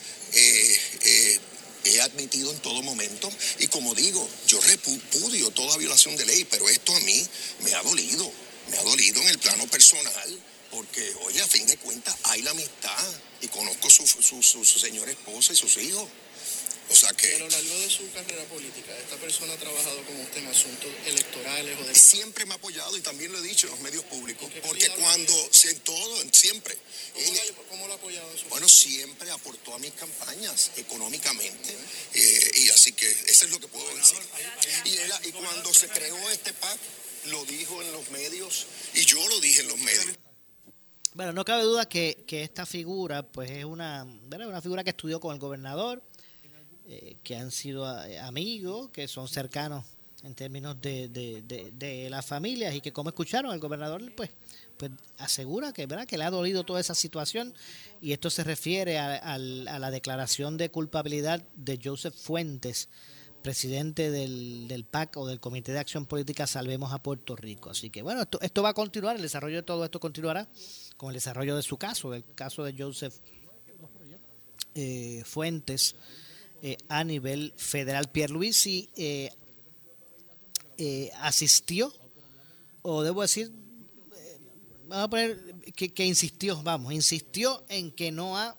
he 1.82 2.00
admitido 2.02 2.52
en 2.52 2.58
todo 2.60 2.82
momento 2.82 3.32
y 3.58 3.68
como 3.68 3.94
digo, 3.94 4.28
yo 4.46 4.60
repudio 4.60 5.50
toda 5.50 5.78
violación 5.78 6.14
de 6.16 6.26
ley, 6.26 6.44
pero 6.44 6.68
esto 6.68 6.94
a 6.94 7.00
mí 7.00 7.26
me 7.64 7.72
ha 7.72 7.82
dolido, 7.82 8.30
me 8.70 8.76
ha 8.76 8.82
dolido 8.82 9.22
en 9.22 9.28
el 9.28 9.38
plano 9.38 9.66
personal 9.66 10.49
porque, 10.70 11.14
oye, 11.24 11.40
a 11.42 11.46
fin 11.46 11.66
de 11.66 11.76
cuentas 11.78 12.16
hay 12.24 12.42
la 12.42 12.52
amistad 12.52 13.04
y 13.40 13.48
conozco 13.48 13.90
su, 13.90 14.06
su, 14.06 14.42
su, 14.42 14.64
señora 14.64 15.10
esposa 15.10 15.52
y 15.52 15.56
sus 15.56 15.76
hijos. 15.78 16.08
O 16.90 16.94
sea 16.96 17.12
que... 17.12 17.28
Pero 17.28 17.46
a 17.46 17.48
lo 17.48 17.56
largo 17.56 17.78
de 17.78 17.90
su 17.90 18.10
carrera 18.10 18.42
política, 18.46 18.96
¿esta 18.98 19.16
persona 19.16 19.52
ha 19.52 19.56
trabajado 19.56 20.02
con 20.02 20.20
usted 20.20 20.38
en 20.38 20.46
asuntos 20.48 20.90
electorales 21.06 21.78
o 21.78 21.84
de... 21.84 21.94
Siempre 21.94 22.44
me 22.46 22.54
ha 22.54 22.56
apoyado 22.56 22.96
y 22.96 23.00
también 23.00 23.30
lo 23.30 23.38
he 23.38 23.42
dicho 23.42 23.68
en 23.68 23.74
los 23.74 23.80
medios 23.80 24.02
públicos. 24.04 24.50
Porque 24.66 24.88
cuando, 24.90 25.50
en 25.64 25.80
todo, 25.80 26.24
siempre. 26.32 26.76
¿Cómo, 27.68 27.86
lo 27.86 27.92
ha 27.92 27.96
apoyado 27.96 28.28
en 28.32 28.38
su 28.38 28.48
Bueno, 28.48 28.68
siempre 28.68 29.30
aportó 29.30 29.72
a 29.74 29.78
mis 29.78 29.92
campañas 29.92 30.72
económicamente. 30.78 31.76
Eh, 32.14 32.50
y 32.56 32.70
así 32.70 32.92
que 32.92 33.08
eso 33.08 33.44
es 33.44 33.50
lo 33.52 33.60
que 33.60 33.68
puedo 33.68 33.94
decir. 33.94 34.18
Y, 34.84 34.96
él, 34.96 35.12
y 35.26 35.32
cuando 35.32 35.72
se 35.72 35.88
creó 35.88 36.30
este 36.30 36.52
PAC, 36.54 36.78
lo 37.26 37.44
dijo 37.44 37.82
en 37.82 37.92
los 37.92 38.10
medios 38.10 38.66
y 38.94 39.04
yo 39.04 39.26
lo 39.28 39.40
dije 39.40 39.60
en 39.60 39.68
los 39.68 39.78
medios. 39.78 40.16
Bueno, 41.14 41.32
no 41.32 41.44
cabe 41.44 41.64
duda 41.64 41.86
que, 41.86 42.24
esta 42.28 42.64
figura, 42.66 43.24
pues 43.24 43.50
es 43.50 43.64
una, 43.64 44.04
una 44.04 44.60
figura 44.60 44.84
que 44.84 44.90
estudió 44.90 45.18
con 45.18 45.34
el 45.34 45.40
gobernador, 45.40 46.02
eh, 46.86 47.16
que 47.24 47.36
han 47.36 47.50
sido 47.50 47.84
eh, 48.04 48.18
amigos, 48.20 48.90
que 48.90 49.08
son 49.08 49.26
cercanos 49.26 49.84
en 50.22 50.34
términos 50.34 50.80
de, 50.80 51.08
de, 51.08 52.10
las 52.10 52.26
familias 52.26 52.74
y 52.74 52.80
que 52.80 52.92
como 52.92 53.08
escucharon 53.08 53.52
el 53.52 53.58
gobernador, 53.58 54.02
pues, 54.14 54.30
pues 54.76 54.92
asegura 55.18 55.72
que, 55.72 55.86
¿verdad? 55.86 56.06
que 56.06 56.18
le 56.18 56.24
ha 56.24 56.30
dolido 56.30 56.62
toda 56.62 56.78
esa 56.78 56.94
situación 56.94 57.54
y 58.00 58.12
esto 58.12 58.30
se 58.30 58.44
refiere 58.44 58.98
a, 58.98 59.16
a 59.16 59.38
la 59.38 59.90
declaración 59.90 60.58
de 60.58 60.70
culpabilidad 60.70 61.42
de 61.54 61.80
Joseph 61.82 62.14
Fuentes 62.14 62.88
presidente 63.40 64.10
del, 64.10 64.68
del, 64.68 64.84
PAC 64.84 65.16
o 65.16 65.26
del 65.26 65.40
Comité 65.40 65.72
de 65.72 65.78
Acción 65.78 66.04
Política 66.04 66.46
Salvemos 66.46 66.92
a 66.92 67.02
Puerto 67.02 67.36
Rico. 67.36 67.70
Así 67.70 67.88
que 67.88 68.02
bueno, 68.02 68.22
esto, 68.22 68.38
esto 68.42 68.62
va 68.62 68.70
a 68.70 68.74
continuar, 68.74 69.16
el 69.16 69.22
desarrollo 69.22 69.56
de 69.56 69.62
todo 69.62 69.84
esto 69.84 69.98
continuará 69.98 70.46
con 71.00 71.08
el 71.08 71.14
desarrollo 71.14 71.56
de 71.56 71.62
su 71.62 71.78
caso, 71.78 72.12
el 72.12 72.26
caso 72.34 72.62
de 72.62 72.74
Joseph 72.76 73.14
eh, 74.74 75.22
Fuentes 75.24 75.96
eh, 76.60 76.76
a 76.90 77.02
nivel 77.04 77.54
federal. 77.56 78.10
Pierluisi 78.10 78.90
eh, 78.96 79.30
eh, 80.76 81.10
asistió, 81.20 81.90
o 82.82 83.02
debo 83.02 83.22
decir, 83.22 83.50
vamos 84.88 85.04
a 85.06 85.08
poner 85.08 85.54
que, 85.74 85.88
que, 85.94 86.04
insistió, 86.04 86.62
vamos, 86.62 86.92
insistió 86.92 87.64
en 87.70 87.92
que 87.92 88.12
no 88.12 88.36
ha 88.36 88.58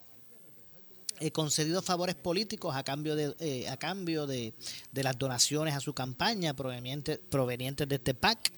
concedido 1.34 1.84
favores 1.84 2.16
políticos 2.16 2.76
a 2.76 2.82
cambio 2.82 3.16
de 3.16 3.70
a 3.70 3.78
cambio 3.78 4.26
de, 4.26 4.56
de, 4.92 5.04
las 5.04 5.16
donaciones 5.16 5.76
a 5.76 5.80
su 5.80 5.94
campaña 5.94 6.56
provenientes 6.56 7.20
provenientes 7.20 7.88
de 7.88 7.98
este 7.98 8.16
PAC. 8.16 8.52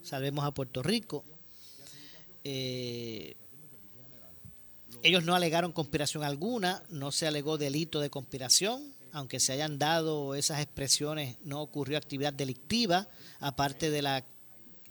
Salvemos 0.00 0.44
a 0.44 0.54
Puerto 0.54 0.80
Rico. 0.80 1.24
Eh, 2.44 3.36
ellos 5.02 5.24
no 5.24 5.34
alegaron 5.34 5.72
conspiración 5.72 6.24
alguna, 6.24 6.82
no 6.90 7.12
se 7.12 7.26
alegó 7.26 7.58
delito 7.58 8.00
de 8.00 8.10
conspiración, 8.10 8.94
aunque 9.12 9.40
se 9.40 9.52
hayan 9.52 9.78
dado 9.78 10.34
esas 10.34 10.60
expresiones, 10.60 11.36
no 11.42 11.60
ocurrió 11.62 11.96
actividad 11.96 12.32
delictiva, 12.32 13.08
aparte 13.40 13.90
de 13.90 14.02
la 14.02 14.24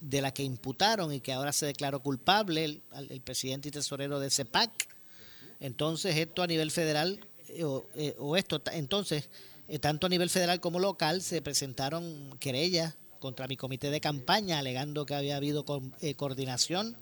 de 0.01 0.21
la 0.21 0.33
que 0.33 0.43
imputaron 0.43 1.11
y 1.13 1.19
que 1.19 1.33
ahora 1.33 1.51
se 1.51 1.65
declaró 1.65 2.01
culpable 2.01 2.63
el, 2.63 3.21
presidente 3.21 3.67
y 3.67 3.71
tesorero 3.71 4.21
de 4.21 4.29
CEPAC. 4.29 4.71
Entonces, 5.59 6.15
esto 6.15 6.41
a 6.41 6.47
nivel 6.47 6.71
federal, 6.71 7.19
eh, 7.49 7.65
eh, 7.95 8.15
o, 8.17 8.37
esto, 8.37 8.61
entonces, 8.71 9.29
tanto 9.81 10.07
a 10.07 10.09
nivel 10.09 10.29
federal 10.29 10.61
como 10.61 10.79
local, 10.79 11.21
se 11.21 11.41
presentaron 11.41 12.37
querellas 12.39 12.95
contra 13.19 13.47
mi 13.47 13.57
comité 13.57 13.91
de 13.91 13.99
campaña, 13.99 14.59
alegando 14.59 15.05
que 15.05 15.15
había 15.15 15.35
habido 15.35 15.65
coordinación 15.65 16.95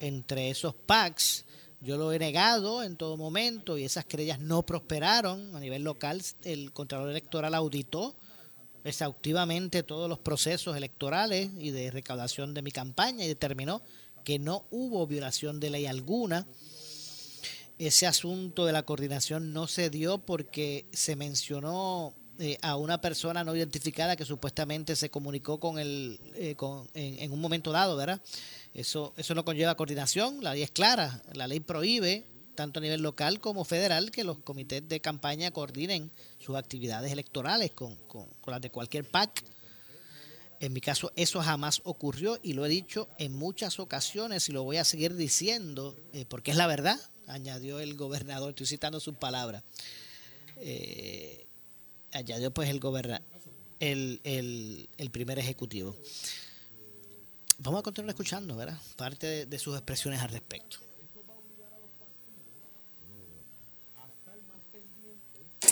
entre 0.00 0.50
esos 0.50 0.74
PACs. 0.74 1.44
Yo 1.80 1.96
lo 1.96 2.12
he 2.12 2.18
negado 2.18 2.82
en 2.82 2.96
todo 2.96 3.16
momento 3.16 3.78
y 3.78 3.84
esas 3.84 4.04
querellas 4.04 4.40
no 4.40 4.64
prosperaron. 4.64 5.54
A 5.54 5.60
nivel 5.60 5.84
local, 5.84 6.22
el 6.44 6.72
Contralor 6.72 7.10
Electoral 7.10 7.54
auditó 7.54 8.16
exhaustivamente 8.84 9.82
todos 9.82 10.08
los 10.08 10.18
procesos 10.18 10.76
electorales 10.76 11.50
y 11.58 11.70
de 11.70 11.90
recaudación 11.90 12.54
de 12.54 12.62
mi 12.62 12.70
campaña 12.70 13.24
y 13.24 13.28
determinó 13.28 13.82
que 14.24 14.38
no 14.38 14.64
hubo 14.70 15.06
violación 15.06 15.60
de 15.60 15.70
ley 15.70 15.86
alguna. 15.86 16.46
Ese 17.78 18.06
asunto 18.06 18.64
de 18.64 18.72
la 18.72 18.84
coordinación 18.84 19.52
no 19.52 19.66
se 19.66 19.90
dio 19.90 20.18
porque 20.18 20.86
se 20.92 21.14
mencionó 21.14 22.14
eh, 22.38 22.58
a 22.60 22.76
una 22.76 23.00
persona 23.00 23.44
no 23.44 23.56
identificada 23.56 24.14
que 24.14 24.24
supuestamente 24.24 24.94
se 24.94 25.10
comunicó 25.10 25.58
con 25.58 25.78
él 25.78 26.20
eh, 26.34 26.54
en, 26.94 27.18
en, 27.18 27.32
un 27.32 27.40
momento 27.40 27.72
dado, 27.72 27.96
¿verdad? 27.96 28.20
Eso, 28.76 29.14
eso 29.16 29.34
no 29.34 29.42
conlleva 29.42 29.74
coordinación, 29.74 30.44
la 30.44 30.52
ley 30.52 30.62
es 30.62 30.70
clara, 30.70 31.22
la 31.32 31.46
ley 31.46 31.60
prohíbe, 31.60 32.26
tanto 32.54 32.78
a 32.78 32.82
nivel 32.82 33.00
local 33.00 33.40
como 33.40 33.64
federal, 33.64 34.10
que 34.10 34.22
los 34.22 34.40
comités 34.40 34.86
de 34.86 35.00
campaña 35.00 35.50
coordinen 35.50 36.10
sus 36.38 36.56
actividades 36.56 37.10
electorales 37.10 37.70
con, 37.70 37.96
las 38.46 38.60
de 38.60 38.70
cualquier 38.70 39.08
PAC. 39.08 39.42
En 40.60 40.74
mi 40.74 40.82
caso, 40.82 41.10
eso 41.16 41.40
jamás 41.40 41.80
ocurrió 41.84 42.38
y 42.42 42.52
lo 42.52 42.66
he 42.66 42.68
dicho 42.68 43.08
en 43.16 43.32
muchas 43.32 43.78
ocasiones 43.78 44.46
y 44.50 44.52
lo 44.52 44.62
voy 44.62 44.76
a 44.76 44.84
seguir 44.84 45.14
diciendo 45.16 45.96
eh, 46.12 46.26
porque 46.28 46.50
es 46.50 46.58
la 46.58 46.66
verdad, 46.66 47.00
añadió 47.28 47.80
el 47.80 47.94
gobernador, 47.94 48.50
estoy 48.50 48.66
citando 48.66 49.00
sus 49.00 49.14
palabras. 49.14 49.62
Eh, 50.58 51.46
añadió 52.12 52.50
pues 52.50 52.68
el, 52.68 52.80
el, 53.80 54.20
el, 54.22 54.88
el 54.98 55.10
primer 55.10 55.38
ejecutivo. 55.38 55.96
Vamos 57.58 57.80
a 57.80 57.82
continuar 57.82 58.10
escuchando, 58.10 58.56
¿verdad? 58.56 58.78
Parte 58.96 59.46
de, 59.46 59.58
sus 59.58 59.76
expresiones 59.76 60.20
al 60.20 60.30
respecto. 60.30 60.78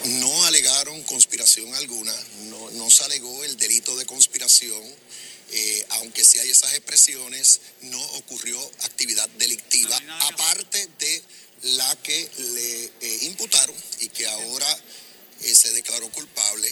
No 0.05 0.45
alegaron 0.47 1.03
conspiración 1.05 1.73
alguna, 1.75 2.15
no, 2.51 2.71
no 2.73 2.91
se 2.91 3.05
alegó 3.05 3.45
el 3.45 3.57
delito 3.57 3.97
de 3.97 4.05
conspiración, 4.07 4.83
eh, 5.51 5.87
aunque 5.91 6.25
sí 6.25 6.39
hay 6.39 6.51
esas 6.51 6.75
expresiones, 6.75 7.61
no 7.83 8.03
ocurrió 8.17 8.61
actividad 8.83 9.29
delictiva, 9.31 9.97
aparte 10.23 10.89
de 10.99 11.23
la 11.63 11.97
que 12.03 12.31
le 12.39 12.85
eh, 12.85 13.19
imputaron 13.23 13.77
y 14.01 14.09
que 14.09 14.27
ahora 14.27 14.79
eh, 15.41 15.55
se 15.55 15.71
declaró 15.73 16.11
culpable 16.11 16.69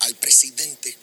al 0.00 0.14
presidente 0.16 0.96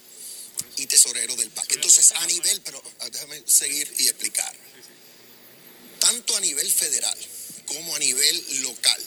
y 0.78 0.86
tesorero 0.88 1.36
del 1.36 1.50
PAC. 1.52 1.74
Entonces, 1.74 2.12
a 2.14 2.26
nivel, 2.28 2.62
pero 2.62 2.82
ah, 3.00 3.10
déjame 3.10 3.42
seguir 3.46 3.94
y 4.00 4.08
explicar, 4.08 4.56
tanto 6.00 6.36
a 6.36 6.40
nivel 6.42 6.72
federal 6.72 7.18
como 7.68 7.96
a 7.96 8.00
nivel 8.00 8.62
local, 8.64 9.02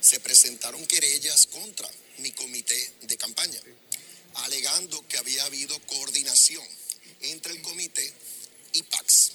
se 0.00 0.20
presentaron 0.20 0.84
querellas 0.86 1.46
contra 1.46 1.90
mi 2.18 2.32
comité 2.32 2.92
de 3.02 3.16
campaña, 3.16 3.60
alegando 4.34 5.06
que 5.08 5.16
había 5.18 5.44
habido 5.44 5.78
coordinación 5.86 6.66
entre 7.22 7.52
el 7.52 7.62
comité 7.62 8.12
y 8.72 8.82
PAX. 8.82 9.32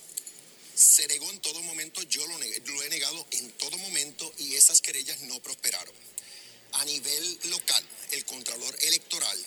Se 0.76 1.06
negó 1.08 1.30
en 1.32 1.40
todo 1.40 1.62
momento, 1.64 2.02
yo 2.04 2.26
lo, 2.28 2.38
negué- 2.40 2.62
lo 2.66 2.84
he 2.84 2.90
negado 2.90 3.28
en 3.32 3.52
todo 3.54 3.78
momento 3.78 4.32
y 4.38 4.56
esas 4.56 4.82
querellas 4.82 5.20
no 5.22 5.40
prosperaron. 5.42 5.94
A 6.74 6.86
nivel 6.86 7.40
local, 7.46 7.84
el 8.12 8.26
Contralor 8.26 8.76
Electoral 8.82 9.38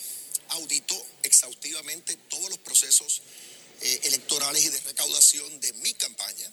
auditó 0.54 1.06
exhaustivamente 1.22 2.16
todos 2.28 2.48
los 2.50 2.58
procesos 2.58 3.22
eh, 3.80 4.00
electorales 4.04 4.64
y 4.64 4.68
de 4.68 4.80
recaudación 4.80 5.60
de 5.60 5.72
mi 5.74 5.92
campaña 5.94 6.52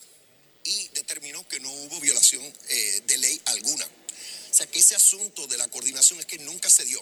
y 0.64 0.88
determinó 0.90 1.48
que 1.48 1.60
no 1.60 1.72
hubo 1.72 2.00
violación 2.00 2.44
eh, 2.70 3.02
de 3.08 3.18
ley 3.18 3.42
alguna. 3.46 3.86
O 3.86 4.54
sea 4.54 4.68
que 4.68 4.80
ese 4.80 4.96
asunto 4.96 5.48
de 5.48 5.58
la 5.58 5.68
coordinación 5.70 6.20
es 6.20 6.26
que 6.26 6.38
nunca 6.40 6.70
se 6.70 6.84
dio, 6.84 7.02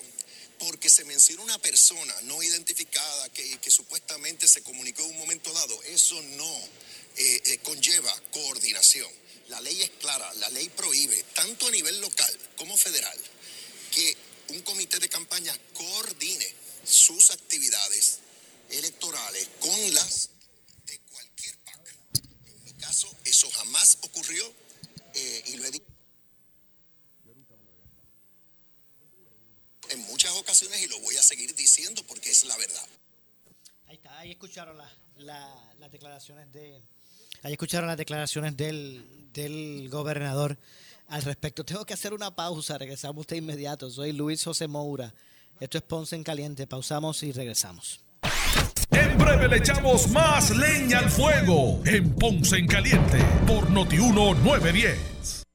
porque 0.59 0.89
se 0.89 1.03
menciona 1.05 1.41
una 1.41 1.57
persona 1.59 2.13
no 2.23 2.43
identificada 2.43 3.29
que, 3.29 3.71
supuestamente 3.71 4.47
se 4.47 4.61
comunicó 4.61 5.03
en 5.03 5.11
un 5.11 5.19
momento 5.19 5.51
dado. 5.51 5.83
Eso 5.83 6.21
no 6.21 6.61
eh, 7.17 7.59
conlleva 7.63 8.13
coordinación. 8.31 9.09
La 9.47 9.61
ley 9.61 9.81
es 9.81 9.89
clara, 10.01 10.31
la 10.35 10.49
ley 10.49 10.69
prohíbe, 10.69 11.23
tanto 11.33 11.67
a 11.67 11.71
nivel 11.71 11.99
local 12.01 12.39
como 12.55 12.77
federal, 12.77 13.19
que 13.91 14.15
un 14.49 14.61
comité 14.61 14.99
de 14.99 15.09
campaña 15.09 15.57
coordine 15.73 16.58
sus 16.89 17.29
actividades 17.31 18.19
electorales 18.69 19.49
con 19.59 19.93
las 19.93 20.29
de 20.85 20.99
cualquier 21.11 21.57
PAC. 21.59 21.95
En 22.47 22.63
mi 22.65 22.73
caso, 22.73 23.07
eso 23.25 23.49
jamás 23.51 23.97
ocurrió 24.01 24.45
eh, 25.13 25.43
y 25.47 25.55
lo 25.57 25.65
he 25.65 25.71
dicho 25.71 25.85
en 29.91 29.99
muchas 30.01 30.31
ocasiones 30.35 30.81
y 30.83 30.87
lo 30.87 30.99
voy 30.99 31.15
a 31.17 31.23
seguir 31.23 31.55
diciendo 31.55 32.03
porque 32.07 32.29
es 32.29 32.45
la 32.45 32.55
verdad. 32.57 32.87
Ahí 33.87 33.95
está, 33.95 34.19
ahí 34.19 34.31
escucharon 34.31 34.77
la- 34.77 34.93
la- 35.17 35.73
las 35.79 35.91
declaraciones 35.91 36.51
de. 36.51 36.81
Ahí 37.41 37.53
escucharon 37.53 37.87
las 37.87 37.97
declaraciones 37.97 38.55
del, 38.55 39.31
del 39.33 39.89
gobernador 39.89 40.57
al 41.07 41.23
respecto. 41.23 41.63
Tengo 41.65 41.85
que 41.85 41.93
hacer 41.95 42.13
una 42.13 42.35
pausa, 42.35 42.77
regresamos 42.77 43.25
de 43.27 43.37
inmediato. 43.37 43.89
Soy 43.89 44.11
Luis 44.11 44.43
José 44.43 44.67
Moura. 44.67 45.11
Esto 45.59 45.77
es 45.77 45.83
Ponce 45.83 46.15
en 46.15 46.23
Caliente. 46.23 46.67
Pausamos 46.67 47.21
y 47.23 47.31
regresamos. 47.31 47.99
En 48.91 49.17
breve 49.17 49.47
le 49.49 49.57
echamos 49.57 50.09
más 50.09 50.55
leña 50.55 50.99
al 50.99 51.09
fuego 51.09 51.81
en 51.85 52.15
Ponce 52.15 52.57
en 52.57 52.67
Caliente 52.67 53.19
por 53.45 53.69
Notiuno 53.69 54.33
910. 54.35 55.43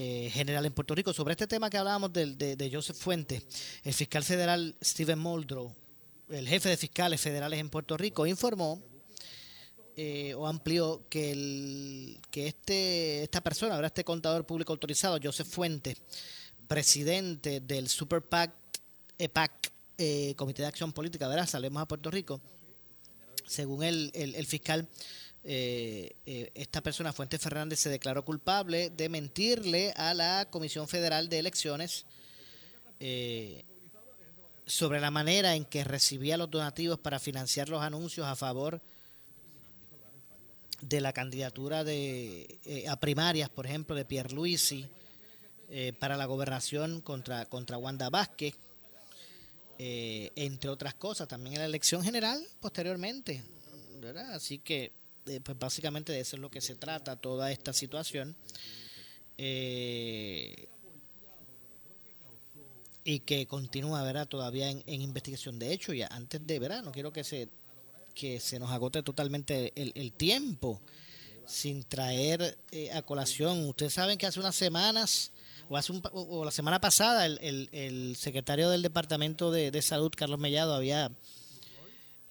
eh, 0.00 0.30
general 0.32 0.64
en 0.64 0.72
Puerto 0.72 0.94
Rico. 0.94 1.12
Sobre 1.12 1.32
este 1.32 1.46
tema 1.48 1.68
que 1.68 1.76
hablábamos 1.76 2.12
del- 2.12 2.38
de, 2.38 2.54
de 2.54 2.70
Joseph 2.70 2.96
Fuente, 2.96 3.42
el 3.82 3.92
fiscal 3.92 4.22
federal 4.22 4.76
Steven 4.80 5.18
Muldrow, 5.18 5.74
el 6.30 6.46
jefe 6.46 6.68
de 6.68 6.76
fiscales 6.76 7.20
federales 7.20 7.58
en 7.58 7.68
Puerto 7.68 7.96
Rico, 7.96 8.24
informó 8.26 8.80
eh, 9.96 10.34
o 10.34 10.46
amplió 10.46 11.02
que 11.10 11.32
el 11.32 12.18
que 12.30 12.46
este 12.46 13.24
esta 13.24 13.40
persona, 13.40 13.74
ahora 13.74 13.88
este 13.88 14.04
contador 14.04 14.46
público 14.46 14.72
autorizado, 14.72 15.18
Joseph 15.20 15.48
Fuente, 15.48 15.96
presidente 16.68 17.58
del 17.60 17.88
Super 17.88 18.22
PAC, 18.22 18.52
EPAC, 19.18 19.72
eh, 19.98 20.34
Comité 20.36 20.62
de 20.62 20.68
Acción 20.68 20.92
Política, 20.92 21.26
¿verdad? 21.26 21.48
Salemos 21.48 21.82
a 21.82 21.86
Puerto 21.88 22.10
Rico. 22.10 22.40
Según 23.46 23.82
el- 23.82 24.12
el 24.14 24.46
fiscal, 24.46 24.86
eh, 25.50 26.14
eh, 26.26 26.50
esta 26.54 26.82
persona, 26.82 27.14
Fuente 27.14 27.38
Fernández, 27.38 27.78
se 27.78 27.88
declaró 27.88 28.22
culpable 28.22 28.90
de 28.90 29.08
mentirle 29.08 29.94
a 29.96 30.12
la 30.12 30.46
Comisión 30.50 30.88
Federal 30.88 31.30
de 31.30 31.38
Elecciones 31.38 32.04
eh, 33.00 33.64
sobre 34.66 35.00
la 35.00 35.10
manera 35.10 35.54
en 35.54 35.64
que 35.64 35.84
recibía 35.84 36.36
los 36.36 36.50
donativos 36.50 36.98
para 36.98 37.18
financiar 37.18 37.70
los 37.70 37.80
anuncios 37.80 38.26
a 38.26 38.36
favor 38.36 38.82
de 40.82 41.00
la 41.00 41.14
candidatura 41.14 41.82
de 41.82 42.84
a 42.86 43.00
primarias, 43.00 43.48
por 43.48 43.64
ejemplo, 43.64 43.96
de 43.96 44.04
Pierluisi 44.04 44.86
para 45.98 46.18
la 46.18 46.26
gobernación 46.26 47.00
contra, 47.00 47.46
contra 47.46 47.78
Wanda 47.78 48.10
Vázquez, 48.10 48.54
entre 49.78 50.68
otras 50.68 50.92
cosas, 50.92 51.26
también 51.26 51.54
en 51.54 51.60
la 51.60 51.66
elección 51.66 52.04
general 52.04 52.46
posteriormente. 52.60 53.42
Así 54.34 54.58
que, 54.58 54.92
pues 55.44 55.58
básicamente 55.58 56.12
de 56.12 56.20
eso 56.20 56.36
es 56.36 56.42
lo 56.42 56.50
que 56.50 56.60
se 56.60 56.74
trata 56.74 57.16
toda 57.16 57.50
esta 57.52 57.72
situación. 57.72 58.34
Eh, 59.36 60.68
y 63.04 63.20
que 63.20 63.46
continúa, 63.46 64.02
¿verdad? 64.02 64.28
Todavía 64.28 64.68
en, 64.70 64.82
investigación. 64.86 65.58
De 65.58 65.72
hecho, 65.72 65.92
ya 65.94 66.08
antes 66.08 66.46
de, 66.46 66.58
¿verdad? 66.58 66.82
No 66.82 66.92
quiero 66.92 67.12
que 67.12 67.24
se 67.24 67.48
que 68.14 68.40
se 68.40 68.58
nos 68.58 68.70
agote 68.72 69.00
totalmente 69.04 69.72
el, 69.80 69.92
el 69.94 70.12
tiempo 70.12 70.80
sin 71.46 71.84
traer 71.84 72.58
eh, 72.72 72.90
a 72.90 73.02
colación. 73.02 73.64
Ustedes 73.68 73.94
saben 73.94 74.18
que 74.18 74.26
hace 74.26 74.40
unas 74.40 74.56
semanas, 74.56 75.30
o, 75.68 75.76
hace 75.76 75.92
un 75.92 76.02
o 76.12 76.44
la 76.44 76.50
semana 76.50 76.80
pasada, 76.80 77.24
el, 77.26 77.38
el- 77.40 77.68
el 77.70 78.16
secretario 78.16 78.70
del 78.70 78.82
Departamento 78.82 79.52
de, 79.52 79.70
de 79.70 79.82
Salud, 79.82 80.10
Carlos 80.16 80.40
Mellado, 80.40 80.74
había 80.74 81.12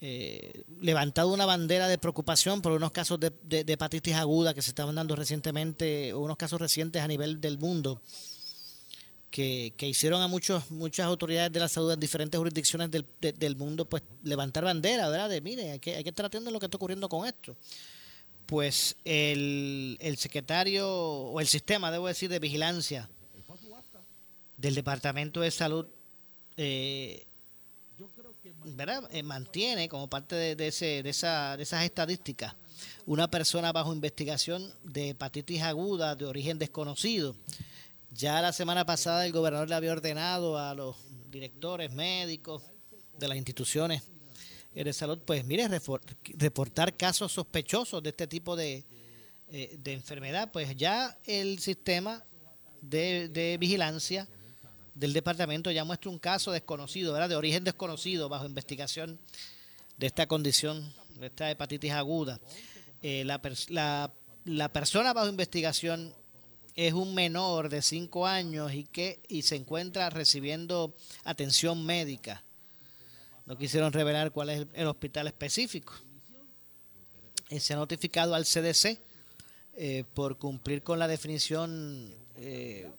eh, 0.00 0.62
levantado 0.80 1.32
una 1.32 1.44
bandera 1.46 1.88
de 1.88 1.98
preocupación 1.98 2.62
por 2.62 2.72
unos 2.72 2.92
casos 2.92 3.18
de, 3.18 3.32
de- 3.42 3.64
de 3.64 3.72
hepatitis 3.72 4.14
aguda 4.14 4.54
que 4.54 4.62
se 4.62 4.70
estaban 4.70 4.94
dando 4.94 5.16
recientemente, 5.16 6.12
o 6.12 6.20
unos 6.20 6.36
casos 6.36 6.60
recientes 6.60 7.02
a 7.02 7.08
nivel 7.08 7.40
del 7.40 7.58
mundo. 7.58 8.00
Que, 9.30 9.74
que 9.76 9.86
hicieron 9.86 10.22
a 10.22 10.26
muchos 10.28 10.70
muchas 10.70 11.04
autoridades 11.06 11.52
de 11.52 11.60
la 11.60 11.68
salud 11.68 11.92
en 11.92 12.00
diferentes 12.00 12.38
jurisdicciones 12.38 12.90
del, 12.90 13.04
de- 13.20 13.32
del 13.34 13.56
mundo 13.56 13.84
pues 13.84 14.02
levantar 14.22 14.64
bandera, 14.64 15.08
¿verdad? 15.10 15.28
De 15.28 15.42
mire, 15.42 15.72
hay 15.72 15.78
que, 15.78 15.96
hay 15.96 16.02
que 16.02 16.08
estar 16.08 16.24
atentos 16.24 16.48
a 16.48 16.50
lo 16.52 16.58
que 16.58 16.64
está 16.66 16.76
ocurriendo 16.76 17.08
con 17.10 17.26
esto 17.26 17.54
pues 18.46 18.96
el, 19.04 19.98
el 20.00 20.16
secretario 20.16 20.88
o 20.90 21.38
el 21.38 21.46
sistema, 21.46 21.90
debo 21.90 22.06
decir, 22.06 22.30
de 22.30 22.38
vigilancia 22.38 23.10
del 24.56 24.74
Departamento 24.74 25.40
de 25.42 25.50
Salud, 25.50 25.86
eh, 26.56 27.26
Eh, 29.10 29.22
mantiene 29.22 29.88
como 29.88 30.08
parte 30.08 30.34
de, 30.34 30.56
de 30.56 30.68
ese, 30.68 31.02
de, 31.02 31.10
esa, 31.10 31.56
de 31.56 31.62
esas 31.62 31.84
estadísticas 31.84 32.54
una 33.06 33.30
persona 33.30 33.72
bajo 33.72 33.92
investigación 33.92 34.72
de 34.84 35.10
hepatitis 35.10 35.62
aguda 35.62 36.14
de 36.14 36.26
origen 36.26 36.58
desconocido. 36.58 37.34
Ya 38.10 38.40
la 38.40 38.52
semana 38.52 38.84
pasada 38.84 39.26
el 39.26 39.32
gobernador 39.32 39.68
le 39.68 39.74
había 39.74 39.92
ordenado 39.92 40.58
a 40.58 40.74
los 40.74 40.96
directores 41.30 41.92
médicos 41.92 42.62
de 43.18 43.28
las 43.28 43.36
instituciones 43.36 44.02
de 44.74 44.92
salud, 44.92 45.18
pues 45.24 45.44
mire, 45.44 45.68
reportar 46.34 46.96
casos 46.96 47.32
sospechosos 47.32 48.02
de 48.02 48.10
este 48.10 48.26
tipo 48.26 48.54
de, 48.54 48.84
eh, 49.48 49.76
de 49.78 49.92
enfermedad, 49.92 50.50
pues 50.52 50.76
ya 50.76 51.18
el 51.24 51.58
sistema 51.58 52.22
de, 52.80 53.28
de, 53.28 53.58
vigilancia 53.58 54.28
del 54.98 55.12
departamento 55.12 55.70
ya 55.70 55.84
muestra 55.84 56.10
un 56.10 56.18
caso 56.18 56.50
desconocido, 56.50 57.12
¿verdad? 57.12 57.28
De 57.28 57.36
origen 57.36 57.62
desconocido 57.62 58.28
bajo 58.28 58.46
investigación 58.46 59.18
de 59.96 60.06
esta 60.08 60.26
condición, 60.26 60.92
de 61.20 61.26
esta 61.28 61.50
hepatitis 61.50 61.92
aguda. 61.92 62.40
Eh, 63.00 63.22
la, 63.24 63.40
la, 63.68 64.12
la 64.44 64.72
persona 64.72 65.12
bajo 65.12 65.28
investigación 65.28 66.12
es 66.74 66.92
un 66.94 67.14
menor 67.14 67.68
de 67.68 67.80
5 67.80 68.26
años 68.26 68.74
y 68.74 68.84
que 68.84 69.20
y 69.28 69.42
se 69.42 69.54
encuentra 69.54 70.10
recibiendo 70.10 70.96
atención 71.24 71.86
médica. 71.86 72.42
No 73.46 73.56
quisieron 73.56 73.92
revelar 73.92 74.32
cuál 74.32 74.50
es 74.50 74.66
el, 74.74 74.86
hospital 74.88 75.28
específico. 75.28 75.94
Eh, 77.50 77.60
se 77.60 77.72
ha 77.72 77.76
notificado 77.76 78.34
al 78.34 78.44
CDC 78.44 78.98
eh, 79.74 80.04
por 80.12 80.38
cumplir 80.38 80.82
con 80.82 80.98
la 80.98 81.06
definición 81.06 82.12
eh, 82.36 82.90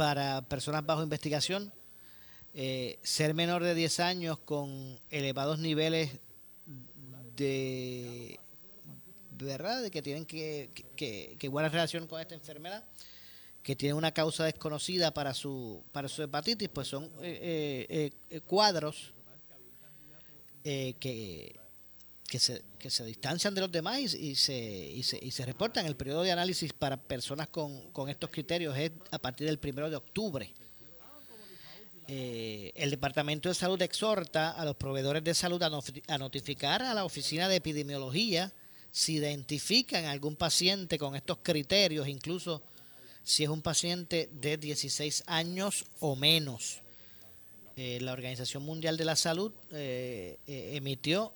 para 0.00 0.40
personas 0.40 0.86
bajo 0.86 1.02
investigación, 1.02 1.70
ser 3.02 3.34
menor 3.34 3.62
de 3.62 3.74
10 3.74 4.00
años 4.00 4.38
con 4.38 4.98
elevados 5.10 5.58
niveles 5.58 6.18
de 7.36 8.38
verdad 9.36 9.82
de 9.82 9.90
que 9.90 10.00
tienen 10.00 10.24
que, 10.24 10.70
que, 10.96 11.36
que 11.38 11.48
relación 11.50 12.06
con 12.06 12.18
esta 12.18 12.34
enfermedad 12.34 12.82
que 13.62 13.76
tiene 13.76 13.92
una 13.92 14.10
causa 14.12 14.44
desconocida 14.44 15.12
para 15.12 15.34
su 15.34 15.84
para 15.92 16.08
su 16.08 16.22
hepatitis 16.22 16.70
pues 16.70 16.88
son 16.88 17.04
eh, 17.20 17.86
eh, 17.90 18.10
eh, 18.30 18.40
cuadros 18.40 19.12
que, 20.64 21.60
que, 22.30 22.38
se, 22.38 22.62
que 22.78 22.88
se 22.88 23.04
distancian 23.04 23.54
de 23.54 23.60
los 23.60 23.70
demás 23.70 23.98
y, 23.98 24.34
se, 24.36 24.56
y, 24.56 25.02
se, 25.02 25.18
y 25.22 25.30
se 25.30 25.44
reportan 25.44 25.84
el 25.84 25.96
periodo 25.96 26.22
de 26.22 26.32
análisis 26.32 26.72
para 26.72 26.96
personas 26.96 27.48
con, 27.48 27.90
con 27.90 28.08
estos 28.08 28.30
criterios 28.30 28.74
es 28.78 28.92
a 29.10 29.18
partir 29.18 29.46
del 29.46 29.58
primero 29.58 29.90
de 29.90 29.96
octubre 29.96 30.50
el 32.12 32.90
Departamento 32.90 33.48
de 33.48 33.54
Salud 33.54 33.80
exhorta 33.82 34.50
a 34.50 34.64
los 34.64 34.74
proveedores 34.74 35.22
de 35.22 35.32
salud 35.32 35.62
a 35.62 36.18
notificar 36.18 36.82
a 36.82 36.92
la 36.92 37.04
Oficina 37.04 37.48
de 37.48 37.56
Epidemiología 37.56 38.52
si 38.90 39.14
identifican 39.14 40.06
algún 40.06 40.34
paciente 40.34 40.98
con 40.98 41.14
estos 41.14 41.38
criterios, 41.42 42.08
incluso 42.08 42.62
si 43.22 43.44
es 43.44 43.48
un 43.48 43.62
paciente 43.62 44.28
de 44.32 44.56
16 44.56 45.24
años 45.26 45.84
o 46.00 46.16
menos. 46.16 46.82
Eh, 47.76 47.98
la 48.00 48.12
Organización 48.12 48.64
Mundial 48.64 48.96
de 48.96 49.04
la 49.04 49.14
Salud 49.14 49.52
eh, 49.70 50.38
eh, 50.46 50.72
emitió 50.74 51.32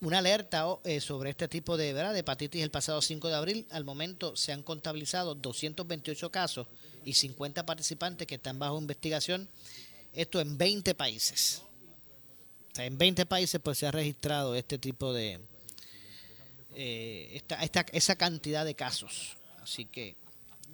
una 0.00 0.18
alerta 0.18 0.64
sobre 1.00 1.30
este 1.30 1.48
tipo 1.48 1.76
de, 1.76 1.92
¿verdad? 1.92 2.12
de 2.12 2.20
hepatitis 2.20 2.62
el 2.62 2.70
pasado 2.70 3.00
5 3.00 3.28
de 3.28 3.34
abril. 3.34 3.66
Al 3.70 3.84
momento 3.84 4.36
se 4.36 4.52
han 4.52 4.62
contabilizado 4.62 5.34
228 5.34 6.30
casos 6.30 6.66
y 7.04 7.14
50 7.14 7.64
participantes 7.64 8.26
que 8.26 8.34
están 8.34 8.58
bajo 8.58 8.78
investigación. 8.78 9.48
Esto 10.12 10.40
en 10.40 10.58
20 10.58 10.94
países. 10.94 11.62
en 12.76 12.98
20 12.98 13.26
países 13.26 13.60
pues 13.62 13.78
se 13.78 13.86
ha 13.86 13.90
registrado 13.90 14.54
este 14.54 14.78
tipo 14.78 15.12
de, 15.12 15.40
eh, 16.78 17.30
esta, 17.32 17.62
esta, 17.62 17.86
esa 17.92 18.16
cantidad 18.16 18.64
de 18.66 18.74
casos. 18.74 19.36
Así 19.62 19.86
que, 19.86 20.14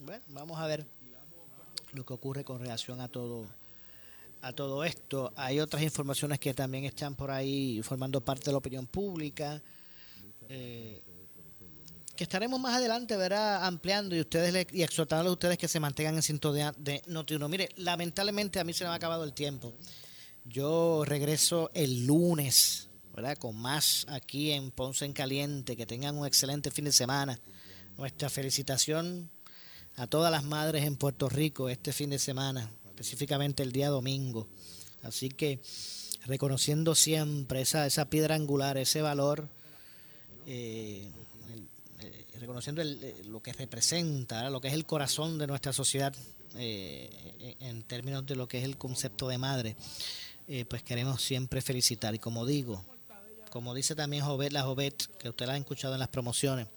bueno, 0.04 0.24
vamos 0.28 0.58
a 0.58 0.66
ver 0.66 0.84
lo 1.92 2.04
que 2.04 2.12
ocurre 2.12 2.42
con 2.44 2.58
relación 2.58 3.00
a 3.00 3.06
todo 3.06 3.46
a 4.42 4.52
todo 4.52 4.84
esto. 4.84 5.32
Hay 5.36 5.60
otras 5.60 5.82
informaciones 5.82 6.38
que 6.38 6.52
también 6.52 6.84
están 6.84 7.14
por 7.14 7.30
ahí 7.30 7.80
formando 7.82 8.20
parte 8.20 8.46
de 8.46 8.52
la 8.52 8.58
opinión 8.58 8.86
pública. 8.86 9.62
Eh, 10.48 11.00
que 12.14 12.24
estaremos 12.24 12.60
más 12.60 12.76
adelante, 12.76 13.16
verá, 13.16 13.66
ampliando 13.66 14.14
y 14.14 14.20
ustedes 14.20 14.66
y 14.72 14.82
exhortando 14.82 15.30
a 15.30 15.32
ustedes 15.32 15.56
que 15.56 15.68
se 15.68 15.80
mantengan 15.80 16.16
en 16.16 16.22
sintonía 16.22 16.74
de 16.76 17.02
Noti1. 17.04 17.48
Mire, 17.48 17.70
lamentablemente 17.76 18.60
a 18.60 18.64
mí 18.64 18.74
se 18.74 18.84
me 18.84 18.90
ha 18.90 18.94
acabado 18.94 19.24
el 19.24 19.32
tiempo. 19.32 19.74
Yo 20.44 21.04
regreso 21.06 21.70
el 21.72 22.04
lunes 22.04 22.90
¿verdad? 23.14 23.36
Con 23.36 23.56
más 23.56 24.06
aquí 24.08 24.52
en 24.52 24.70
Ponce 24.70 25.04
en 25.04 25.12
Caliente. 25.12 25.76
Que 25.76 25.86
tengan 25.86 26.16
un 26.16 26.26
excelente 26.26 26.70
fin 26.70 26.84
de 26.84 26.92
semana. 26.92 27.38
Nuestra 27.96 28.30
felicitación 28.30 29.30
a 29.96 30.06
todas 30.06 30.32
las 30.32 30.44
madres 30.44 30.84
en 30.84 30.96
Puerto 30.96 31.28
Rico 31.28 31.68
este 31.68 31.92
fin 31.92 32.08
de 32.10 32.18
semana, 32.18 32.70
específicamente 33.02 33.62
el 33.62 33.72
día 33.72 33.88
domingo. 33.88 34.48
Así 35.02 35.28
que 35.28 35.60
reconociendo 36.24 36.94
siempre 36.94 37.60
esa, 37.60 37.86
esa 37.86 38.08
piedra 38.08 38.36
angular, 38.36 38.78
ese 38.78 39.02
valor, 39.02 39.48
eh, 40.46 41.10
eh, 42.00 42.26
reconociendo 42.38 42.80
eh, 42.80 43.22
lo 43.26 43.42
que 43.42 43.52
representa, 43.52 44.48
lo 44.50 44.60
que 44.60 44.68
es 44.68 44.74
el 44.74 44.86
corazón 44.86 45.36
de 45.38 45.48
nuestra 45.48 45.72
sociedad 45.72 46.14
en 46.54 47.82
términos 47.84 48.26
de 48.26 48.36
lo 48.36 48.46
que 48.46 48.58
es 48.58 48.64
el 48.64 48.76
concepto 48.76 49.26
de 49.26 49.38
madre, 49.38 49.74
pues 50.68 50.82
queremos 50.82 51.22
siempre 51.22 51.62
felicitar. 51.62 52.14
Y 52.14 52.18
como 52.18 52.44
digo, 52.44 52.84
como 53.50 53.72
dice 53.72 53.94
también 53.94 54.22
Jovet, 54.22 54.52
la 54.52 54.62
Jovet, 54.62 55.06
que 55.18 55.30
usted 55.30 55.46
la 55.46 55.54
ha 55.54 55.56
escuchado 55.56 55.94
en 55.94 56.00
las 56.00 56.10
promociones, 56.10 56.68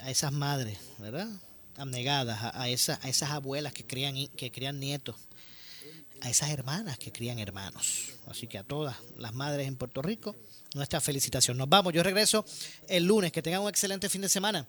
a 0.00 0.10
esas 0.10 0.32
madres, 0.32 0.76
¿verdad? 0.98 1.28
Abnegadas, 1.78 2.38
a, 2.54 2.68
esas, 2.68 3.04
a 3.04 3.08
esas 3.08 3.30
abuelas 3.30 3.72
que 3.72 3.84
crían, 3.84 4.26
que 4.36 4.50
crían 4.50 4.80
nietos, 4.80 5.16
a 6.20 6.30
esas 6.30 6.50
hermanas 6.50 6.98
que 6.98 7.12
crían 7.12 7.38
hermanos. 7.38 8.10
Así 8.28 8.46
que 8.46 8.58
a 8.58 8.64
todas 8.64 8.96
las 9.16 9.34
madres 9.34 9.66
en 9.68 9.76
Puerto 9.76 10.02
Rico, 10.02 10.34
nuestra 10.74 11.00
felicitación. 11.00 11.56
Nos 11.56 11.68
vamos, 11.68 11.92
yo 11.92 12.02
regreso 12.02 12.44
el 12.88 13.04
lunes, 13.04 13.32
que 13.32 13.42
tengan 13.42 13.62
un 13.62 13.68
excelente 13.68 14.08
fin 14.08 14.20
de 14.20 14.28
semana. 14.28 14.66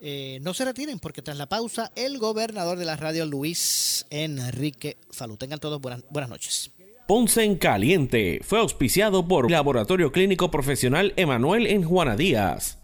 Eh, 0.00 0.38
no 0.42 0.54
se 0.54 0.64
retiren 0.64 0.98
porque 0.98 1.22
tras 1.22 1.36
la 1.36 1.46
pausa, 1.46 1.90
el 1.94 2.18
gobernador 2.18 2.78
de 2.78 2.84
la 2.84 2.96
radio, 2.96 3.26
Luis 3.26 4.06
Enrique 4.10 4.96
Falú. 5.10 5.36
Tengan 5.36 5.58
todos 5.58 5.80
buenas, 5.80 6.02
buenas 6.10 6.30
noches. 6.30 6.70
Ponce 7.06 7.44
en 7.44 7.56
Caliente 7.56 8.40
fue 8.42 8.58
auspiciado 8.60 9.28
por 9.28 9.50
Laboratorio 9.50 10.10
Clínico 10.10 10.50
Profesional 10.50 11.12
Emanuel 11.16 11.66
en 11.66 11.84
Juana 11.84 12.16
Díaz. 12.16 12.83